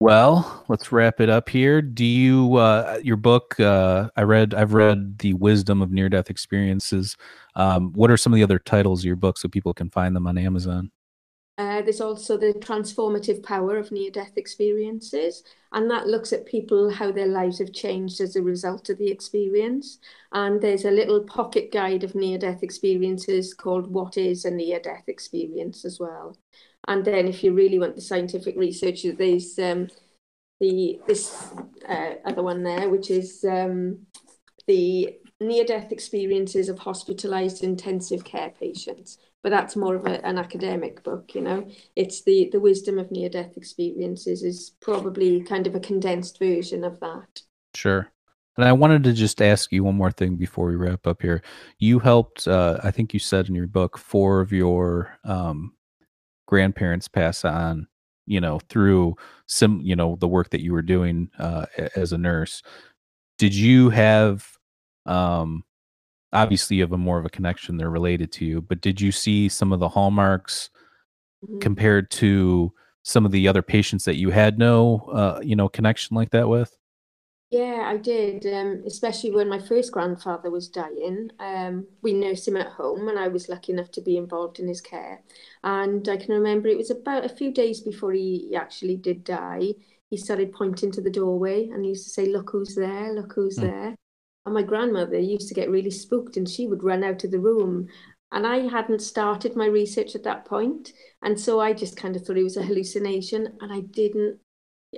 well, 0.00 0.64
let's 0.68 0.92
wrap 0.92 1.20
it 1.20 1.28
up 1.28 1.48
here. 1.48 1.82
Do 1.82 2.04
you 2.04 2.54
uh, 2.56 3.00
your 3.02 3.16
book? 3.16 3.58
Uh, 3.58 4.10
I 4.16 4.22
read. 4.22 4.54
I've 4.54 4.74
read 4.74 5.18
the 5.18 5.34
Wisdom 5.34 5.82
of 5.82 5.90
Near 5.90 6.08
Death 6.08 6.30
Experiences. 6.30 7.16
Um, 7.56 7.92
what 7.94 8.10
are 8.10 8.16
some 8.16 8.32
of 8.32 8.36
the 8.36 8.44
other 8.44 8.60
titles 8.60 9.00
of 9.00 9.06
your 9.06 9.16
book 9.16 9.38
so 9.38 9.48
people 9.48 9.74
can 9.74 9.90
find 9.90 10.14
them 10.14 10.26
on 10.26 10.38
Amazon? 10.38 10.92
Uh, 11.58 11.82
there's 11.82 12.00
also 12.00 12.36
the 12.36 12.54
transformative 12.60 13.42
power 13.42 13.76
of 13.76 13.90
near 13.90 14.12
death 14.12 14.30
experiences, 14.36 15.42
and 15.72 15.90
that 15.90 16.06
looks 16.06 16.32
at 16.32 16.46
people 16.46 16.88
how 16.88 17.10
their 17.10 17.26
lives 17.26 17.58
have 17.58 17.72
changed 17.72 18.20
as 18.20 18.36
a 18.36 18.42
result 18.42 18.88
of 18.90 18.98
the 18.98 19.10
experience. 19.10 19.98
And 20.30 20.60
there's 20.60 20.84
a 20.84 20.92
little 20.92 21.24
pocket 21.24 21.72
guide 21.72 22.04
of 22.04 22.14
near 22.14 22.38
death 22.38 22.62
experiences 22.62 23.54
called 23.54 23.92
What 23.92 24.16
is 24.16 24.44
a 24.44 24.52
Near 24.52 24.78
Death 24.78 25.08
Experience 25.08 25.84
as 25.84 25.98
well. 25.98 26.36
And 26.88 27.04
then, 27.04 27.28
if 27.28 27.44
you 27.44 27.52
really 27.52 27.78
want 27.78 27.94
the 27.94 28.02
scientific 28.02 28.56
research, 28.56 29.04
there's 29.16 29.56
um, 29.60 29.88
the 30.58 30.98
this 31.06 31.52
uh, 31.88 32.14
other 32.24 32.42
one 32.42 32.64
there, 32.64 32.88
which 32.88 33.10
is 33.10 33.44
um, 33.48 34.06
the 34.66 35.16
near 35.40 35.64
death 35.64 35.92
experiences 35.92 36.68
of 36.68 36.80
hospitalized 36.80 37.62
intensive 37.62 38.24
care 38.24 38.50
patients 38.58 39.18
but 39.40 39.50
that's 39.50 39.76
more 39.76 39.94
of 39.94 40.04
a, 40.04 40.26
an 40.26 40.36
academic 40.36 41.00
book 41.04 41.32
you 41.32 41.40
know 41.40 41.64
it's 41.94 42.24
the 42.24 42.48
the 42.50 42.58
wisdom 42.58 42.98
of 42.98 43.08
near 43.12 43.28
death 43.28 43.56
experiences 43.56 44.42
is 44.42 44.72
probably 44.80 45.40
kind 45.40 45.68
of 45.68 45.76
a 45.76 45.80
condensed 45.80 46.40
version 46.40 46.82
of 46.82 46.98
that 46.98 47.42
Sure. 47.74 48.10
And 48.56 48.66
I 48.66 48.72
wanted 48.72 49.04
to 49.04 49.12
just 49.12 49.40
ask 49.40 49.70
you 49.70 49.84
one 49.84 49.94
more 49.94 50.10
thing 50.10 50.34
before 50.34 50.66
we 50.66 50.74
wrap 50.74 51.06
up 51.06 51.22
here. 51.22 51.42
You 51.78 52.00
helped, 52.00 52.48
uh, 52.48 52.80
I 52.82 52.90
think 52.90 53.14
you 53.14 53.20
said 53.20 53.48
in 53.48 53.54
your 53.54 53.68
book, 53.68 53.96
four 53.96 54.40
of 54.40 54.52
your 54.52 55.16
um, 55.24 55.74
grandparents 56.48 57.08
pass 57.08 57.46
on, 57.46 57.88
you 58.26 58.40
know, 58.40 58.60
through 58.70 59.16
some, 59.46 59.80
you 59.82 59.96
know, 59.96 60.16
the 60.20 60.28
work 60.28 60.50
that 60.50 60.62
you 60.64 60.74
were 60.74 60.82
doing 60.82 61.30
uh, 61.40 61.66
as 61.96 62.12
a 62.12 62.18
nurse. 62.18 62.62
Did 63.38 63.54
you 63.54 63.90
have, 63.90 64.46
um, 65.06 65.64
obviously, 66.32 66.76
you 66.78 66.82
have 66.84 66.92
a 66.92 66.98
more 66.98 67.18
of 67.18 67.26
a 67.26 67.30
connection. 67.30 67.76
They're 67.78 67.90
related 67.90 68.32
to 68.34 68.46
you, 68.46 68.62
but 68.62 68.80
did 68.82 69.00
you 69.00 69.12
see 69.12 69.48
some 69.48 69.72
of 69.72 69.80
the 69.80 69.88
hallmarks 69.90 70.70
Mhm. 71.44 71.60
compared 71.60 72.10
to 72.12 72.72
some 73.04 73.26
of 73.26 73.32
the 73.32 73.48
other 73.48 73.62
patients 73.62 74.04
that 74.06 74.16
you 74.16 74.30
had 74.30 74.58
no, 74.58 74.98
uh, 75.12 75.40
you 75.42 75.56
know, 75.56 75.68
connection 75.68 76.16
like 76.16 76.30
that 76.30 76.48
with? 76.48 76.76
Yeah, 77.50 77.84
I 77.86 77.96
did, 77.96 78.44
um, 78.46 78.82
especially 78.86 79.30
when 79.30 79.48
my 79.48 79.58
first 79.58 79.90
grandfather 79.90 80.50
was 80.50 80.68
dying. 80.68 81.30
Um, 81.38 81.86
we 82.02 82.12
nursed 82.12 82.46
him 82.46 82.58
at 82.58 82.72
home, 82.72 83.08
and 83.08 83.18
I 83.18 83.28
was 83.28 83.48
lucky 83.48 83.72
enough 83.72 83.90
to 83.92 84.02
be 84.02 84.18
involved 84.18 84.58
in 84.58 84.68
his 84.68 84.82
care. 84.82 85.22
And 85.64 86.06
I 86.10 86.18
can 86.18 86.34
remember 86.34 86.68
it 86.68 86.76
was 86.76 86.90
about 86.90 87.24
a 87.24 87.28
few 87.30 87.50
days 87.50 87.80
before 87.80 88.12
he 88.12 88.54
actually 88.54 88.96
did 88.96 89.24
die. 89.24 89.72
He 90.10 90.18
started 90.18 90.52
pointing 90.52 90.90
to 90.92 91.00
the 91.00 91.10
doorway 91.10 91.68
and 91.68 91.84
he 91.84 91.90
used 91.90 92.04
to 92.04 92.10
say, 92.10 92.26
Look 92.26 92.50
who's 92.50 92.74
there, 92.74 93.14
look 93.14 93.32
who's 93.34 93.56
Hmm. 93.56 93.62
there. 93.62 93.96
And 94.44 94.54
my 94.54 94.62
grandmother 94.62 95.18
used 95.18 95.48
to 95.48 95.54
get 95.54 95.70
really 95.70 95.90
spooked 95.90 96.36
and 96.36 96.48
she 96.48 96.66
would 96.66 96.82
run 96.82 97.02
out 97.04 97.24
of 97.24 97.30
the 97.30 97.38
room. 97.40 97.88
And 98.30 98.46
I 98.46 98.68
hadn't 98.68 99.00
started 99.00 99.56
my 99.56 99.66
research 99.66 100.14
at 100.14 100.22
that 100.24 100.44
point, 100.44 100.92
And 101.22 101.40
so 101.40 101.60
I 101.60 101.72
just 101.72 101.96
kind 101.96 102.14
of 102.14 102.22
thought 102.26 102.36
it 102.36 102.42
was 102.42 102.56
a 102.58 102.62
hallucination 102.62 103.56
and 103.60 103.72
I 103.72 103.80
didn't 103.80 104.40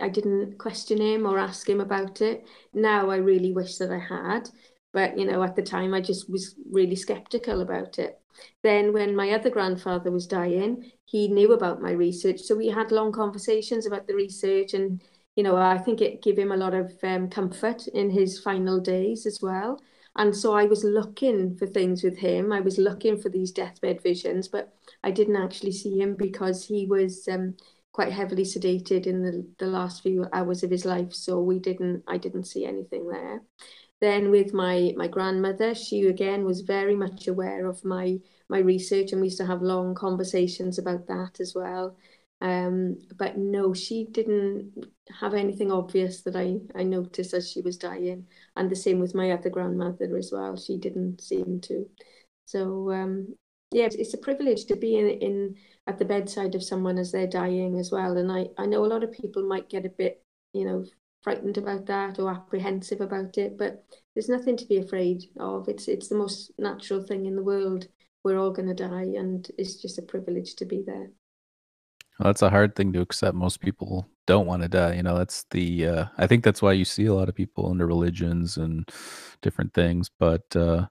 I 0.00 0.08
didn't 0.08 0.58
question 0.58 1.00
him 1.00 1.26
or 1.26 1.38
ask 1.38 1.68
him 1.68 1.80
about 1.80 2.20
it. 2.20 2.46
Now 2.72 3.10
I 3.10 3.16
really 3.16 3.52
wish 3.52 3.76
that 3.76 3.90
I 3.90 3.98
had. 3.98 4.48
But, 4.92 5.16
you 5.18 5.24
know, 5.24 5.42
at 5.42 5.54
the 5.54 5.62
time 5.62 5.94
I 5.94 6.00
just 6.00 6.28
was 6.28 6.56
really 6.70 6.96
skeptical 6.96 7.60
about 7.60 7.98
it. 7.98 8.18
Then 8.62 8.92
when 8.92 9.14
my 9.14 9.30
other 9.30 9.50
grandfather 9.50 10.10
was 10.10 10.26
dying, 10.26 10.90
he 11.04 11.28
knew 11.28 11.52
about 11.52 11.82
my 11.82 11.92
research. 11.92 12.40
So 12.40 12.56
we 12.56 12.68
had 12.68 12.90
long 12.90 13.12
conversations 13.12 13.86
about 13.86 14.06
the 14.06 14.14
research 14.14 14.74
and, 14.74 15.00
you 15.36 15.44
know, 15.44 15.56
I 15.56 15.78
think 15.78 16.00
it 16.00 16.22
gave 16.22 16.38
him 16.38 16.50
a 16.50 16.56
lot 16.56 16.74
of 16.74 16.92
um, 17.04 17.28
comfort 17.28 17.86
in 17.88 18.10
his 18.10 18.40
final 18.40 18.80
days 18.80 19.26
as 19.26 19.40
well. 19.40 19.80
And 20.16 20.34
so 20.34 20.54
I 20.54 20.64
was 20.64 20.82
looking 20.82 21.56
for 21.56 21.66
things 21.66 22.02
with 22.02 22.18
him. 22.18 22.52
I 22.52 22.60
was 22.60 22.78
looking 22.78 23.16
for 23.16 23.28
these 23.28 23.52
deathbed 23.52 24.02
visions, 24.02 24.48
but 24.48 24.74
I 25.04 25.12
didn't 25.12 25.36
actually 25.36 25.72
see 25.72 26.00
him 26.00 26.16
because 26.16 26.64
he 26.64 26.86
was 26.86 27.28
um, 27.28 27.54
quite 27.92 28.12
heavily 28.12 28.44
sedated 28.44 29.06
in 29.06 29.22
the, 29.22 29.46
the 29.58 29.66
last 29.66 30.02
few 30.02 30.26
hours 30.32 30.62
of 30.62 30.70
his 30.70 30.84
life. 30.84 31.12
So 31.12 31.40
we 31.40 31.58
didn't, 31.58 32.04
I 32.06 32.18
didn't 32.18 32.44
see 32.44 32.64
anything 32.64 33.08
there. 33.08 33.42
Then 34.00 34.30
with 34.30 34.54
my 34.54 34.94
my 34.96 35.08
grandmother, 35.08 35.74
she 35.74 36.06
again 36.06 36.44
was 36.44 36.62
very 36.62 36.96
much 36.96 37.28
aware 37.28 37.66
of 37.66 37.84
my 37.84 38.18
my 38.48 38.58
research, 38.58 39.12
and 39.12 39.20
we 39.20 39.26
used 39.26 39.38
to 39.38 39.46
have 39.46 39.62
long 39.62 39.94
conversations 39.94 40.78
about 40.78 41.06
that 41.08 41.38
as 41.38 41.54
well. 41.54 41.96
Um, 42.40 42.96
but 43.18 43.36
no, 43.36 43.74
she 43.74 44.06
didn't 44.06 44.72
have 45.20 45.34
anything 45.34 45.70
obvious 45.70 46.22
that 46.22 46.34
I 46.34 46.60
I 46.74 46.82
noticed 46.84 47.34
as 47.34 47.50
she 47.50 47.60
was 47.60 47.76
dying, 47.76 48.26
and 48.56 48.70
the 48.70 48.76
same 48.76 49.00
with 49.00 49.14
my 49.14 49.32
other 49.32 49.50
grandmother 49.50 50.16
as 50.16 50.32
well. 50.32 50.56
She 50.56 50.78
didn't 50.78 51.20
seem 51.20 51.60
to. 51.62 51.86
So 52.46 52.90
um, 52.92 53.34
yeah, 53.72 53.88
it's, 53.92 54.14
a 54.14 54.18
privilege 54.18 54.64
to 54.66 54.76
be 54.76 54.96
in 54.96 55.08
in 55.08 55.56
at 55.90 55.98
the 55.98 56.04
bedside 56.04 56.54
of 56.54 56.62
someone 56.62 56.98
as 56.98 57.10
they're 57.10 57.26
dying 57.26 57.78
as 57.78 57.90
well. 57.90 58.16
And 58.16 58.30
I 58.30 58.46
I 58.56 58.66
know 58.66 58.84
a 58.84 58.92
lot 58.94 59.04
of 59.04 59.12
people 59.12 59.42
might 59.46 59.68
get 59.68 59.84
a 59.84 59.90
bit 59.90 60.24
you 60.52 60.64
know 60.64 60.84
frightened 61.22 61.58
about 61.58 61.86
that 61.86 62.18
or 62.18 62.30
apprehensive 62.30 63.00
about 63.00 63.36
it, 63.36 63.58
but 63.58 63.84
there's 64.14 64.28
nothing 64.28 64.56
to 64.56 64.66
be 64.66 64.78
afraid 64.78 65.24
of. 65.38 65.68
It's 65.68 65.88
it's 65.88 66.08
the 66.08 66.14
most 66.14 66.52
natural 66.58 67.02
thing 67.02 67.26
in 67.26 67.36
the 67.36 67.42
world. 67.42 67.88
We're 68.24 68.38
all 68.38 68.52
going 68.52 68.68
to 68.68 68.88
die, 68.88 69.08
and 69.18 69.46
it's 69.58 69.76
just 69.76 69.98
a 69.98 70.02
privilege 70.02 70.54
to 70.56 70.64
be 70.64 70.82
there. 70.86 71.10
Well, 72.18 72.28
that's 72.28 72.42
a 72.42 72.50
hard 72.50 72.76
thing 72.76 72.92
to 72.92 73.00
accept. 73.00 73.34
Most 73.34 73.60
people 73.60 74.06
don't 74.26 74.46
want 74.46 74.62
to 74.62 74.68
die. 74.68 74.94
You 74.94 75.02
know, 75.02 75.16
that's 75.16 75.44
the. 75.50 75.86
Uh, 75.86 76.04
I 76.18 76.26
think 76.26 76.44
that's 76.44 76.62
why 76.62 76.72
you 76.72 76.84
see 76.84 77.06
a 77.06 77.14
lot 77.14 77.28
of 77.28 77.34
people 77.34 77.72
into 77.72 77.86
religions 77.86 78.58
and 78.58 78.88
different 79.42 79.74
things. 79.74 80.10
But 80.18 80.44
uh, 80.54 80.86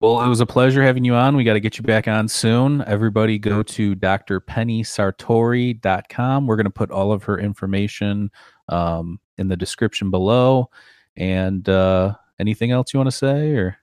well, 0.00 0.20
it 0.22 0.28
was 0.28 0.40
a 0.40 0.46
pleasure 0.46 0.82
having 0.82 1.04
you 1.04 1.14
on. 1.14 1.36
We 1.36 1.44
got 1.44 1.54
to 1.54 1.60
get 1.60 1.78
you 1.78 1.84
back 1.84 2.08
on 2.08 2.28
soon. 2.28 2.82
Everybody, 2.86 3.38
go 3.38 3.62
to 3.62 3.94
drpennysartori.com. 3.96 6.46
We're 6.46 6.56
going 6.56 6.64
to 6.64 6.70
put 6.70 6.90
all 6.90 7.12
of 7.12 7.24
her 7.24 7.38
information 7.38 8.30
um, 8.68 9.18
in 9.38 9.48
the 9.48 9.56
description 9.56 10.10
below. 10.10 10.70
And 11.16 11.66
uh, 11.68 12.14
anything 12.38 12.70
else 12.70 12.92
you 12.92 12.98
want 12.98 13.10
to 13.10 13.16
say, 13.16 13.52
or? 13.52 13.76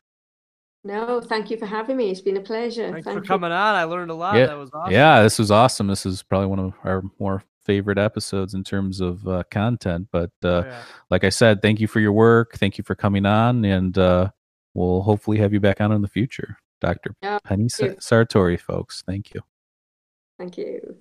No, 0.84 1.22
thank 1.22 1.52
you 1.52 1.58
for 1.58 1.68
having 1.68 1.96
me. 1.96 2.10
It's 2.10 2.22
been 2.22 2.38
a 2.38 2.42
pleasure. 2.42 2.90
Thanks 2.92 3.06
Thank 3.06 3.20
for 3.20 3.24
you. 3.24 3.28
coming 3.28 3.52
on. 3.52 3.76
I 3.76 3.84
learned 3.84 4.10
a 4.10 4.16
lot. 4.16 4.36
Yeah, 4.36 4.48
That 4.48 4.58
was 4.58 4.72
awesome. 4.74 4.92
Yeah, 4.92 5.22
this 5.22 5.38
was 5.38 5.52
awesome. 5.52 5.86
This 5.88 6.08
is 6.08 6.24
probably 6.24 6.48
one 6.48 6.58
of 6.60 6.74
our 6.84 7.04
more 7.20 7.44
favorite 7.64 8.00
episodes 8.00 8.56
in 8.56 8.64
terms 8.64 9.00
of 9.00 9.26
uh, 9.28 9.44
content. 9.52 10.08
But 10.12 10.32
uh, 10.44 10.48
Oh, 10.48 10.64
yeah. 10.66 10.82
like 11.12 11.24
I 11.24 11.30
said, 11.30 11.62
thank 11.62 11.80
you 11.80 11.88
for 11.88 12.00
your 12.00 12.14
work. 12.14 12.56
Thank 12.58 12.80
you 12.80 12.84
for 12.84 12.96
coming 12.96 13.28
on, 13.28 13.64
and 13.64 13.96
uh, 13.96 14.32
we'll 14.74 15.02
hopefully 15.02 15.38
have 15.38 15.54
you 15.54 15.60
back 15.60 15.82
on 15.82 15.92
in 15.92 16.02
the 16.02 16.08
future, 16.08 16.58
Doctor 16.80 17.16
Yeah, 17.22 17.40
Penny. 17.44 17.66
Sartori, 17.66 18.60
folks. 18.60 19.04
Thank 19.06 19.34
you. 19.34 19.42
Thank 20.38 20.58
you. 20.58 20.98